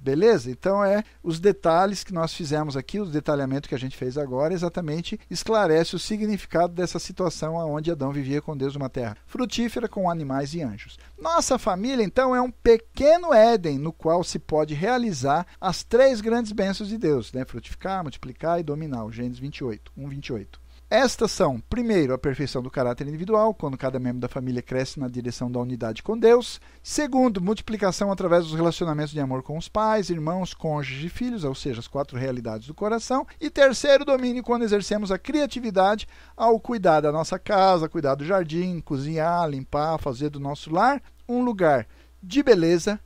Beleza? 0.00 0.50
Então 0.50 0.84
é 0.84 1.04
os 1.22 1.40
detalhes 1.40 2.04
que 2.04 2.12
nós 2.12 2.32
fizemos 2.32 2.76
aqui, 2.76 3.00
o 3.00 3.06
detalhamento 3.06 3.68
que 3.68 3.74
a 3.74 3.78
gente 3.78 3.96
fez 3.96 4.16
agora, 4.16 4.54
exatamente 4.54 5.18
esclarece 5.30 5.96
o 5.96 5.98
significado 5.98 6.72
dessa 6.72 6.98
situação 6.98 7.56
onde 7.56 7.90
Adão 7.90 8.12
vivia 8.12 8.40
com 8.40 8.56
Deus 8.56 8.74
numa 8.74 8.88
terra 8.88 9.16
frutífera 9.26 9.88
com 9.88 10.10
animais 10.10 10.54
e 10.54 10.62
anjos. 10.62 10.98
Nossa 11.18 11.58
família, 11.58 12.04
então, 12.04 12.34
é 12.34 12.40
um 12.40 12.50
pequeno 12.50 13.32
Éden 13.32 13.78
no 13.78 13.92
qual 13.92 14.24
se 14.24 14.38
pode 14.38 14.74
realizar 14.74 15.46
as 15.60 15.82
três 15.82 16.20
grandes 16.20 16.52
bênçãos 16.52 16.88
de 16.88 16.98
Deus, 16.98 17.32
né? 17.32 17.44
frutificar, 17.44 18.02
multiplicar 18.02 18.58
e 18.58 18.62
dominar, 18.62 19.04
o 19.04 19.12
Gênesis 19.12 19.38
28, 19.38 19.92
1, 19.96 20.08
28. 20.08 20.67
Estas 20.90 21.32
são, 21.32 21.60
primeiro, 21.60 22.14
a 22.14 22.18
perfeição 22.18 22.62
do 22.62 22.70
caráter 22.70 23.06
individual, 23.06 23.52
quando 23.52 23.76
cada 23.76 23.98
membro 23.98 24.20
da 24.20 24.28
família 24.28 24.62
cresce 24.62 24.98
na 24.98 25.06
direção 25.06 25.52
da 25.52 25.60
unidade 25.60 26.02
com 26.02 26.16
Deus. 26.16 26.58
Segundo, 26.82 27.42
multiplicação 27.42 28.10
através 28.10 28.44
dos 28.46 28.54
relacionamentos 28.54 29.12
de 29.12 29.20
amor 29.20 29.42
com 29.42 29.58
os 29.58 29.68
pais, 29.68 30.08
irmãos, 30.08 30.54
cônjuges 30.54 31.04
e 31.04 31.08
filhos, 31.10 31.44
ou 31.44 31.54
seja, 31.54 31.80
as 31.80 31.86
quatro 31.86 32.16
realidades 32.16 32.66
do 32.66 32.72
coração. 32.72 33.26
E 33.38 33.50
terceiro, 33.50 34.02
domínio 34.02 34.42
quando 34.42 34.62
exercemos 34.62 35.12
a 35.12 35.18
criatividade 35.18 36.08
ao 36.34 36.58
cuidar 36.58 37.02
da 37.02 37.12
nossa 37.12 37.38
casa, 37.38 37.86
cuidar 37.86 38.14
do 38.14 38.24
jardim, 38.24 38.80
cozinhar, 38.80 39.46
limpar, 39.46 39.98
fazer 39.98 40.30
do 40.30 40.40
nosso 40.40 40.72
lar 40.72 41.02
um 41.28 41.44
lugar 41.44 41.86
de 42.22 42.42
beleza 42.42 42.98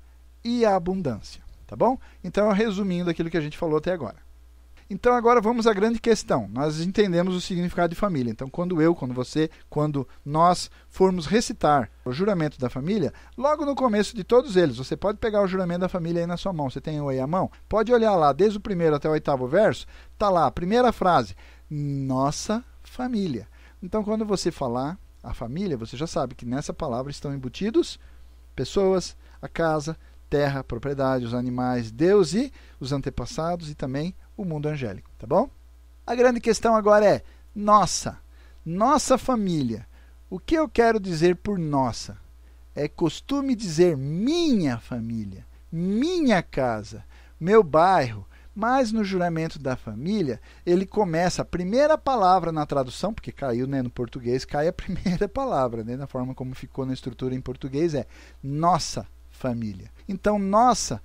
e 0.45 0.64
abundância. 0.64 1.43
Tá 1.66 1.74
bom? 1.74 1.99
Então, 2.22 2.53
resumindo 2.53 3.11
aquilo 3.11 3.28
que 3.28 3.37
a 3.37 3.41
gente 3.41 3.59
falou 3.59 3.78
até 3.78 3.91
agora. 3.91 4.22
Então 4.93 5.14
agora 5.14 5.40
vamos 5.40 5.66
à 5.66 5.72
grande 5.72 5.99
questão. 5.99 6.47
Nós 6.53 6.78
entendemos 6.78 7.34
o 7.34 7.40
significado 7.40 7.95
de 7.95 7.99
família. 7.99 8.30
Então 8.30 8.51
quando 8.51 8.82
eu, 8.82 8.95
quando 8.95 9.14
você, 9.14 9.49
quando 9.70 10.07
nós 10.22 10.70
formos 10.90 11.24
recitar 11.24 11.90
o 12.05 12.12
juramento 12.12 12.61
da 12.61 12.68
família, 12.68 13.11
logo 13.34 13.64
no 13.64 13.74
começo 13.74 14.14
de 14.14 14.22
todos 14.22 14.55
eles, 14.55 14.76
você 14.76 14.95
pode 14.95 15.16
pegar 15.16 15.40
o 15.40 15.47
juramento 15.47 15.80
da 15.80 15.88
família 15.88 16.20
aí 16.20 16.26
na 16.26 16.36
sua 16.36 16.53
mão. 16.53 16.68
Você 16.68 16.78
tem 16.78 17.01
o 17.01 17.09
aí 17.09 17.18
à 17.18 17.26
mão? 17.26 17.51
Pode 17.70 17.90
olhar 17.90 18.14
lá, 18.16 18.34
desde 18.34 18.59
o 18.59 18.61
primeiro 18.61 18.95
até 18.95 19.09
o 19.09 19.12
oitavo 19.12 19.47
verso, 19.47 19.86
tá 20.18 20.28
lá 20.28 20.47
a 20.47 20.51
primeira 20.51 20.93
frase: 20.93 21.34
nossa 21.70 22.62
família. 22.82 23.49
Então 23.82 24.05
quando 24.05 24.26
você 24.26 24.51
falar 24.51 24.99
a 25.22 25.32
família, 25.32 25.74
você 25.74 25.97
já 25.97 26.07
sabe 26.07 26.34
que 26.34 26.45
nessa 26.45 26.74
palavra 26.74 27.11
estão 27.11 27.32
embutidos 27.32 27.99
pessoas, 28.55 29.16
a 29.40 29.49
casa, 29.49 29.97
terra, 30.33 30.64
propriedade, 30.64 31.26
os 31.26 31.35
animais, 31.35 31.91
Deus 31.91 32.33
e 32.33 32.51
os 32.80 32.91
antepassados 32.91 33.68
e 33.68 33.74
também 33.74 34.14
o 34.35 34.47
mundo 34.47 34.66
angélico, 34.66 35.11
tá 35.18 35.26
bom? 35.26 35.51
A 36.07 36.14
grande 36.14 36.41
questão 36.41 36.74
agora 36.74 37.05
é 37.05 37.22
nossa, 37.55 38.18
nossa 38.64 39.18
família. 39.18 39.87
O 40.30 40.39
que 40.39 40.55
eu 40.55 40.66
quero 40.70 40.99
dizer 40.99 41.37
por 41.37 41.59
nossa? 41.59 42.16
É 42.74 42.89
costume 42.89 43.55
dizer 43.55 43.95
minha 43.95 44.78
família, 44.78 45.45
minha 45.70 46.43
casa, 46.43 47.05
meu 47.39 47.62
bairro, 47.62 48.26
mas 48.55 48.91
no 48.91 49.05
juramento 49.05 49.59
da 49.59 49.76
família, 49.76 50.41
ele 50.64 50.87
começa 50.87 51.43
a 51.43 51.45
primeira 51.45 51.99
palavra 51.99 52.51
na 52.51 52.64
tradução, 52.64 53.12
porque 53.12 53.33
caiu 53.33 53.66
né, 53.66 53.83
no 53.83 53.91
português, 53.91 54.47
cai 54.47 54.66
a 54.66 54.72
primeira 54.72 55.28
palavra, 55.28 55.85
né, 55.85 55.95
na 55.95 56.07
forma 56.07 56.35
como 56.35 56.55
ficou 56.55 56.87
na 56.87 56.95
estrutura 56.95 57.35
em 57.35 57.41
português, 57.41 57.93
é 57.93 58.07
nossa 58.43 59.07
família. 59.43 59.90
Então, 60.09 60.38
nossa, 60.38 61.03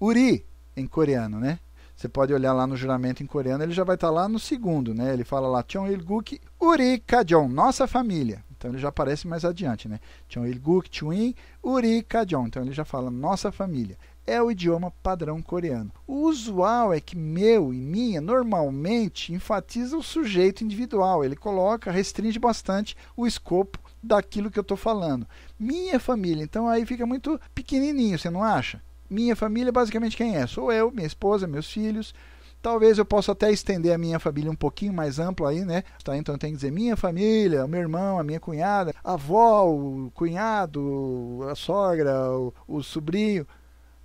uri, 0.00 0.44
em 0.76 0.86
coreano, 0.88 1.38
né? 1.38 1.60
Você 1.94 2.08
pode 2.08 2.34
olhar 2.34 2.52
lá 2.52 2.66
no 2.66 2.76
juramento 2.76 3.22
em 3.22 3.26
coreano, 3.26 3.62
ele 3.62 3.72
já 3.72 3.84
vai 3.84 3.94
estar 3.94 4.10
lá 4.10 4.28
no 4.28 4.38
segundo, 4.38 4.92
né? 4.92 5.12
Ele 5.14 5.24
fala 5.24 5.48
lá 5.48 5.64
Chonilguk 5.66 6.40
Uri 6.60 6.98
Kajon, 6.98 7.48
nossa 7.48 7.86
família. 7.86 8.44
Então 8.50 8.70
ele 8.70 8.78
já 8.78 8.88
aparece 8.88 9.26
mais 9.28 9.44
adiante, 9.44 9.88
né? 9.88 10.00
Chonilguk 10.28 10.88
Chuin 10.90 11.34
Uri 11.62 12.02
Kajon. 12.02 12.48
Então 12.48 12.62
ele 12.62 12.72
já 12.72 12.84
fala 12.84 13.10
nossa 13.10 13.50
família. 13.52 13.96
É 14.26 14.42
o 14.42 14.50
idioma 14.50 14.92
padrão 15.02 15.40
coreano. 15.40 15.92
O 16.06 16.28
usual 16.28 16.92
é 16.92 17.00
que 17.00 17.16
meu 17.16 17.72
e 17.72 17.80
minha 17.80 18.20
normalmente 18.20 19.32
enfatiza 19.32 19.96
o 19.96 20.02
sujeito 20.02 20.64
individual. 20.64 21.24
Ele 21.24 21.36
coloca, 21.36 21.92
restringe 21.92 22.38
bastante 22.38 22.96
o 23.16 23.26
escopo 23.26 23.78
daquilo 24.06 24.50
que 24.50 24.58
eu 24.58 24.62
estou 24.62 24.76
falando. 24.76 25.26
Minha 25.58 26.00
família, 26.00 26.42
então 26.42 26.68
aí 26.68 26.86
fica 26.86 27.04
muito 27.06 27.40
pequenininho, 27.54 28.18
você 28.18 28.30
não 28.30 28.42
acha? 28.42 28.80
Minha 29.08 29.36
família, 29.36 29.72
basicamente, 29.72 30.16
quem 30.16 30.36
é? 30.36 30.46
Sou 30.46 30.72
eu, 30.72 30.90
minha 30.90 31.06
esposa, 31.06 31.46
meus 31.46 31.70
filhos. 31.70 32.14
Talvez 32.60 32.98
eu 32.98 33.04
possa 33.04 33.30
até 33.30 33.52
estender 33.52 33.94
a 33.94 33.98
minha 33.98 34.18
família 34.18 34.50
um 34.50 34.56
pouquinho 34.56 34.92
mais 34.92 35.18
ampla 35.20 35.50
aí, 35.50 35.64
né? 35.64 35.84
Tá, 36.02 36.16
então 36.16 36.36
tenho 36.36 36.52
que 36.52 36.56
dizer 36.56 36.72
minha 36.72 36.96
família, 36.96 37.64
o 37.64 37.68
meu 37.68 37.80
irmão, 37.80 38.18
a 38.18 38.24
minha 38.24 38.40
cunhada, 38.40 38.92
a 39.04 39.12
avó, 39.12 39.68
o 39.68 40.10
cunhado, 40.12 41.46
a 41.48 41.54
sogra, 41.54 42.28
o, 42.32 42.52
o 42.66 42.82
sobrinho. 42.82 43.46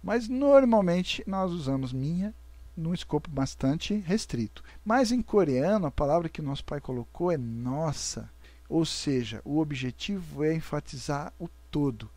Mas 0.03 0.27
normalmente 0.27 1.23
nós 1.25 1.51
usamos 1.51 1.91
minha 1.91 2.33
num 2.75 2.93
escopo 2.93 3.29
bastante 3.29 3.95
restrito. 3.95 4.63
Mas 4.83 5.11
em 5.11 5.21
coreano, 5.21 5.87
a 5.87 5.91
palavra 5.91 6.29
que 6.29 6.41
nosso 6.41 6.63
pai 6.63 6.79
colocou 6.79 7.31
é 7.31 7.37
nossa. 7.37 8.29
Ou 8.71 8.85
seja, 8.85 9.41
o 9.43 9.59
objetivo 9.59 10.43
é 10.43 10.53
enfatizar 10.53 11.33
o 11.37 11.49
todo 11.69 12.09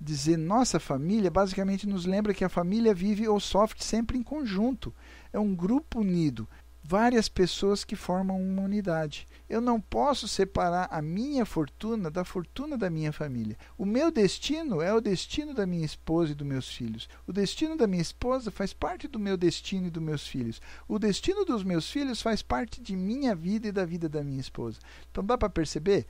dizer 0.00 0.38
nossa 0.38 0.80
família 0.80 1.30
basicamente 1.30 1.86
nos 1.86 2.06
lembra 2.06 2.32
que 2.32 2.44
a 2.44 2.48
família 2.48 2.94
vive 2.94 3.28
ou 3.28 3.38
sofre 3.38 3.84
sempre 3.84 4.16
em 4.16 4.22
conjunto. 4.22 4.94
É 5.30 5.38
um 5.38 5.54
grupo 5.54 6.00
unido, 6.00 6.48
várias 6.82 7.28
pessoas 7.28 7.84
que 7.84 7.94
formam 7.94 8.40
uma 8.40 8.62
unidade. 8.62 9.28
Eu 9.50 9.60
não 9.60 9.80
posso 9.80 10.28
separar 10.28 10.86
a 10.92 11.02
minha 11.02 11.44
fortuna 11.44 12.08
da 12.08 12.24
fortuna 12.24 12.78
da 12.78 12.88
minha 12.88 13.12
família. 13.12 13.58
O 13.76 13.84
meu 13.84 14.08
destino 14.08 14.80
é 14.80 14.94
o 14.94 15.00
destino 15.00 15.52
da 15.52 15.66
minha 15.66 15.84
esposa 15.84 16.30
e 16.30 16.34
dos 16.36 16.46
meus 16.46 16.68
filhos. 16.68 17.08
O 17.26 17.32
destino 17.32 17.76
da 17.76 17.88
minha 17.88 18.00
esposa 18.00 18.52
faz 18.52 18.72
parte 18.72 19.08
do 19.08 19.18
meu 19.18 19.36
destino 19.36 19.88
e 19.88 19.90
dos 19.90 20.00
meus 20.00 20.24
filhos. 20.24 20.62
O 20.86 21.00
destino 21.00 21.44
dos 21.44 21.64
meus 21.64 21.90
filhos 21.90 22.22
faz 22.22 22.42
parte 22.42 22.80
de 22.80 22.94
minha 22.94 23.34
vida 23.34 23.66
e 23.66 23.72
da 23.72 23.84
vida 23.84 24.08
da 24.08 24.22
minha 24.22 24.40
esposa. 24.40 24.78
Então 25.10 25.24
dá 25.24 25.36
para 25.36 25.50
perceber? 25.50 26.06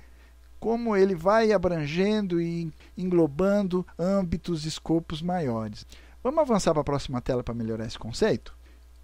como 0.59 0.95
ele 0.95 1.15
vai 1.15 1.53
abrangendo 1.53 2.39
e 2.39 2.71
englobando 2.95 3.87
âmbitos, 3.99 4.67
escopos 4.67 5.23
maiores. 5.23 5.87
Vamos 6.23 6.41
avançar 6.41 6.75
para 6.75 6.83
a 6.83 6.85
próxima 6.85 7.23
tela 7.23 7.43
para 7.43 7.55
melhorar 7.55 7.87
esse 7.87 7.99
conceito? 7.99 8.55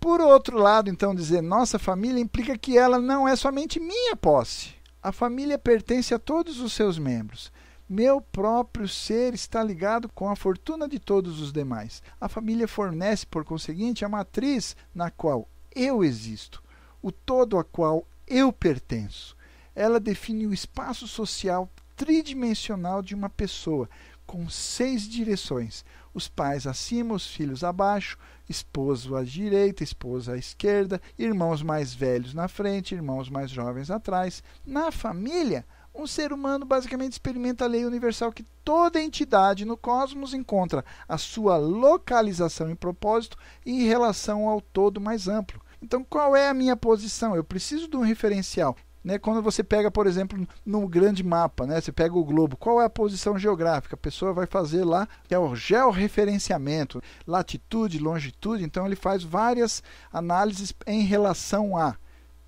Por 0.01 0.21
outro 0.21 0.59
lado, 0.59 0.91
então, 0.91 1.15
dizer 1.15 1.43
nossa 1.43 1.79
família 1.79 2.21
implica 2.21 2.57
que 2.57 2.79
ela 2.79 2.99
não 2.99 3.27
é 3.27 3.35
somente 3.35 3.81
minha 3.81 4.15
posse. 4.15 4.75
A 5.03 5.13
família 5.13 5.59
pertence 5.59 6.13
a 6.15 6.19
todos 6.19 6.61
os 6.61 6.73
seus 6.73 6.99
membros. 6.99 7.53
Meu 7.89 8.21
próprio 8.21 8.89
ser 8.89 9.33
está 9.35 9.63
ligado 9.63 10.09
com 10.09 10.29
a 10.29 10.35
fortuna 10.35 10.89
de 10.89 10.99
todos 10.99 11.41
os 11.41 11.53
demais. 11.53 12.03
A 12.21 12.29
família 12.29 12.67
fornece, 12.67 13.25
por 13.25 13.45
conseguinte, 13.45 14.05
a 14.05 14.09
matriz 14.09 14.77
na 14.93 15.09
qual 15.11 15.49
eu 15.75 16.03
existo, 16.03 16.63
o 17.01 17.13
todo 17.13 17.59
a 17.59 17.63
qual 17.63 18.05
eu 18.27 18.53
pertenço. 18.53 19.37
Ela 19.75 20.01
define 20.01 20.47
o 20.47 20.53
espaço 20.53 21.07
social 21.07 21.71
tridimensional 21.95 23.03
de 23.03 23.15
uma 23.15 23.31
pessoa, 23.31 23.89
com 24.27 24.49
seis 24.51 25.09
direções: 25.09 25.85
os 26.17 26.29
pais 26.29 26.67
acima, 26.67 27.15
os 27.15 27.27
filhos 27.27 27.63
abaixo, 27.63 28.17
esposo 28.49 29.15
à 29.15 29.23
direita, 29.23 29.85
esposa 29.85 30.33
à 30.33 30.39
esquerda, 30.39 30.99
irmãos 31.19 31.63
mais 31.63 31.93
velhos 31.93 32.33
na 32.33 32.49
frente, 32.49 32.95
irmãos 32.95 33.29
mais 33.29 33.51
jovens 33.51 33.91
atrás. 33.91 34.43
Na 34.65 34.91
família, 34.91 35.67
um 35.95 36.07
ser 36.07 36.33
humano 36.33 36.65
basicamente 36.65 37.13
experimenta 37.13 37.65
a 37.65 37.69
lei 37.69 37.85
universal 37.85 38.33
que 38.33 38.47
toda 38.65 39.03
entidade 39.03 39.67
no 39.67 39.77
cosmos 39.77 40.33
encontra 40.33 40.83
a 41.07 41.19
sua 41.19 41.59
localização 41.59 42.71
e 42.71 42.75
propósito 42.75 43.37
em 43.67 43.83
relação 43.83 44.49
ao 44.49 44.63
todo 44.63 44.99
mais 44.99 45.29
amplo. 45.29 45.61
Então, 45.83 46.03
qual 46.03 46.35
é 46.35 46.49
a 46.49 46.55
minha 46.55 46.77
posição? 46.77 47.37
Eu 47.37 47.45
preciso 47.45 47.89
de 47.89 47.97
um 47.97 48.01
referencial. 48.01 48.75
Né? 49.07 49.21
Quando 49.21 49.41
você 49.41 49.63
pega, 49.63 49.89
por 49.89 50.09
exemplo, 50.09 50.37
no 50.65 50.89
grande 50.89 51.23
mapa, 51.23 51.65
né? 51.65 51.81
você 51.81 51.93
pega 51.93 52.19
o 52.19 52.25
globo, 52.25 52.57
qual 52.57 52.83
é 52.83 52.87
a 52.87 52.91
posição 52.91 53.39
geográfica? 53.39 53.95
A 53.95 53.97
pessoa 53.97 54.33
vai 54.33 54.47
fazer 54.47 54.83
lá, 54.83 55.07
que 55.29 55.33
é 55.33 55.39
o 55.39 55.55
georreferenciamento, 55.55 57.01
latitude, 57.25 58.01
longitude, 58.01 58.65
então 58.65 58.85
ele 58.85 58.97
faz 58.97 59.23
várias 59.23 59.81
análises 60.13 60.75
em 60.89 61.03
relação 61.03 61.77
a 61.79 61.95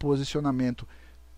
posicionamento 0.00 0.84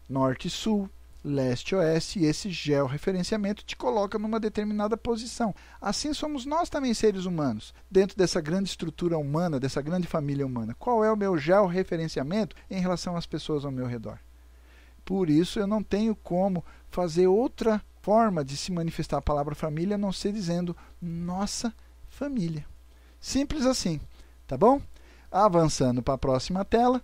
norte-sul, 0.08 0.88
leste-oeste, 1.22 2.20
e 2.20 2.24
esse 2.24 2.48
georreferenciamento 2.48 3.62
te 3.62 3.76
coloca 3.76 4.18
numa 4.18 4.40
determinada 4.40 4.96
posição. 4.96 5.54
Assim 5.82 6.14
somos 6.14 6.46
nós 6.46 6.70
também 6.70 6.94
seres 6.94 7.26
humanos, 7.26 7.74
dentro 7.90 8.16
dessa 8.16 8.40
grande 8.40 8.70
estrutura 8.70 9.18
humana, 9.18 9.60
dessa 9.60 9.82
grande 9.82 10.06
família 10.06 10.46
humana. 10.46 10.74
Qual 10.78 11.04
é 11.04 11.12
o 11.12 11.16
meu 11.16 11.36
georreferenciamento 11.36 12.56
em 12.70 12.80
relação 12.80 13.18
às 13.18 13.26
pessoas 13.26 13.66
ao 13.66 13.70
meu 13.70 13.84
redor? 13.84 14.18
Por 15.10 15.28
isso 15.28 15.58
eu 15.58 15.66
não 15.66 15.82
tenho 15.82 16.14
como 16.14 16.64
fazer 16.88 17.26
outra 17.26 17.82
forma 18.00 18.44
de 18.44 18.56
se 18.56 18.70
manifestar 18.70 19.16
a 19.18 19.20
palavra 19.20 19.56
família 19.56 19.96
a 19.96 19.98
não 19.98 20.12
ser 20.12 20.32
dizendo 20.32 20.76
nossa 21.02 21.74
família. 22.08 22.64
Simples 23.20 23.66
assim, 23.66 24.00
tá 24.46 24.56
bom? 24.56 24.80
Avançando 25.28 26.00
para 26.00 26.14
a 26.14 26.18
próxima 26.18 26.64
tela. 26.64 27.02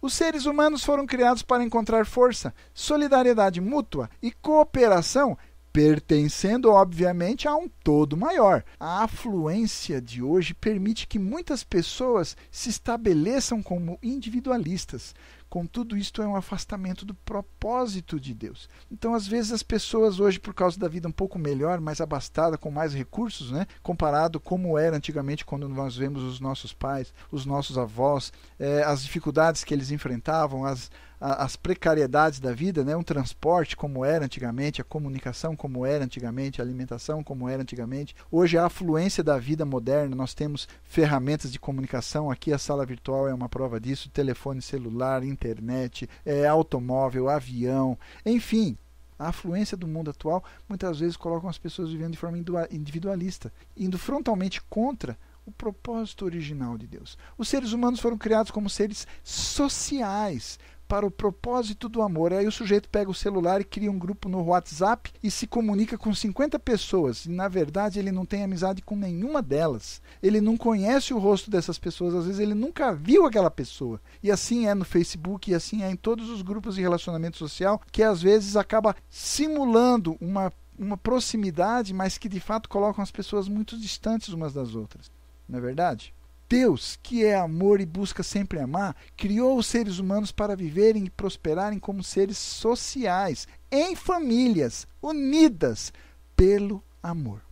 Os 0.00 0.14
seres 0.14 0.46
humanos 0.46 0.84
foram 0.84 1.04
criados 1.04 1.42
para 1.42 1.64
encontrar 1.64 2.06
força, 2.06 2.54
solidariedade 2.72 3.60
mútua 3.60 4.08
e 4.22 4.30
cooperação, 4.30 5.36
pertencendo 5.72 6.70
obviamente 6.70 7.48
a 7.48 7.56
um 7.56 7.68
todo 7.68 8.16
maior. 8.16 8.64
A 8.78 9.02
afluência 9.02 10.00
de 10.00 10.22
hoje 10.22 10.54
permite 10.54 11.08
que 11.08 11.18
muitas 11.18 11.64
pessoas 11.64 12.36
se 12.52 12.70
estabeleçam 12.70 13.60
como 13.62 13.98
individualistas, 14.00 15.12
Contudo, 15.48 15.96
isto 15.96 16.20
é 16.20 16.28
um 16.28 16.36
afastamento 16.36 17.04
do 17.06 17.14
propósito 17.14 18.20
de 18.20 18.34
Deus. 18.34 18.68
Então, 18.90 19.14
às 19.14 19.26
vezes, 19.26 19.52
as 19.52 19.62
pessoas 19.62 20.20
hoje, 20.20 20.38
por 20.38 20.52
causa 20.52 20.78
da 20.78 20.88
vida 20.88 21.08
um 21.08 21.12
pouco 21.12 21.38
melhor, 21.38 21.80
mais 21.80 22.00
abastada, 22.00 22.58
com 22.58 22.70
mais 22.70 22.92
recursos, 22.92 23.50
né? 23.50 23.66
comparado 23.82 24.38
como 24.38 24.76
era 24.76 24.96
antigamente 24.96 25.44
quando 25.44 25.68
nós 25.68 25.96
vemos 25.96 26.22
os 26.22 26.38
nossos 26.38 26.74
pais, 26.74 27.14
os 27.30 27.46
nossos 27.46 27.78
avós, 27.78 28.32
eh, 28.58 28.82
as 28.84 29.02
dificuldades 29.02 29.64
que 29.64 29.72
eles 29.72 29.90
enfrentavam, 29.90 30.64
as, 30.64 30.90
as 31.20 31.56
precariedades 31.56 32.38
da 32.38 32.52
vida, 32.52 32.84
né? 32.84 32.96
um 32.96 33.02
transporte 33.02 33.76
como 33.76 34.04
era 34.04 34.24
antigamente, 34.24 34.80
a 34.80 34.84
comunicação 34.84 35.56
como 35.56 35.84
era 35.84 36.04
antigamente, 36.04 36.60
a 36.60 36.64
alimentação 36.64 37.22
como 37.24 37.48
era 37.48 37.62
antigamente. 37.62 38.14
Hoje 38.30 38.56
a 38.56 38.66
afluência 38.66 39.22
da 39.22 39.38
vida 39.38 39.64
moderna, 39.64 40.14
nós 40.14 40.34
temos 40.34 40.68
ferramentas 40.84 41.50
de 41.50 41.58
comunicação, 41.58 42.30
aqui 42.30 42.52
a 42.52 42.58
sala 42.58 42.86
virtual 42.86 43.28
é 43.28 43.34
uma 43.34 43.48
prova 43.48 43.80
disso, 43.80 44.10
telefone 44.10 44.62
celular, 44.62 45.24
internet, 45.24 46.08
é, 46.24 46.46
automóvel, 46.46 47.28
avião, 47.28 47.98
enfim, 48.24 48.76
a 49.18 49.28
afluência 49.28 49.76
do 49.76 49.88
mundo 49.88 50.10
atual 50.10 50.44
muitas 50.68 51.00
vezes 51.00 51.16
colocam 51.16 51.50
as 51.50 51.58
pessoas 51.58 51.90
vivendo 51.90 52.12
de 52.12 52.18
forma 52.18 52.38
individualista, 52.70 53.52
indo 53.76 53.98
frontalmente 53.98 54.62
contra 54.62 55.18
o 55.44 55.50
propósito 55.50 56.24
original 56.24 56.76
de 56.76 56.86
Deus. 56.86 57.18
Os 57.36 57.48
seres 57.48 57.72
humanos 57.72 58.00
foram 58.00 58.18
criados 58.18 58.50
como 58.50 58.68
seres 58.68 59.06
sociais, 59.24 60.58
para 60.88 61.06
o 61.06 61.10
propósito 61.10 61.88
do 61.88 62.00
amor. 62.00 62.32
Aí 62.32 62.46
o 62.46 62.52
sujeito 62.52 62.88
pega 62.88 63.10
o 63.10 63.14
celular 63.14 63.60
e 63.60 63.64
cria 63.64 63.92
um 63.92 63.98
grupo 63.98 64.28
no 64.28 64.42
WhatsApp 64.42 65.12
e 65.22 65.30
se 65.30 65.46
comunica 65.46 65.98
com 65.98 66.14
50 66.14 66.58
pessoas. 66.58 67.26
E 67.26 67.30
na 67.30 67.46
verdade 67.46 67.98
ele 67.98 68.10
não 68.10 68.24
tem 68.24 68.42
amizade 68.42 68.80
com 68.80 68.96
nenhuma 68.96 69.42
delas. 69.42 70.00
Ele 70.22 70.40
não 70.40 70.56
conhece 70.56 71.12
o 71.12 71.18
rosto 71.18 71.50
dessas 71.50 71.78
pessoas, 71.78 72.14
às 72.14 72.24
vezes 72.24 72.40
ele 72.40 72.54
nunca 72.54 72.92
viu 72.92 73.26
aquela 73.26 73.50
pessoa. 73.50 74.00
E 74.22 74.30
assim 74.30 74.66
é 74.66 74.74
no 74.74 74.84
Facebook, 74.84 75.50
e 75.50 75.54
assim 75.54 75.82
é 75.82 75.90
em 75.90 75.96
todos 75.96 76.30
os 76.30 76.40
grupos 76.40 76.76
de 76.76 76.80
relacionamento 76.80 77.36
social, 77.36 77.80
que 77.92 78.02
às 78.02 78.22
vezes 78.22 78.56
acaba 78.56 78.96
simulando 79.10 80.16
uma, 80.20 80.50
uma 80.78 80.96
proximidade, 80.96 81.92
mas 81.92 82.16
que 82.16 82.28
de 82.28 82.40
fato 82.40 82.68
colocam 82.68 83.02
as 83.02 83.10
pessoas 83.10 83.46
muito 83.46 83.78
distantes 83.78 84.30
umas 84.30 84.54
das 84.54 84.74
outras. 84.74 85.10
Não 85.46 85.58
é 85.58 85.60
verdade? 85.60 86.14
Deus, 86.48 86.98
que 87.02 87.24
é 87.24 87.36
amor 87.36 87.80
e 87.80 87.86
busca 87.86 88.22
sempre 88.22 88.58
amar, 88.58 88.96
criou 89.16 89.58
os 89.58 89.66
seres 89.66 89.98
humanos 89.98 90.32
para 90.32 90.56
viverem 90.56 91.04
e 91.04 91.10
prosperarem 91.10 91.78
como 91.78 92.02
seres 92.02 92.38
sociais, 92.38 93.46
em 93.70 93.94
famílias, 93.94 94.86
unidas 95.02 95.92
pelo 96.34 96.82
amor. 97.02 97.42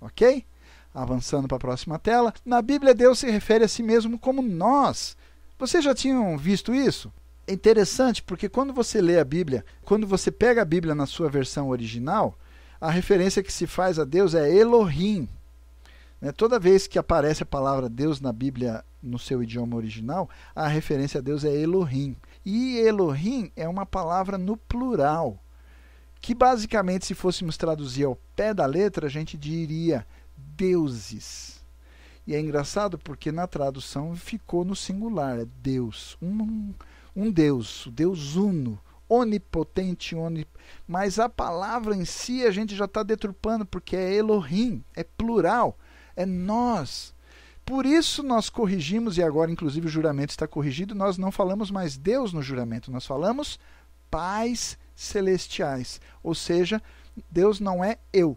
Ok? 0.00 0.44
Avançando 0.94 1.48
para 1.48 1.56
a 1.56 1.60
próxima 1.60 1.98
tela, 1.98 2.32
na 2.44 2.62
Bíblia 2.62 2.94
Deus 2.94 3.18
se 3.18 3.28
refere 3.28 3.64
a 3.64 3.68
si 3.68 3.82
mesmo 3.82 4.18
como 4.18 4.40
nós. 4.40 5.16
Vocês 5.58 5.82
já 5.82 5.94
tinham 5.94 6.38
visto 6.38 6.72
isso? 6.72 7.12
É 7.46 7.52
interessante 7.52 8.22
porque 8.22 8.48
quando 8.48 8.72
você 8.72 9.00
lê 9.00 9.18
a 9.18 9.24
Bíblia, 9.24 9.64
quando 9.84 10.06
você 10.06 10.30
pega 10.30 10.62
a 10.62 10.64
Bíblia 10.64 10.94
na 10.94 11.06
sua 11.06 11.28
versão 11.28 11.68
original, 11.68 12.38
a 12.80 12.90
referência 12.90 13.42
que 13.42 13.52
se 13.52 13.66
faz 13.66 13.98
a 13.98 14.04
Deus 14.04 14.34
é 14.34 14.54
Elohim, 14.54 15.28
né? 16.20 16.32
Toda 16.32 16.58
vez 16.58 16.86
que 16.86 16.98
aparece 16.98 17.42
a 17.42 17.46
palavra 17.46 17.88
Deus 17.88 18.20
na 18.20 18.32
Bíblia 18.32 18.84
no 19.02 19.18
seu 19.18 19.42
idioma 19.42 19.76
original, 19.76 20.28
a 20.54 20.66
referência 20.66 21.18
a 21.18 21.22
Deus 21.22 21.44
é 21.44 21.54
Elohim. 21.54 22.16
E 22.44 22.78
Elohim 22.78 23.52
é 23.54 23.68
uma 23.68 23.84
palavra 23.84 24.38
no 24.38 24.56
plural, 24.56 25.38
que 26.20 26.34
basicamente, 26.34 27.04
se 27.04 27.14
fôssemos 27.14 27.56
traduzir 27.56 28.04
ao 28.04 28.16
pé 28.34 28.54
da 28.54 28.64
letra, 28.64 29.06
a 29.06 29.10
gente 29.10 29.36
diria 29.36 30.06
deuses. 30.36 31.62
E 32.26 32.34
é 32.34 32.40
engraçado 32.40 32.98
porque 32.98 33.30
na 33.30 33.46
tradução 33.46 34.16
ficou 34.16 34.64
no 34.64 34.74
singular, 34.74 35.38
é 35.38 35.46
Deus, 35.62 36.16
um, 36.22 36.72
um 37.14 37.30
Deus, 37.30 37.84
o 37.84 37.90
Deus 37.90 38.34
uno, 38.34 38.80
onipotente, 39.06 40.16
onip... 40.16 40.48
mas 40.88 41.18
a 41.18 41.28
palavra 41.28 41.94
em 41.94 42.06
si 42.06 42.46
a 42.46 42.50
gente 42.50 42.74
já 42.74 42.86
está 42.86 43.02
deturpando 43.02 43.66
porque 43.66 43.94
é 43.94 44.14
Elohim, 44.14 44.82
é 44.96 45.04
plural 45.04 45.78
é 46.16 46.26
nós. 46.26 47.14
Por 47.64 47.86
isso 47.86 48.22
nós 48.22 48.50
corrigimos, 48.50 49.16
e 49.16 49.22
agora 49.22 49.50
inclusive 49.50 49.86
o 49.86 49.90
juramento 49.90 50.30
está 50.30 50.46
corrigido, 50.46 50.94
nós 50.94 51.16
não 51.16 51.32
falamos 51.32 51.70
mais 51.70 51.96
Deus 51.96 52.32
no 52.32 52.42
juramento, 52.42 52.90
nós 52.90 53.06
falamos 53.06 53.58
pais 54.10 54.76
celestiais. 54.94 56.00
Ou 56.22 56.34
seja, 56.34 56.82
Deus 57.30 57.60
não 57.60 57.82
é 57.82 57.98
eu, 58.12 58.36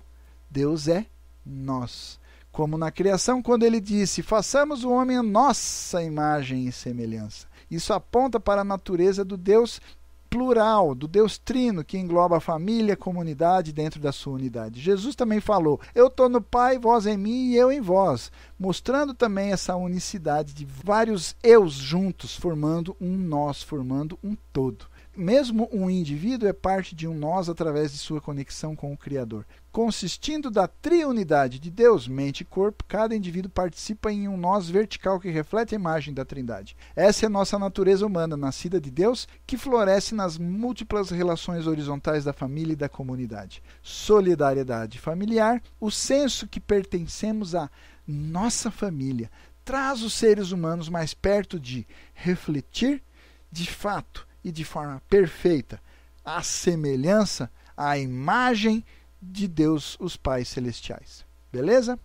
Deus 0.49 0.87
é 0.87 1.05
nós. 1.45 2.19
Como 2.51 2.77
na 2.77 2.89
criação, 2.89 3.41
quando 3.41 3.63
ele 3.63 3.79
disse: 3.79 4.23
façamos 4.23 4.83
o 4.83 4.91
homem 4.91 5.17
a 5.17 5.23
nossa 5.23 6.01
imagem 6.01 6.65
e 6.65 6.71
semelhança. 6.71 7.47
Isso 7.69 7.93
aponta 7.93 8.39
para 8.39 8.61
a 8.61 8.65
natureza 8.65 9.25
do 9.25 9.35
Deus 9.35 9.81
plural, 10.37 10.93
do 10.93 11.07
Deus 11.07 11.39
Trino, 11.39 11.83
que 11.83 11.97
engloba 11.97 12.37
a 12.37 12.39
família, 12.39 12.93
a 12.93 12.97
comunidade 12.97 13.73
dentro 13.73 13.99
da 13.99 14.11
sua 14.11 14.33
unidade. 14.33 14.79
Jesus 14.79 15.15
também 15.15 15.39
falou: 15.39 15.81
Eu 15.95 16.07
estou 16.07 16.29
no 16.29 16.39
Pai, 16.39 16.77
vós 16.77 17.07
em 17.07 17.17
mim 17.17 17.47
e 17.47 17.55
eu 17.55 17.71
em 17.71 17.81
vós, 17.81 18.31
mostrando 18.59 19.15
também 19.15 19.51
essa 19.51 19.75
unicidade 19.75 20.53
de 20.53 20.63
vários 20.63 21.35
eus 21.41 21.73
juntos, 21.73 22.35
formando 22.35 22.95
um 23.01 23.17
nós, 23.17 23.63
formando 23.63 24.19
um 24.23 24.37
todo 24.53 24.85
mesmo 25.17 25.67
um 25.71 25.89
indivíduo 25.89 26.47
é 26.47 26.53
parte 26.53 26.95
de 26.95 27.07
um 27.07 27.13
nós 27.13 27.49
através 27.49 27.91
de 27.91 27.97
sua 27.97 28.21
conexão 28.21 28.75
com 28.75 28.93
o 28.93 28.97
Criador. 28.97 29.45
Consistindo 29.71 30.51
da 30.51 30.67
triunidade 30.67 31.59
de 31.59 31.71
Deus, 31.71 32.07
mente 32.07 32.41
e 32.41 32.45
corpo, 32.45 32.83
cada 32.87 33.15
indivíduo 33.15 33.49
participa 33.49 34.11
em 34.11 34.27
um 34.27 34.37
nós 34.37 34.69
vertical 34.69 35.19
que 35.19 35.29
reflete 35.29 35.73
a 35.73 35.79
imagem 35.79 36.13
da 36.13 36.23
Trindade. 36.23 36.77
Essa 36.95 37.25
é 37.25 37.27
a 37.27 37.31
nossa 37.31 37.57
natureza 37.57 38.05
humana, 38.05 38.37
nascida 38.37 38.79
de 38.79 38.91
Deus, 38.91 39.27
que 39.47 39.57
floresce 39.57 40.13
nas 40.13 40.37
múltiplas 40.37 41.09
relações 41.09 41.65
horizontais 41.65 42.23
da 42.23 42.33
família 42.33 42.73
e 42.73 42.77
da 42.77 42.87
comunidade. 42.87 43.63
Solidariedade 43.81 44.99
familiar, 44.99 45.63
o 45.79 45.89
senso 45.89 46.47
que 46.47 46.59
pertencemos 46.59 47.55
à 47.55 47.69
nossa 48.07 48.69
família, 48.69 49.31
traz 49.65 50.03
os 50.03 50.13
seres 50.13 50.51
humanos 50.51 50.89
mais 50.89 51.15
perto 51.15 51.59
de 51.59 51.87
refletir 52.13 53.01
de 53.51 53.69
fato 53.69 54.26
e 54.47 54.51
de 54.51 54.63
forma 54.63 55.01
perfeita 55.09 55.81
a 56.23 56.41
semelhança, 56.41 57.51
a 57.75 57.97
imagem 57.97 58.83
de 59.21 59.45
Deus, 59.45 59.97
os 59.99 60.15
Pais 60.15 60.47
Celestiais. 60.47 61.25
Beleza? 61.51 61.99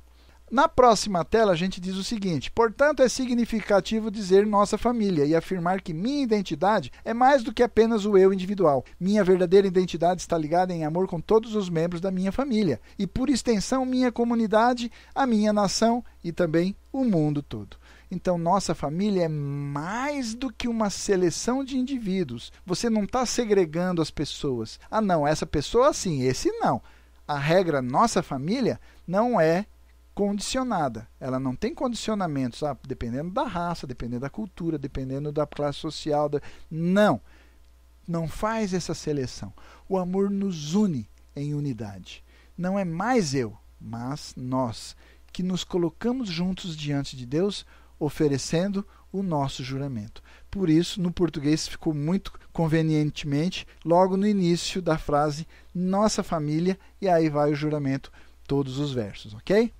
Na 0.50 0.68
próxima 0.68 1.24
tela, 1.24 1.52
a 1.52 1.56
gente 1.56 1.80
diz 1.80 1.94
o 1.94 2.02
seguinte: 2.02 2.50
portanto, 2.50 3.00
é 3.00 3.08
significativo 3.08 4.10
dizer 4.10 4.44
nossa 4.44 4.76
família 4.76 5.24
e 5.24 5.36
afirmar 5.36 5.80
que 5.80 5.94
minha 5.94 6.22
identidade 6.22 6.90
é 7.04 7.14
mais 7.14 7.44
do 7.44 7.54
que 7.54 7.62
apenas 7.62 8.04
o 8.04 8.18
eu 8.18 8.32
individual. 8.32 8.84
Minha 8.98 9.22
verdadeira 9.22 9.66
identidade 9.68 10.20
está 10.20 10.36
ligada 10.36 10.74
em 10.74 10.84
amor 10.84 11.06
com 11.06 11.20
todos 11.20 11.54
os 11.54 11.70
membros 11.70 12.00
da 12.00 12.10
minha 12.10 12.32
família 12.32 12.80
e, 12.98 13.06
por 13.06 13.30
extensão, 13.30 13.86
minha 13.86 14.10
comunidade, 14.10 14.90
a 15.14 15.26
minha 15.26 15.52
nação 15.52 16.04
e 16.24 16.32
também 16.32 16.74
o 16.92 17.04
mundo 17.04 17.40
todo. 17.40 17.76
Então, 18.14 18.36
nossa 18.36 18.74
família 18.74 19.24
é 19.24 19.28
mais 19.28 20.34
do 20.34 20.52
que 20.52 20.68
uma 20.68 20.90
seleção 20.90 21.64
de 21.64 21.78
indivíduos. 21.78 22.52
Você 22.66 22.90
não 22.90 23.04
está 23.04 23.24
segregando 23.24 24.02
as 24.02 24.10
pessoas. 24.10 24.78
Ah, 24.90 25.00
não, 25.00 25.26
essa 25.26 25.46
pessoa 25.46 25.94
sim, 25.94 26.20
esse 26.20 26.52
não. 26.58 26.82
A 27.26 27.38
regra 27.38 27.80
nossa 27.80 28.22
família 28.22 28.78
não 29.08 29.40
é 29.40 29.64
condicionada. 30.14 31.08
Ela 31.18 31.40
não 31.40 31.56
tem 31.56 31.74
condicionamentos, 31.74 32.62
ah, 32.62 32.76
dependendo 32.86 33.30
da 33.30 33.44
raça, 33.44 33.86
dependendo 33.86 34.20
da 34.20 34.28
cultura, 34.28 34.76
dependendo 34.76 35.32
da 35.32 35.46
classe 35.46 35.78
social. 35.78 36.28
Da... 36.28 36.38
Não. 36.70 37.18
Não 38.06 38.28
faz 38.28 38.74
essa 38.74 38.92
seleção. 38.92 39.54
O 39.88 39.96
amor 39.96 40.28
nos 40.28 40.74
une 40.74 41.08
em 41.34 41.54
unidade. 41.54 42.22
Não 42.58 42.78
é 42.78 42.84
mais 42.84 43.34
eu, 43.34 43.56
mas 43.80 44.34
nós, 44.36 44.94
que 45.32 45.42
nos 45.42 45.64
colocamos 45.64 46.28
juntos 46.28 46.76
diante 46.76 47.16
de 47.16 47.24
Deus, 47.24 47.64
oferecendo 48.04 48.86
o 49.12 49.22
nosso 49.22 49.62
juramento. 49.62 50.22
Por 50.50 50.68
isso, 50.68 51.00
no 51.00 51.12
português 51.12 51.68
ficou 51.68 51.94
muito 51.94 52.32
convenientemente 52.52 53.66
logo 53.84 54.16
no 54.16 54.26
início 54.26 54.80
da 54.80 54.98
frase 54.98 55.46
nossa 55.74 56.22
família, 56.22 56.78
e 57.00 57.08
aí 57.08 57.28
vai 57.28 57.52
o 57.52 57.54
juramento, 57.54 58.10
todos 58.46 58.78
os 58.78 58.92
versos, 58.92 59.34
ok? 59.34 59.72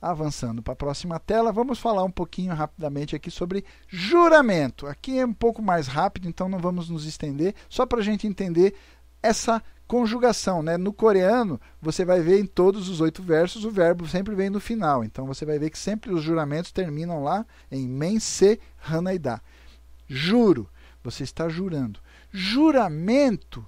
Avançando 0.00 0.62
para 0.62 0.72
a 0.72 0.76
próxima 0.76 1.18
tela, 1.18 1.52
vamos 1.52 1.78
falar 1.78 2.04
um 2.04 2.10
pouquinho 2.10 2.54
rapidamente 2.54 3.14
aqui 3.14 3.30
sobre 3.30 3.64
juramento. 3.86 4.86
Aqui 4.86 5.18
é 5.18 5.26
um 5.26 5.32
pouco 5.32 5.62
mais 5.62 5.86
rápido, 5.86 6.28
então 6.28 6.48
não 6.48 6.58
vamos 6.58 6.88
nos 6.88 7.04
estender, 7.04 7.54
só 7.68 7.86
para 7.86 8.00
a 8.00 8.04
gente 8.04 8.26
entender 8.26 8.74
essa 9.22 9.62
conjugação. 9.90 10.62
Né? 10.62 10.76
No 10.76 10.92
coreano, 10.92 11.60
você 11.82 12.04
vai 12.04 12.20
ver 12.20 12.38
em 12.38 12.46
todos 12.46 12.88
os 12.88 13.00
oito 13.00 13.24
versos, 13.24 13.64
o 13.64 13.72
verbo 13.72 14.06
sempre 14.06 14.36
vem 14.36 14.48
no 14.48 14.60
final. 14.60 15.02
Então 15.02 15.26
você 15.26 15.44
vai 15.44 15.58
ver 15.58 15.68
que 15.68 15.78
sempre 15.78 16.12
os 16.12 16.22
juramentos 16.22 16.70
terminam 16.70 17.24
lá 17.24 17.44
em 17.72 17.88
men, 17.88 18.20
se, 18.20 18.60
hanaida. 18.86 19.42
Juro, 20.06 20.68
você 21.02 21.24
está 21.24 21.48
jurando. 21.48 21.98
Juramento 22.30 23.66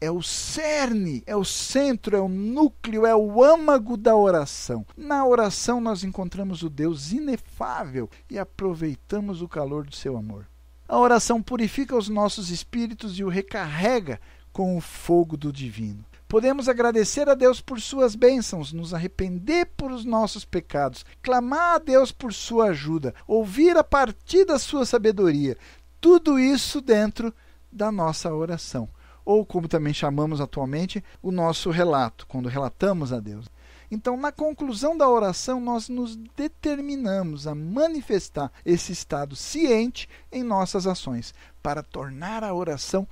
é 0.00 0.10
o 0.10 0.20
cerne, 0.20 1.22
é 1.24 1.36
o 1.36 1.44
centro, 1.44 2.16
é 2.16 2.20
o 2.20 2.26
núcleo, 2.28 3.06
é 3.06 3.14
o 3.14 3.44
âmago 3.44 3.96
da 3.96 4.16
oração. 4.16 4.84
Na 4.96 5.24
oração 5.24 5.80
nós 5.80 6.02
encontramos 6.02 6.64
o 6.64 6.68
Deus 6.68 7.12
inefável 7.12 8.10
e 8.28 8.40
aproveitamos 8.40 9.40
o 9.40 9.46
calor 9.46 9.86
do 9.86 9.94
seu 9.94 10.16
amor. 10.16 10.48
A 10.88 10.98
oração 10.98 11.40
purifica 11.40 11.96
os 11.96 12.08
nossos 12.08 12.50
espíritos 12.50 13.16
e 13.16 13.22
o 13.22 13.28
recarrega 13.28 14.20
com 14.52 14.76
o 14.76 14.80
fogo 14.80 15.36
do 15.36 15.52
divino. 15.52 16.04
Podemos 16.28 16.68
agradecer 16.68 17.28
a 17.28 17.34
Deus 17.34 17.60
por 17.60 17.80
suas 17.80 18.14
bênçãos, 18.14 18.72
nos 18.72 18.94
arrepender 18.94 19.66
por 19.76 19.90
os 19.90 20.04
nossos 20.04 20.44
pecados, 20.44 21.04
clamar 21.20 21.74
a 21.74 21.78
Deus 21.78 22.12
por 22.12 22.32
sua 22.32 22.66
ajuda, 22.66 23.14
ouvir 23.26 23.76
a 23.76 23.82
partir 23.82 24.44
da 24.44 24.58
sua 24.58 24.86
sabedoria. 24.86 25.56
Tudo 26.00 26.38
isso 26.38 26.80
dentro 26.80 27.34
da 27.70 27.90
nossa 27.90 28.32
oração 28.32 28.88
ou 29.24 29.44
como 29.44 29.68
também 29.68 29.92
chamamos 29.92 30.40
atualmente, 30.40 31.04
o 31.22 31.30
nosso 31.30 31.70
relato, 31.70 32.26
quando 32.26 32.48
relatamos 32.48 33.12
a 33.12 33.20
Deus. 33.20 33.46
Então, 33.90 34.16
na 34.16 34.30
conclusão 34.30 34.96
da 34.96 35.08
oração, 35.08 35.60
nós 35.60 35.88
nos 35.88 36.16
determinamos 36.16 37.46
a 37.46 37.54
manifestar 37.54 38.52
esse 38.64 38.92
estado 38.92 39.34
ciente 39.34 40.08
em 40.30 40.42
nossas 40.42 40.86
ações, 40.86 41.34
para 41.62 41.82
tornar 41.82 42.44
a 42.44 42.54
oração 42.54 43.06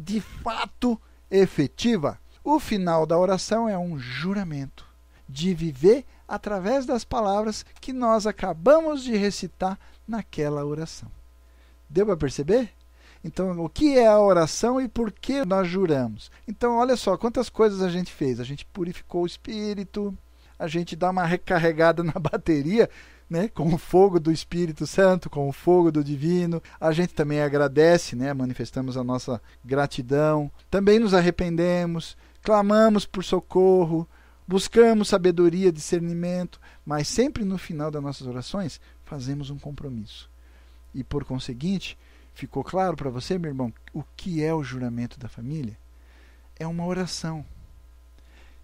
de 0.00 0.20
fato 0.20 1.00
efetiva. 1.30 2.18
O 2.42 2.58
final 2.58 3.06
da 3.06 3.18
oração 3.18 3.68
é 3.68 3.78
um 3.78 3.98
juramento 3.98 4.86
de 5.28 5.54
viver 5.54 6.04
através 6.26 6.86
das 6.86 7.04
palavras 7.04 7.64
que 7.80 7.92
nós 7.92 8.26
acabamos 8.26 9.04
de 9.04 9.16
recitar 9.16 9.78
naquela 10.06 10.64
oração. 10.64 11.10
Deu 11.88 12.06
para 12.06 12.16
perceber? 12.16 12.70
Então, 13.22 13.60
o 13.62 13.68
que 13.68 13.98
é 13.98 14.06
a 14.06 14.18
oração 14.18 14.80
e 14.80 14.88
por 14.88 15.12
que 15.12 15.44
nós 15.44 15.68
juramos? 15.68 16.30
Então, 16.48 16.76
olha 16.76 16.96
só 16.96 17.16
quantas 17.16 17.50
coisas 17.50 17.82
a 17.82 17.90
gente 17.90 18.10
fez. 18.10 18.40
A 18.40 18.44
gente 18.44 18.64
purificou 18.64 19.22
o 19.22 19.26
espírito, 19.26 20.16
a 20.58 20.66
gente 20.66 20.96
dá 20.96 21.10
uma 21.10 21.26
recarregada 21.26 22.02
na 22.02 22.14
bateria, 22.18 22.88
né, 23.30 23.48
com 23.48 23.72
o 23.72 23.78
fogo 23.78 24.18
do 24.18 24.32
Espírito 24.32 24.86
Santo, 24.86 25.30
com 25.30 25.48
o 25.48 25.52
fogo 25.52 25.92
do 25.92 26.04
Divino. 26.04 26.60
A 26.80 26.92
gente 26.92 27.14
também 27.14 27.40
agradece, 27.40 28.16
né, 28.16 28.34
manifestamos 28.34 28.96
a 28.96 29.04
nossa 29.04 29.40
gratidão. 29.64 30.50
Também 30.68 30.98
nos 30.98 31.14
arrependemos, 31.14 32.16
clamamos 32.42 33.06
por 33.06 33.24
socorro, 33.24 34.06
buscamos 34.46 35.08
sabedoria, 35.08 35.70
discernimento, 35.70 36.60
mas 36.84 37.06
sempre 37.06 37.44
no 37.44 37.56
final 37.56 37.90
das 37.90 38.02
nossas 38.02 38.26
orações 38.26 38.80
fazemos 39.04 39.48
um 39.48 39.58
compromisso. 39.58 40.28
E 40.92 41.04
por 41.04 41.24
conseguinte, 41.24 41.96
Ficou 42.40 42.64
claro 42.64 42.96
para 42.96 43.10
você, 43.10 43.38
meu 43.38 43.50
irmão, 43.50 43.72
o 43.92 44.02
que 44.16 44.42
é 44.42 44.54
o 44.54 44.64
juramento 44.64 45.18
da 45.18 45.28
família? 45.28 45.76
É 46.58 46.66
uma 46.66 46.86
oração. 46.86 47.44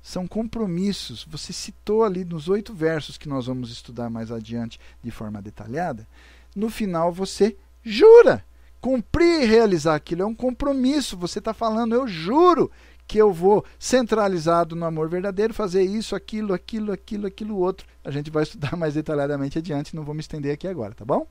São 0.07 0.25
compromissos. 0.25 1.27
Você 1.29 1.53
citou 1.53 2.05
ali 2.05 2.25
nos 2.25 2.49
oito 2.49 2.73
versos 2.73 3.19
que 3.19 3.29
nós 3.29 3.47
vamos 3.47 3.73
estudar 3.73 4.09
mais 4.09 4.31
adiante 4.31 4.79
de 5.03 5.11
forma 5.11 5.43
detalhada. 5.43 6.07
No 6.55 6.71
final, 6.71 7.13
você 7.13 7.57
jura. 7.83 8.45
Cumprir 8.81 9.43
e 9.43 9.47
realizar 9.47 9.97
aquilo 9.97 10.23
é 10.23 10.25
um 10.25 10.35
compromisso. 10.35 11.17
Você 11.17 11.41
está 11.41 11.53
falando, 11.53 11.93
eu 11.93 12.07
juro 12.07 12.71
que 13.05 13.19
eu 13.19 13.33
vou, 13.33 13.65
centralizado 13.81 14.77
no 14.77 14.85
amor 14.85 15.09
verdadeiro, 15.09 15.53
fazer 15.53 15.83
isso, 15.83 16.15
aquilo, 16.15 16.55
aquilo, 16.55 16.93
aquilo, 16.93 17.27
aquilo 17.27 17.59
outro. 17.59 17.85
A 18.05 18.13
gente 18.13 18.31
vai 18.31 18.45
estudar 18.45 18.77
mais 18.77 18.95
detalhadamente 18.95 19.59
adiante, 19.59 19.97
não 19.97 20.05
vou 20.05 20.15
me 20.15 20.21
estender 20.21 20.55
aqui 20.55 20.69
agora, 20.69 20.95
tá 20.95 21.05
bom? 21.05 21.27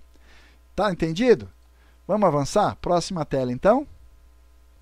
Tá 0.75 0.91
entendido? 0.91 1.47
Vamos 2.05 2.27
avançar? 2.27 2.75
Próxima 2.81 3.23
tela, 3.23 3.53
então. 3.53 3.87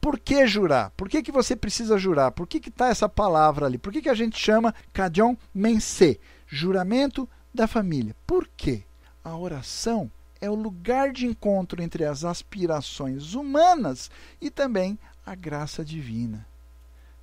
Por 0.03 0.19
que 0.19 0.45
jurar? 0.45 0.89
Por 0.97 1.07
que, 1.07 1.23
que 1.23 1.31
você 1.31 1.55
precisa 1.55 1.97
jurar? 1.97 2.33
Por 2.33 2.45
que 2.45 2.57
está 2.57 2.89
essa 2.89 3.07
palavra 3.07 3.67
ali? 3.67 3.77
Por 3.77 3.93
que, 3.93 4.01
que 4.01 4.09
a 4.09 4.13
gente 4.13 4.37
chama 4.37 4.75
Kadion 4.91 5.33
Mense? 5.53 6.19
Juramento 6.45 7.27
da 7.53 7.67
família. 7.67 8.13
Por 8.27 8.49
quê? 8.57 8.83
A 9.23 9.37
oração 9.37 10.11
é 10.41 10.49
o 10.49 10.55
lugar 10.55 11.13
de 11.13 11.25
encontro 11.25 11.81
entre 11.81 12.03
as 12.03 12.25
aspirações 12.25 13.33
humanas 13.33 14.11
e 14.41 14.51
também 14.51 14.99
a 15.25 15.35
graça 15.35 15.85
divina. 15.85 16.45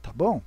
Tá 0.01 0.11
bom? 0.11 0.41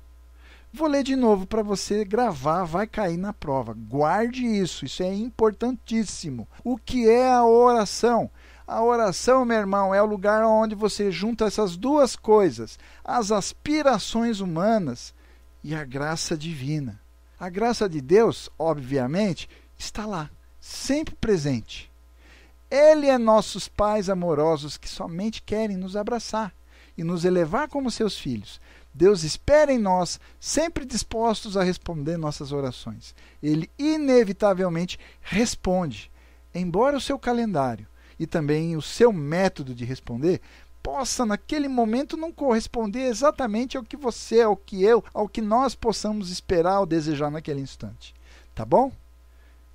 Vou 0.74 0.88
ler 0.88 1.04
de 1.04 1.16
novo 1.16 1.46
para 1.46 1.62
você 1.62 2.04
gravar, 2.04 2.64
vai 2.64 2.88
cair 2.88 3.16
na 3.16 3.32
prova. 3.32 3.76
Guarde 3.78 4.44
isso, 4.44 4.86
isso 4.86 5.04
é 5.04 5.14
importantíssimo. 5.14 6.48
O 6.64 6.78
que 6.78 7.08
é 7.08 7.32
a 7.32 7.46
oração? 7.46 8.28
A 8.66 8.82
oração, 8.82 9.44
meu 9.44 9.58
irmão, 9.58 9.94
é 9.94 10.02
o 10.02 10.06
lugar 10.06 10.44
onde 10.46 10.74
você 10.74 11.12
junta 11.12 11.46
essas 11.46 11.76
duas 11.76 12.16
coisas: 12.16 12.80
as 13.04 13.32
aspirações 13.32 14.40
humanas 14.40 15.14
e 15.64 15.76
a 15.76 15.84
graça 15.84 16.38
divina. 16.38 17.00
A 17.40 17.50
graça 17.50 17.90
de 17.90 18.00
Deus, 18.00 18.50
obviamente, 18.58 19.50
está 19.78 20.06
lá, 20.06 20.30
sempre 20.62 21.14
presente. 21.16 21.92
Ele 22.72 23.08
é 23.08 23.18
nossos 23.18 23.68
pais 23.68 24.10
amorosos 24.10 24.78
que 24.78 24.90
somente 24.90 25.42
querem 25.42 25.76
nos 25.76 25.96
abraçar 25.96 26.54
e 26.98 27.04
nos 27.04 27.26
elevar 27.26 27.68
como 27.68 27.92
seus 27.92 28.18
filhos. 28.18 28.62
Deus 28.94 29.24
espera 29.24 29.74
em 29.74 29.78
nós, 29.78 30.20
sempre 30.40 30.86
dispostos 30.86 31.58
a 31.58 31.64
responder 31.64 32.16
nossas 32.16 32.52
orações. 32.52 33.14
Ele 33.42 33.70
inevitavelmente 33.78 35.00
responde, 35.22 36.10
embora 36.54 36.96
o 36.96 37.02
seu 37.02 37.20
calendário 37.20 37.88
e 38.24 38.28
também 38.28 38.76
o 38.76 38.82
seu 38.82 39.12
método 39.12 39.76
de 39.76 39.86
responder 39.86 40.42
possa 40.82 41.26
naquele 41.26 41.68
momento 41.68 42.18
não 42.18 42.32
corresponder 42.32 43.02
exatamente 43.02 43.78
ao 43.78 43.84
que 43.84 43.96
você, 43.96 44.42
ao 44.42 44.58
que 44.58 44.84
eu, 44.84 45.04
ao 45.14 45.30
que 45.30 45.42
nós 45.42 45.76
possamos 45.76 46.30
esperar 46.30 46.82
ou 46.82 46.86
desejar 46.86 47.32
naquele 47.32 47.62
instante. 47.62 48.14
Tá 48.54 48.66
bom? 48.66 48.92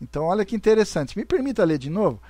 Então, 0.00 0.24
olha 0.24 0.44
que 0.44 0.54
interessante. 0.54 1.16
Me 1.16 1.24
permita 1.24 1.64
ler 1.64 1.78
de 1.78 1.90
novo. 1.90 2.20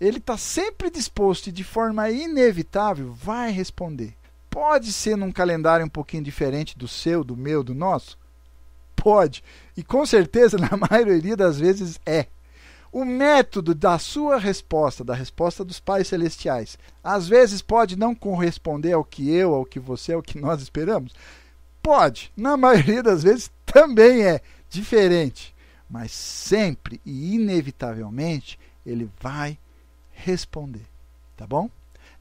Ele 0.00 0.18
está 0.18 0.36
sempre 0.36 0.90
disposto 0.90 1.46
e 1.46 1.52
de 1.52 1.64
forma 1.64 2.10
inevitável 2.10 3.12
vai 3.12 3.50
responder. 3.50 4.14
Pode 4.50 4.92
ser 4.92 5.16
num 5.16 5.32
calendário 5.32 5.86
um 5.86 5.88
pouquinho 5.88 6.22
diferente 6.22 6.76
do 6.76 6.88
seu, 6.88 7.22
do 7.22 7.36
meu, 7.36 7.62
do 7.62 7.74
nosso? 7.74 8.18
Pode. 8.94 9.42
E 9.76 9.82
com 9.82 10.04
certeza, 10.04 10.58
na 10.58 10.76
maioria 10.90 11.36
das 11.36 11.58
vezes, 11.58 11.98
é. 12.04 12.26
O 12.96 13.04
método 13.04 13.74
da 13.74 13.98
sua 13.98 14.38
resposta, 14.38 15.04
da 15.04 15.14
resposta 15.14 15.62
dos 15.62 15.78
pais 15.78 16.08
celestiais, 16.08 16.78
às 17.04 17.28
vezes 17.28 17.60
pode 17.60 17.94
não 17.94 18.14
corresponder 18.14 18.94
ao 18.94 19.04
que 19.04 19.30
eu, 19.30 19.54
ao 19.54 19.66
que 19.66 19.78
você, 19.78 20.14
ao 20.14 20.22
que 20.22 20.40
nós 20.40 20.62
esperamos. 20.62 21.12
Pode, 21.82 22.32
na 22.34 22.56
maioria 22.56 23.02
das 23.02 23.22
vezes 23.22 23.50
também 23.66 24.24
é 24.24 24.40
diferente, 24.70 25.54
mas 25.90 26.10
sempre 26.10 26.98
e 27.04 27.34
inevitavelmente 27.34 28.58
ele 28.86 29.10
vai 29.20 29.58
responder, 30.10 30.86
tá 31.36 31.46
bom? 31.46 31.68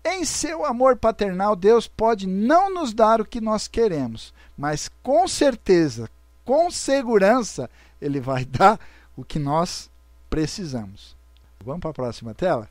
Em 0.03 0.26
seu 0.26 0.65
amor 0.65 0.97
paternal, 0.97 1.55
Deus 1.55 1.88
pode 1.88 2.28
não 2.28 2.69
nos 2.69 2.93
dar 2.93 3.21
o 3.21 3.26
que 3.26 3.39
nós 3.39 3.65
queremos, 3.65 4.34
mas 4.57 4.91
com 5.01 5.26
certeza, 5.26 6.09
com 6.43 6.69
segurança, 6.69 7.69
Ele 8.01 8.19
vai 8.19 8.43
dar 8.43 8.78
o 9.15 9.23
que 9.23 9.39
nós 9.39 9.89
precisamos. 10.36 11.16
Vamos 11.64 11.80
para 11.80 11.92
a 11.92 11.94
próxima 11.94 12.34
tela? 12.34 12.70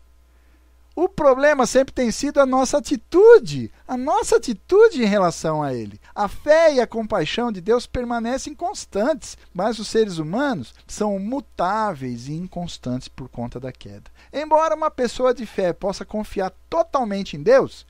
O 0.95 1.09
problema 1.09 1.67
sempre 1.67 1.95
tem 1.95 2.11
sido 2.11 2.39
a 2.39 2.45
nossa 2.45 2.77
atitude, 2.77 3.73
a 3.89 3.97
nossa 3.97 4.37
atitude 4.37 5.03
em 5.03 5.07
relação 5.07 5.63
a 5.63 5.73
Ele. 5.73 5.99
A 6.15 6.29
fé 6.29 6.75
e 6.75 6.81
a 6.81 6.87
compaixão 6.87 7.51
de 7.51 7.63
Deus 7.63 7.87
permanecem 7.87 8.55
constantes, 8.55 9.39
mas 9.53 9.79
os 9.79 9.89
seres 9.89 10.19
humanos 10.19 10.75
são 10.87 11.19
mutáveis 11.19 12.29
e 12.29 12.35
inconstantes 12.35 13.09
por 13.09 13.31
conta 13.31 13.59
da 13.59 13.73
queda. 13.73 14.11
Embora 14.31 14.77
uma 14.77 14.91
pessoa 14.91 15.33
de 15.33 15.47
fé 15.47 15.73
possa 15.73 16.05
confiar 16.05 16.53
totalmente 16.69 17.35
em 17.35 17.43
Deus, 17.43 17.87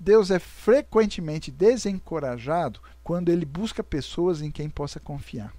Deus 0.00 0.30
é 0.30 0.38
frequentemente 0.38 1.50
desencorajado 1.50 2.80
quando 3.04 3.28
ele 3.28 3.44
busca 3.44 3.84
pessoas 3.84 4.40
em 4.40 4.50
quem 4.50 4.70
possa 4.70 4.98
confiar. 4.98 5.52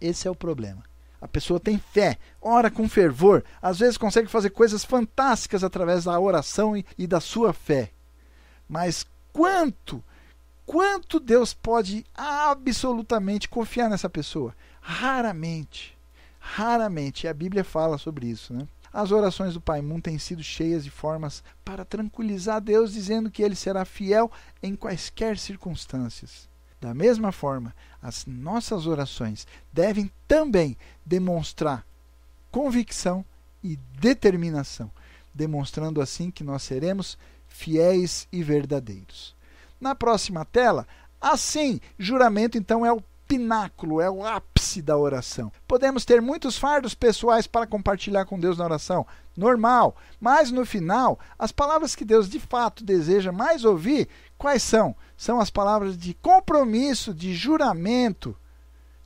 Esse 0.00 0.28
é 0.28 0.30
o 0.30 0.36
problema. 0.36 0.88
A 1.20 1.28
pessoa 1.28 1.60
tem 1.60 1.78
fé, 1.78 2.18
ora 2.40 2.70
com 2.70 2.88
fervor, 2.88 3.44
às 3.60 3.78
vezes 3.78 3.98
consegue 3.98 4.28
fazer 4.28 4.50
coisas 4.50 4.84
fantásticas 4.84 5.62
através 5.62 6.04
da 6.04 6.18
oração 6.18 6.76
e, 6.76 6.84
e 6.96 7.06
da 7.06 7.20
sua 7.20 7.52
fé. 7.52 7.90
Mas 8.68 9.06
quanto, 9.32 10.02
quanto 10.64 11.20
Deus 11.20 11.52
pode 11.52 12.06
absolutamente 12.14 13.48
confiar 13.48 13.90
nessa 13.90 14.08
pessoa? 14.08 14.54
Raramente. 14.80 15.96
Raramente. 16.38 17.26
E 17.26 17.28
a 17.28 17.34
Bíblia 17.34 17.64
fala 17.64 17.98
sobre 17.98 18.26
isso, 18.26 18.54
né? 18.54 18.66
As 18.92 19.12
orações 19.12 19.54
do 19.54 19.60
Pai 19.60 19.80
Mundo 19.80 20.02
têm 20.02 20.18
sido 20.18 20.42
cheias 20.42 20.82
de 20.82 20.90
formas 20.90 21.44
para 21.64 21.84
tranquilizar 21.84 22.60
Deus, 22.60 22.92
dizendo 22.92 23.30
que 23.30 23.42
ele 23.42 23.54
será 23.54 23.84
fiel 23.84 24.30
em 24.60 24.74
quaisquer 24.74 25.38
circunstâncias. 25.38 26.49
Da 26.80 26.94
mesma 26.94 27.30
forma, 27.30 27.74
as 28.02 28.24
nossas 28.24 28.86
orações 28.86 29.46
devem 29.72 30.10
também 30.26 30.76
demonstrar 31.04 31.84
convicção 32.50 33.24
e 33.62 33.76
determinação, 33.76 34.90
demonstrando 35.34 36.00
assim 36.00 36.30
que 36.30 36.42
nós 36.42 36.62
seremos 36.62 37.18
fiéis 37.46 38.26
e 38.32 38.42
verdadeiros. 38.42 39.36
Na 39.78 39.94
próxima 39.94 40.44
tela, 40.44 40.86
assim, 41.20 41.80
juramento 41.98 42.56
então 42.56 42.84
é 42.84 42.92
o 42.92 43.02
pináculo, 43.28 44.00
é 44.00 44.10
o 44.10 44.24
ápice 44.24 44.82
da 44.82 44.96
oração. 44.96 45.52
Podemos 45.68 46.04
ter 46.04 46.20
muitos 46.20 46.58
fardos 46.58 46.94
pessoais 46.94 47.46
para 47.46 47.66
compartilhar 47.66 48.24
com 48.24 48.40
Deus 48.40 48.58
na 48.58 48.64
oração, 48.64 49.06
normal, 49.36 49.96
mas 50.18 50.50
no 50.50 50.66
final, 50.66 51.18
as 51.38 51.52
palavras 51.52 51.94
que 51.94 52.04
Deus 52.04 52.28
de 52.28 52.40
fato 52.40 52.82
deseja 52.82 53.30
mais 53.30 53.64
ouvir, 53.64 54.08
quais 54.40 54.62
são? 54.62 54.96
São 55.18 55.38
as 55.38 55.50
palavras 55.50 55.98
de 55.98 56.14
compromisso, 56.14 57.12
de 57.12 57.34
juramento, 57.34 58.34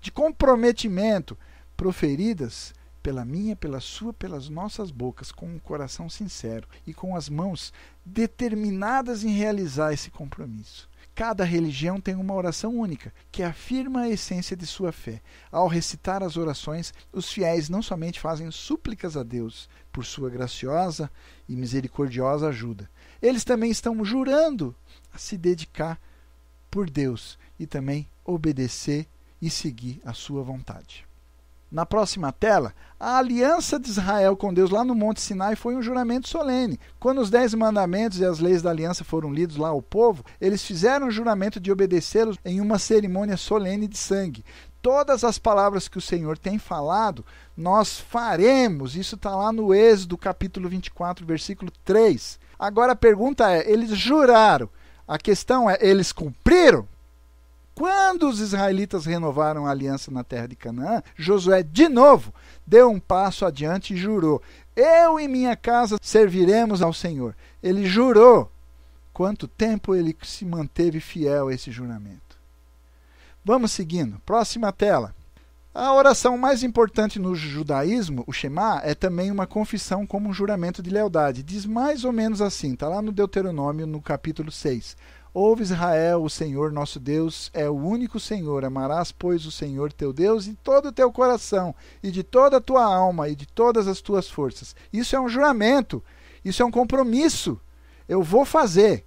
de 0.00 0.12
comprometimento, 0.12 1.36
proferidas 1.76 2.72
pela 3.02 3.24
minha, 3.24 3.56
pela 3.56 3.80
sua, 3.80 4.12
pelas 4.12 4.48
nossas 4.48 4.92
bocas, 4.92 5.32
com 5.32 5.46
um 5.46 5.58
coração 5.58 6.08
sincero 6.08 6.68
e 6.86 6.94
com 6.94 7.16
as 7.16 7.28
mãos 7.28 7.72
determinadas 8.04 9.24
em 9.24 9.30
realizar 9.30 9.92
esse 9.92 10.08
compromisso. 10.08 10.88
Cada 11.16 11.44
religião 11.44 12.00
tem 12.00 12.14
uma 12.14 12.34
oração 12.34 12.76
única, 12.76 13.12
que 13.32 13.42
afirma 13.42 14.02
a 14.02 14.08
essência 14.08 14.56
de 14.56 14.66
sua 14.66 14.92
fé. 14.92 15.20
Ao 15.50 15.66
recitar 15.66 16.22
as 16.22 16.36
orações, 16.36 16.94
os 17.12 17.30
fiéis 17.30 17.68
não 17.68 17.82
somente 17.82 18.20
fazem 18.20 18.50
súplicas 18.52 19.16
a 19.16 19.22
Deus 19.24 19.68
por 19.92 20.04
sua 20.04 20.30
graciosa 20.30 21.10
e 21.48 21.54
misericordiosa 21.54 22.48
ajuda, 22.48 22.88
eles 23.24 23.42
também 23.42 23.70
estão 23.70 24.04
jurando 24.04 24.76
a 25.14 25.18
se 25.18 25.36
dedicar 25.38 25.98
por 26.70 26.90
Deus 26.90 27.38
e 27.58 27.66
também 27.66 28.08
obedecer 28.24 29.06
e 29.40 29.48
seguir 29.48 30.00
a 30.04 30.12
sua 30.12 30.42
vontade. 30.42 31.06
Na 31.70 31.84
próxima 31.84 32.30
tela, 32.30 32.72
a 33.00 33.18
aliança 33.18 33.80
de 33.80 33.90
Israel 33.90 34.36
com 34.36 34.54
Deus 34.54 34.70
lá 34.70 34.84
no 34.84 34.94
Monte 34.94 35.20
Sinai 35.20 35.56
foi 35.56 35.74
um 35.74 35.82
juramento 35.82 36.28
solene. 36.28 36.78
Quando 37.00 37.20
os 37.20 37.30
Dez 37.30 37.52
Mandamentos 37.52 38.20
e 38.20 38.24
as 38.24 38.38
leis 38.38 38.62
da 38.62 38.70
aliança 38.70 39.02
foram 39.02 39.32
lidos 39.32 39.56
lá 39.56 39.70
ao 39.70 39.82
povo, 39.82 40.24
eles 40.40 40.64
fizeram 40.64 41.08
o 41.08 41.10
juramento 41.10 41.58
de 41.58 41.72
obedecê-los 41.72 42.38
em 42.44 42.60
uma 42.60 42.78
cerimônia 42.78 43.36
solene 43.36 43.88
de 43.88 43.96
sangue. 43.96 44.44
Todas 44.80 45.24
as 45.24 45.36
palavras 45.36 45.88
que 45.88 45.98
o 45.98 46.00
Senhor 46.00 46.38
tem 46.38 46.58
falado, 46.58 47.24
nós 47.56 47.98
faremos. 47.98 48.94
Isso 48.94 49.16
está 49.16 49.34
lá 49.34 49.50
no 49.50 49.74
Êxodo, 49.74 50.16
capítulo 50.16 50.68
24, 50.68 51.26
versículo 51.26 51.72
3. 51.84 52.38
Agora 52.56 52.92
a 52.92 52.96
pergunta 52.96 53.50
é: 53.50 53.68
eles 53.68 53.90
juraram. 53.98 54.68
A 55.06 55.18
questão 55.18 55.68
é: 55.68 55.78
eles 55.80 56.12
cumpriram? 56.12 56.88
Quando 57.74 58.28
os 58.28 58.38
israelitas 58.38 59.04
renovaram 59.04 59.66
a 59.66 59.70
aliança 59.70 60.10
na 60.10 60.22
terra 60.22 60.46
de 60.46 60.54
Canaã, 60.54 61.02
Josué 61.16 61.62
de 61.62 61.88
novo 61.88 62.32
deu 62.64 62.88
um 62.88 63.00
passo 63.00 63.44
adiante 63.44 63.94
e 63.94 63.96
jurou: 63.96 64.40
Eu 64.76 65.18
e 65.18 65.26
minha 65.26 65.56
casa 65.56 65.98
serviremos 66.00 66.82
ao 66.82 66.92
Senhor. 66.92 67.34
Ele 67.62 67.84
jurou. 67.84 68.50
Quanto 69.12 69.46
tempo 69.46 69.94
ele 69.94 70.16
se 70.22 70.44
manteve 70.44 70.98
fiel 70.98 71.48
a 71.48 71.54
esse 71.54 71.70
juramento? 71.70 72.36
Vamos 73.44 73.70
seguindo. 73.72 74.20
Próxima 74.26 74.72
tela. 74.72 75.14
A 75.76 75.92
oração 75.92 76.38
mais 76.38 76.62
importante 76.62 77.18
no 77.18 77.34
judaísmo, 77.34 78.22
o 78.28 78.32
Shema, 78.32 78.80
é 78.84 78.94
também 78.94 79.32
uma 79.32 79.44
confissão 79.44 80.06
como 80.06 80.28
um 80.28 80.32
juramento 80.32 80.80
de 80.80 80.88
lealdade. 80.88 81.42
Diz 81.42 81.66
mais 81.66 82.04
ou 82.04 82.12
menos 82.12 82.40
assim, 82.40 82.74
está 82.74 82.88
lá 82.88 83.02
no 83.02 83.10
Deuteronômio, 83.10 83.84
no 83.84 84.00
capítulo 84.00 84.52
6. 84.52 84.96
Ouve 85.34 85.64
Israel, 85.64 86.22
o 86.22 86.30
Senhor 86.30 86.70
nosso 86.70 87.00
Deus 87.00 87.50
é 87.52 87.68
o 87.68 87.74
único 87.74 88.20
Senhor. 88.20 88.64
Amarás, 88.64 89.10
pois, 89.10 89.44
o 89.46 89.50
Senhor 89.50 89.92
teu 89.92 90.12
Deus 90.12 90.44
de 90.44 90.54
todo 90.54 90.90
o 90.90 90.92
teu 90.92 91.10
coração, 91.10 91.74
e 92.00 92.12
de 92.12 92.22
toda 92.22 92.58
a 92.58 92.60
tua 92.60 92.84
alma, 92.84 93.28
e 93.28 93.34
de 93.34 93.44
todas 93.44 93.88
as 93.88 94.00
tuas 94.00 94.30
forças. 94.30 94.76
Isso 94.92 95.16
é 95.16 95.20
um 95.20 95.28
juramento, 95.28 96.00
isso 96.44 96.62
é 96.62 96.64
um 96.64 96.70
compromisso. 96.70 97.60
Eu 98.08 98.22
vou 98.22 98.44
fazer. 98.44 99.04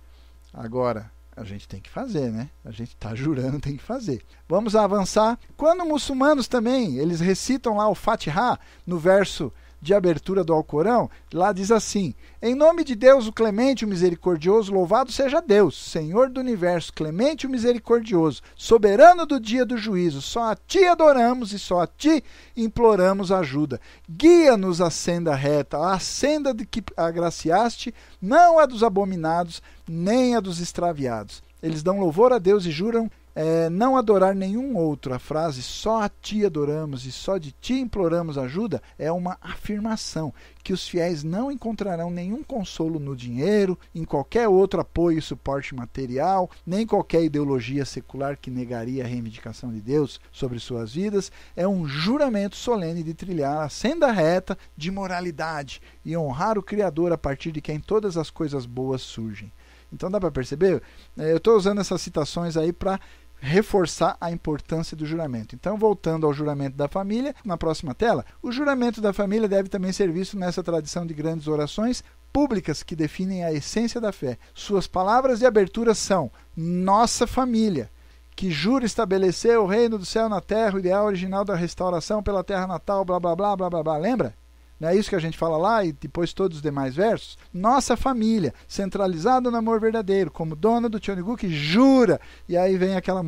Agora, 0.53 1.09
a 1.37 1.43
gente 1.43 1.67
tem 1.67 1.79
que 1.79 1.89
fazer, 1.89 2.31
né? 2.31 2.49
A 2.65 2.71
gente 2.71 2.95
está 2.95 3.13
jurando, 3.13 3.59
tem 3.61 3.77
que 3.77 3.83
fazer. 3.83 4.23
Vamos 4.49 4.75
avançar. 4.75 5.39
Quando 5.55 5.85
muçulmanos 5.85 6.47
também, 6.47 6.97
eles 6.97 7.19
recitam 7.19 7.77
lá 7.77 7.87
o 7.87 7.93
Fatiha, 7.93 8.57
no 8.85 8.97
verso 8.97 9.53
de 9.87 9.93
abertura 9.93 10.43
do 10.43 10.53
Alcorão, 10.53 11.09
lá 11.33 11.53
diz 11.53 11.71
assim: 11.71 12.13
Em 12.41 12.53
nome 12.53 12.83
de 12.83 12.93
Deus, 12.93 13.25
o 13.25 13.31
clemente, 13.31 13.85
o 13.85 13.87
misericordioso, 13.87 14.73
louvado 14.73 15.13
seja 15.13 15.41
Deus, 15.41 15.81
Senhor 15.81 16.29
do 16.29 16.41
universo, 16.41 16.91
clemente 16.91 17.45
e 17.45 17.49
misericordioso, 17.49 18.41
soberano 18.53 19.25
do 19.25 19.39
dia 19.39 19.65
do 19.65 19.77
juízo. 19.77 20.21
Só 20.21 20.51
a 20.51 20.55
ti 20.55 20.83
adoramos 20.85 21.53
e 21.53 21.59
só 21.59 21.81
a 21.81 21.87
ti 21.87 22.21
imploramos 22.55 23.31
ajuda. 23.31 23.79
Guia-nos 24.09 24.81
à 24.81 24.89
senda 24.89 25.33
reta, 25.33 25.77
a 25.79 25.97
senda 25.99 26.53
de 26.53 26.65
que 26.65 26.83
agraciaste, 26.97 27.95
não 28.21 28.59
a 28.59 28.65
dos 28.65 28.83
abominados, 28.83 29.61
nem 29.87 30.35
a 30.35 30.41
dos 30.41 30.59
extraviados. 30.59 31.41
Eles 31.63 31.81
dão 31.81 31.97
louvor 31.97 32.33
a 32.33 32.39
Deus 32.39 32.65
e 32.65 32.71
juram 32.71 33.09
é, 33.39 33.69
não 33.69 33.95
adorar 33.95 34.33
nenhum 34.33 34.75
outro. 34.75 35.13
A 35.13 35.19
frase 35.19 35.61
só 35.61 36.01
a 36.01 36.09
ti 36.09 36.43
adoramos 36.43 37.05
e 37.05 37.11
só 37.11 37.37
de 37.37 37.51
ti 37.51 37.75
imploramos 37.75 38.35
ajuda 38.35 38.81
é 38.97 39.11
uma 39.11 39.37
afirmação 39.39 40.33
que 40.63 40.73
os 40.73 40.87
fiéis 40.87 41.23
não 41.23 41.51
encontrarão 41.51 42.09
nenhum 42.09 42.41
consolo 42.41 42.99
no 42.99 43.15
dinheiro, 43.15 43.77
em 43.93 44.03
qualquer 44.03 44.47
outro 44.47 44.81
apoio 44.81 45.19
e 45.19 45.21
suporte 45.21 45.75
material, 45.75 46.49
nem 46.65 46.85
qualquer 46.85 47.23
ideologia 47.23 47.85
secular 47.85 48.37
que 48.37 48.49
negaria 48.49 49.03
a 49.03 49.07
reivindicação 49.07 49.71
de 49.71 49.81
Deus 49.81 50.19
sobre 50.31 50.59
suas 50.59 50.95
vidas. 50.95 51.31
É 51.55 51.67
um 51.67 51.87
juramento 51.87 52.55
solene 52.55 53.03
de 53.03 53.13
trilhar 53.13 53.59
a 53.59 53.69
senda 53.69 54.11
reta 54.11 54.57
de 54.75 54.89
moralidade 54.89 55.79
e 56.03 56.17
honrar 56.17 56.57
o 56.57 56.63
Criador 56.63 57.11
a 57.11 57.17
partir 57.17 57.51
de 57.51 57.61
quem 57.61 57.79
todas 57.79 58.17
as 58.17 58.31
coisas 58.31 58.65
boas 58.65 59.03
surgem. 59.03 59.51
Então 59.91 60.11
dá 60.11 60.19
para 60.19 60.31
perceber? 60.31 60.81
É, 61.17 61.31
eu 61.31 61.37
estou 61.37 61.55
usando 61.55 61.79
essas 61.79 62.01
citações 62.01 62.57
aí 62.57 62.73
para 62.73 62.99
reforçar 63.39 64.17
a 64.19 64.31
importância 64.31 64.97
do 64.97 65.05
juramento. 65.05 65.55
Então, 65.55 65.77
voltando 65.77 66.25
ao 66.25 66.33
juramento 66.33 66.75
da 66.75 66.87
família, 66.87 67.35
na 67.45 67.57
próxima 67.57 67.93
tela, 67.93 68.25
o 68.41 68.51
juramento 68.51 68.99
da 68.99 69.13
família 69.13 69.47
deve 69.47 69.69
também 69.69 69.91
ser 69.91 70.11
visto 70.11 70.37
nessa 70.37 70.63
tradição 70.63 71.05
de 71.05 71.13
grandes 71.13 71.47
orações 71.47 72.03
públicas 72.33 72.83
que 72.83 72.95
definem 72.95 73.43
a 73.43 73.53
essência 73.53 74.01
da 74.01 74.11
fé. 74.11 74.37
Suas 74.53 74.87
palavras 74.87 75.39
de 75.39 75.45
abertura 75.45 75.93
são: 75.93 76.31
Nossa 76.55 77.25
família, 77.25 77.89
que 78.35 78.51
jura 78.51 78.85
estabelecer 78.85 79.57
o 79.57 79.65
reino 79.65 79.97
do 79.97 80.05
céu 80.05 80.29
na 80.29 80.41
terra, 80.41 80.75
o 80.75 80.79
ideal 80.79 81.05
original 81.05 81.43
da 81.43 81.55
restauração 81.55 82.21
pela 82.21 82.43
terra 82.43 82.67
natal, 82.67 83.03
blá 83.03 83.19
blá 83.19 83.35
blá 83.35 83.55
blá 83.55 83.69
blá 83.69 83.83
blá. 83.83 83.97
Lembra? 83.97 84.35
Não 84.79 84.89
é 84.89 84.95
isso 84.95 85.09
que 85.09 85.15
a 85.15 85.19
gente 85.19 85.37
fala 85.37 85.57
lá 85.57 85.83
e 85.83 85.91
depois 85.91 86.33
todos 86.33 86.57
os 86.57 86.63
demais 86.63 86.95
versos? 86.95 87.37
Nossa 87.53 87.97
família, 87.97 88.53
centralizada 88.67 89.49
no 89.49 89.57
amor 89.57 89.79
verdadeiro, 89.79 90.29
como 90.29 90.55
dona 90.55 90.87
do 90.87 90.99
Tionigu 90.99 91.35
que 91.35 91.49
jura. 91.49 92.21
E 92.47 92.55
aí 92.55 92.77
vem 92.77 92.95
aquela. 92.95 93.25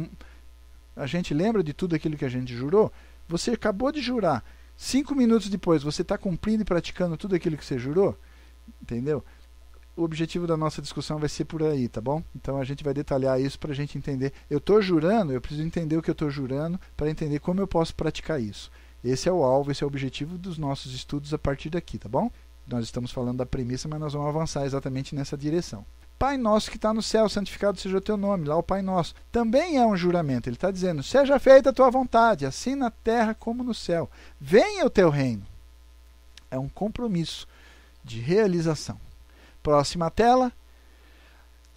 A 0.96 1.06
gente 1.06 1.34
lembra 1.34 1.64
de 1.64 1.74
tudo 1.74 1.96
aquilo 1.96 2.18
que 2.18 2.26
a 2.26 2.30
gente 2.30 2.56
jurou? 2.56 2.92
Você 3.28 3.52
acabou 3.52 3.92
de 3.92 4.02
jurar. 4.02 4.44
Cinco 4.78 5.16
minutos 5.16 5.50
depois, 5.50 5.84
você 5.84 6.04
está 6.04 6.18
cumprindo 6.18 6.62
e 6.62 6.66
praticando 6.66 7.18
tudo 7.18 7.36
aquilo 7.36 7.58
que 7.58 7.66
você 7.66 7.78
jurou? 7.78 8.18
Entendeu? 8.82 9.24
o 10.00 10.04
objetivo 10.04 10.48
da 10.48 10.56
nossa 10.56 10.82
discussão 10.82 11.20
vai 11.20 11.28
ser 11.28 11.46
por 11.46 11.62
aí, 11.62 11.88
tá 11.88 12.00
bom? 12.00 12.24
Então 12.36 12.58
a 12.58 12.64
gente 12.64 12.84
vai 12.84 12.94
detalhar 12.94 13.40
isso 13.40 13.60
para 13.60 13.72
a 13.72 13.76
gente 13.76 13.98
entender. 13.98 14.32
Eu 14.50 14.60
estou 14.60 14.82
jurando, 14.82 15.34
eu 15.34 15.42
preciso 15.42 15.62
entender 15.62 15.98
o 15.98 16.02
que 16.02 16.10
eu 16.10 16.14
estou 16.14 16.30
jurando 16.30 16.80
para 16.96 17.10
entender 17.10 17.40
como 17.40 17.60
eu 17.60 17.68
posso 17.68 17.94
praticar 17.94 18.42
isso. 18.42 18.72
Esse 19.04 19.30
é 19.30 19.32
o 19.32 19.44
alvo, 19.44 19.72
esse 19.72 19.84
é 19.84 19.86
o 19.86 19.88
objetivo 19.88 20.38
dos 20.38 20.58
nossos 20.58 20.94
estudos 20.94 21.34
a 21.34 21.38
partir 21.38 21.70
daqui, 21.70 21.98
tá 21.98 22.10
bom? 22.10 22.30
Nós 22.68 22.84
estamos 22.86 23.12
falando 23.12 23.38
da 23.38 23.46
premissa, 23.46 23.88
mas 23.88 24.00
nós 24.00 24.14
vamos 24.14 24.28
avançar 24.28 24.66
exatamente 24.66 25.16
nessa 25.16 25.38
direção. 25.38 25.86
Pai 26.20 26.38
nosso 26.38 26.70
que 26.70 26.76
está 26.76 26.94
no 26.94 27.02
céu, 27.02 27.30
santificado 27.30 27.80
seja 27.80 27.98
o 27.98 28.02
teu 28.02 28.18
nome. 28.18 28.46
Lá 28.46 28.58
o 28.58 28.62
Pai 28.62 28.82
nosso. 28.82 29.16
Também 29.32 29.78
é 29.78 29.86
um 29.86 29.96
juramento. 29.96 30.50
Ele 30.50 30.58
está 30.58 30.70
dizendo: 30.70 31.02
seja 31.02 31.40
feita 31.40 31.70
a 31.70 31.74
tua 31.74 31.90
vontade, 31.90 32.46
assim 32.46 32.76
na 32.76 32.92
terra 32.92 33.34
como 33.34 33.64
no 33.64 33.74
céu. 33.74 34.10
Venha 34.40 34.86
o 34.86 34.90
teu 34.90 35.10
reino. 35.10 35.46
É 36.52 36.60
um 36.60 36.68
compromisso 36.68 37.48
de 38.04 38.20
realização. 38.20 39.00
Próxima 39.64 40.12
tela. 40.12 40.52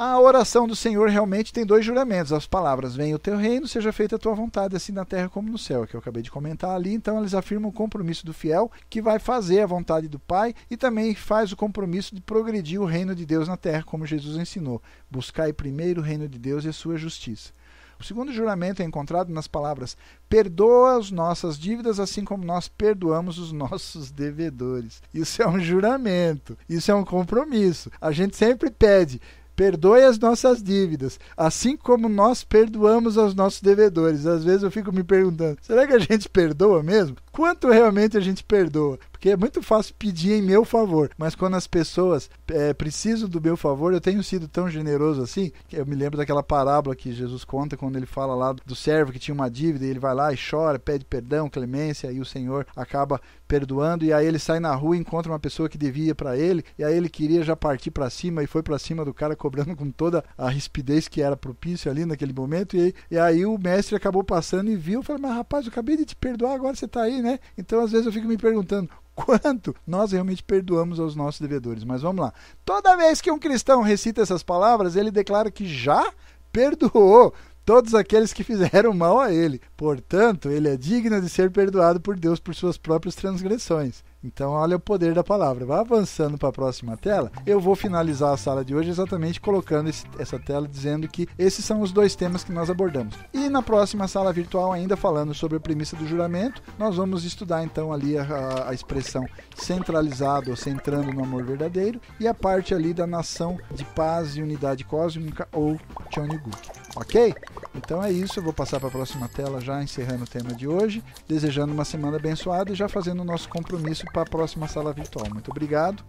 A 0.05 0.19
oração 0.19 0.67
do 0.67 0.75
Senhor 0.75 1.09
realmente 1.09 1.53
tem 1.53 1.65
dois 1.65 1.85
juramentos. 1.85 2.33
As 2.33 2.45
palavras: 2.45 2.97
Venha 2.97 3.15
o 3.15 3.21
teu 3.21 3.37
reino, 3.37 3.69
seja 3.69 3.93
feita 3.93 4.17
a 4.17 4.19
tua 4.19 4.35
vontade, 4.35 4.75
assim 4.75 4.91
na 4.91 5.05
terra 5.05 5.29
como 5.29 5.49
no 5.49 5.57
céu, 5.57 5.87
que 5.87 5.95
eu 5.95 6.01
acabei 6.01 6.25
de 6.25 6.31
comentar 6.31 6.75
ali. 6.75 6.93
Então, 6.93 7.21
eles 7.21 7.35
afirmam 7.35 7.71
o 7.71 7.73
compromisso 7.73 8.27
do 8.27 8.35
fiel 8.35 8.69
que 8.91 9.01
vai 9.01 9.21
fazer 9.21 9.61
a 9.61 9.67
vontade 9.67 10.09
do 10.09 10.19
Pai 10.19 10.57
e 10.69 10.77
também 10.77 11.15
faz 11.15 11.53
o 11.53 11.57
compromisso 11.57 12.17
de 12.17 12.21
progredir 12.21 12.83
o 12.83 12.85
reino 12.85 13.15
de 13.15 13.25
Deus 13.25 13.47
na 13.47 13.57
terra, 13.57 13.85
como 13.85 14.05
Jesus 14.05 14.37
ensinou. 14.37 14.83
Buscai 15.09 15.53
primeiro 15.53 16.01
o 16.01 16.05
reino 16.05 16.29
de 16.29 16.37
Deus 16.37 16.65
e 16.65 16.71
a 16.71 16.73
sua 16.73 16.97
justiça. 16.97 17.53
O 18.01 18.05
segundo 18.05 18.33
juramento 18.33 18.83
é 18.83 18.85
encontrado 18.85 19.33
nas 19.33 19.47
palavras: 19.47 19.97
Perdoa 20.29 20.99
as 20.99 21.13
nossas 21.13 21.57
dívidas, 21.57 22.01
assim 22.01 22.25
como 22.25 22.45
nós 22.45 22.67
perdoamos 22.67 23.39
os 23.39 23.53
nossos 23.53 24.11
devedores. 24.11 25.01
Isso 25.15 25.41
é 25.41 25.47
um 25.47 25.61
juramento, 25.61 26.59
isso 26.69 26.91
é 26.91 26.95
um 26.97 27.05
compromisso. 27.05 27.89
A 28.01 28.11
gente 28.11 28.37
sempre 28.37 28.69
pede. 28.69 29.21
Perdoe 29.55 30.03
as 30.03 30.19
nossas 30.19 30.63
dívidas, 30.63 31.21
assim 31.37 31.77
como 31.77 32.09
nós 32.09 32.43
perdoamos 32.43 33.19
aos 33.19 33.35
nossos 33.35 33.61
devedores. 33.61 34.27
Às 34.27 34.45
vezes 34.45 34.63
eu 34.63 34.71
fico 34.71 34.93
me 34.93 35.05
perguntando: 35.05 35.59
será 35.61 35.87
que 35.87 35.93
a 35.93 35.99
gente 35.99 36.29
perdoa 36.29 36.83
mesmo? 36.83 37.17
Quanto 37.31 37.69
realmente 37.69 38.17
a 38.17 38.21
gente 38.21 38.43
perdoa? 38.43 38.99
Porque 39.23 39.31
é 39.31 39.37
muito 39.37 39.63
fácil 39.63 39.95
pedir 39.97 40.33
em 40.33 40.43
meu 40.43 40.65
favor, 40.65 41.09
mas 41.17 41.37
quando 41.37 41.55
as 41.55 41.69
pessoas 41.69 42.29
é, 42.49 42.75
precisam 42.75 43.29
do 43.29 43.41
meu 43.41 43.57
favor, 43.57 43.93
eu 43.93 44.01
tenho 44.01 44.21
sido 44.21 44.49
tão 44.49 44.69
generoso 44.69 45.23
assim, 45.23 45.53
que 45.69 45.77
eu 45.77 45.87
me 45.87 45.95
lembro 45.95 46.19
daquela 46.19 46.43
parábola 46.43 46.97
que 46.97 47.13
Jesus 47.13 47.45
conta 47.45 47.77
quando 47.77 47.95
ele 47.95 48.05
fala 48.05 48.35
lá 48.35 48.53
do 48.53 48.75
servo 48.75 49.13
que 49.13 49.21
tinha 49.21 49.33
uma 49.33 49.49
dívida 49.49 49.87
e 49.87 49.91
ele 49.91 50.01
vai 50.01 50.13
lá 50.13 50.33
e 50.33 50.37
chora, 50.37 50.77
pede 50.77 51.05
perdão, 51.05 51.49
clemência, 51.49 52.11
e 52.11 52.19
o 52.19 52.25
Senhor 52.25 52.67
acaba 52.75 53.21
perdoando, 53.47 54.05
e 54.05 54.13
aí 54.13 54.27
ele 54.27 54.41
sai 54.41 54.59
na 54.59 54.75
rua 54.75 54.97
e 54.97 54.99
encontra 54.99 55.31
uma 55.31 55.39
pessoa 55.39 55.69
que 55.69 55.79
devia 55.79 56.17
para 56.17 56.37
ele, 56.37 56.65
e 56.77 56.83
aí 56.83 56.97
ele 56.97 57.09
queria 57.09 57.45
já 57.45 57.55
partir 57.55 57.93
para 57.93 58.11
cima 58.11 58.43
e 58.43 58.49
foi 58.49 58.63
para 58.63 58.77
cima 58.77 59.05
do 59.05 59.15
cara 59.15 59.37
cobrando 59.37 59.77
com 59.77 59.89
toda 59.93 60.25
a 60.37 60.49
rispidez 60.49 61.07
que 61.07 61.23
era 61.23 61.37
propício 61.37 61.89
ali 61.89 62.05
naquele 62.05 62.33
momento, 62.33 62.77
e 62.77 62.81
aí, 62.81 62.95
e 63.09 63.19
aí 63.19 63.47
o 63.47 63.57
mestre 63.57 63.95
acabou 63.95 64.25
passando 64.25 64.69
e 64.69 64.75
viu, 64.75 65.01
falou, 65.01 65.23
mas 65.23 65.37
rapaz, 65.37 65.65
eu 65.65 65.71
acabei 65.71 65.97
de 65.97 66.07
te 66.07 66.17
perdoar, 66.17 66.55
agora 66.55 66.75
você 66.75 66.87
está 66.87 67.03
aí, 67.03 67.23
né? 67.23 67.39
Então 67.57 67.85
às 67.85 67.93
vezes 67.93 68.07
eu 68.07 68.13
fico 68.13 68.27
me 68.27 68.37
perguntando, 68.37 68.91
quanto 69.15 69.75
nós 69.87 70.13
realmente 70.13 70.43
perdoamos 70.43 70.99
aos 70.99 71.15
nossos 71.15 71.41
devedores. 71.41 71.85
Mas 71.85 72.03
vamos 72.03 72.23
lá. 72.23 72.33
Toda 72.65 72.97
vez 72.97 73.21
que 73.21 73.31
um 73.31 73.39
cristão 73.39 73.83
recita 73.83 74.23
essas 74.23 74.43
palavras, 74.43 74.97
ele 74.97 75.11
declara 75.11 75.51
que 75.51 75.67
já 75.67 76.13
perdoou 76.53 77.33
todos 77.65 77.95
aqueles 77.95 78.33
que 78.33 78.45
fizeram 78.45 78.93
mal 78.93 79.21
a 79.21 79.33
ele. 79.33 79.61
Portanto, 79.77 80.51
ele 80.51 80.69
é 80.69 80.77
digno 80.77 81.21
de 81.21 81.29
ser 81.29 81.51
perdoado 81.51 82.01
por 82.01 82.19
Deus 82.19 82.41
por 82.41 82.55
suas 82.55 82.77
próprias 82.77 83.15
transgressões. 83.15 84.05
Então, 84.25 84.51
olha 84.53 84.77
o 84.77 84.81
poder 84.81 85.15
da 85.15 85.25
palavra. 85.25 85.67
Vai 85.67 85.81
avançando 85.81 86.39
para 86.39 86.49
a 86.49 86.53
próxima 86.53 86.97
tela. 86.97 87.31
Eu 87.45 87.61
vou 87.61 87.75
finalizar 87.75 88.33
a 88.33 88.37
sala 88.37 88.65
de 88.65 88.75
hoje 88.75 88.91
exatamente 88.91 89.41
colocando 89.41 89.89
esse, 89.89 90.05
essa 90.19 90.39
tela 90.39 90.69
dizendo 90.69 91.09
que 91.09 91.29
esses 91.39 91.65
são 91.65 91.81
os 91.81 91.93
dois 91.93 92.15
temas 92.15 92.45
que 92.45 92.53
nós 92.53 92.71
abordamos. 92.71 93.15
E 93.33 93.49
na 93.49 93.63
próxima 93.63 94.07
sala 94.07 94.33
virtual, 94.33 94.73
ainda 94.73 94.97
falando 94.97 95.35
sobre 95.35 95.57
a 95.57 95.61
premissa 95.61 95.97
do 95.97 96.07
juramento, 96.07 96.63
nós 96.79 96.97
vamos 96.97 97.25
estudar 97.25 97.65
então 97.65 97.93
ali 97.93 98.17
a, 98.17 98.69
a 98.69 98.75
expressão 98.75 99.27
centralizado 99.57 100.51
ou 100.51 100.57
centrando 100.57 101.13
no 101.13 101.23
amor 101.23 101.45
verdadeiro 101.45 102.01
e 102.21 102.29
a 102.29 102.35
parte 102.35 102.75
ali 102.75 102.95
da 102.95 103.07
nação 103.07 103.59
de 103.71 103.85
paz 103.85 104.37
e 104.37 104.43
unidade 104.43 104.85
cósmica 104.85 105.49
ou 105.53 105.79
Choniguk. 106.11 106.82
Ok? 106.95 107.35
Então 107.75 108.03
é 108.03 108.13
isso. 108.13 108.39
Eu 108.39 108.43
vou 108.45 108.53
passar 108.53 108.79
para 108.79 108.89
a 108.89 108.93
próxima 108.93 109.29
tela 109.29 109.61
já 109.61 109.83
encerrando 109.83 110.25
o 110.25 110.27
tema 110.27 110.55
de 110.55 110.69
hoje, 110.69 111.03
desejando 111.29 111.73
uma 111.73 111.85
semana 111.85 112.17
abençoada 112.17 112.73
e 112.73 112.75
já 112.75 112.89
fazendo 112.89 113.21
o 113.21 113.25
nosso 113.25 113.49
compromisso 113.49 114.05
para 114.13 114.23
a 114.23 114.27
próxima 114.27 114.69
sala 114.69 114.93
virtual. 114.93 115.27
Muito 115.31 115.51
obrigado. 115.51 116.05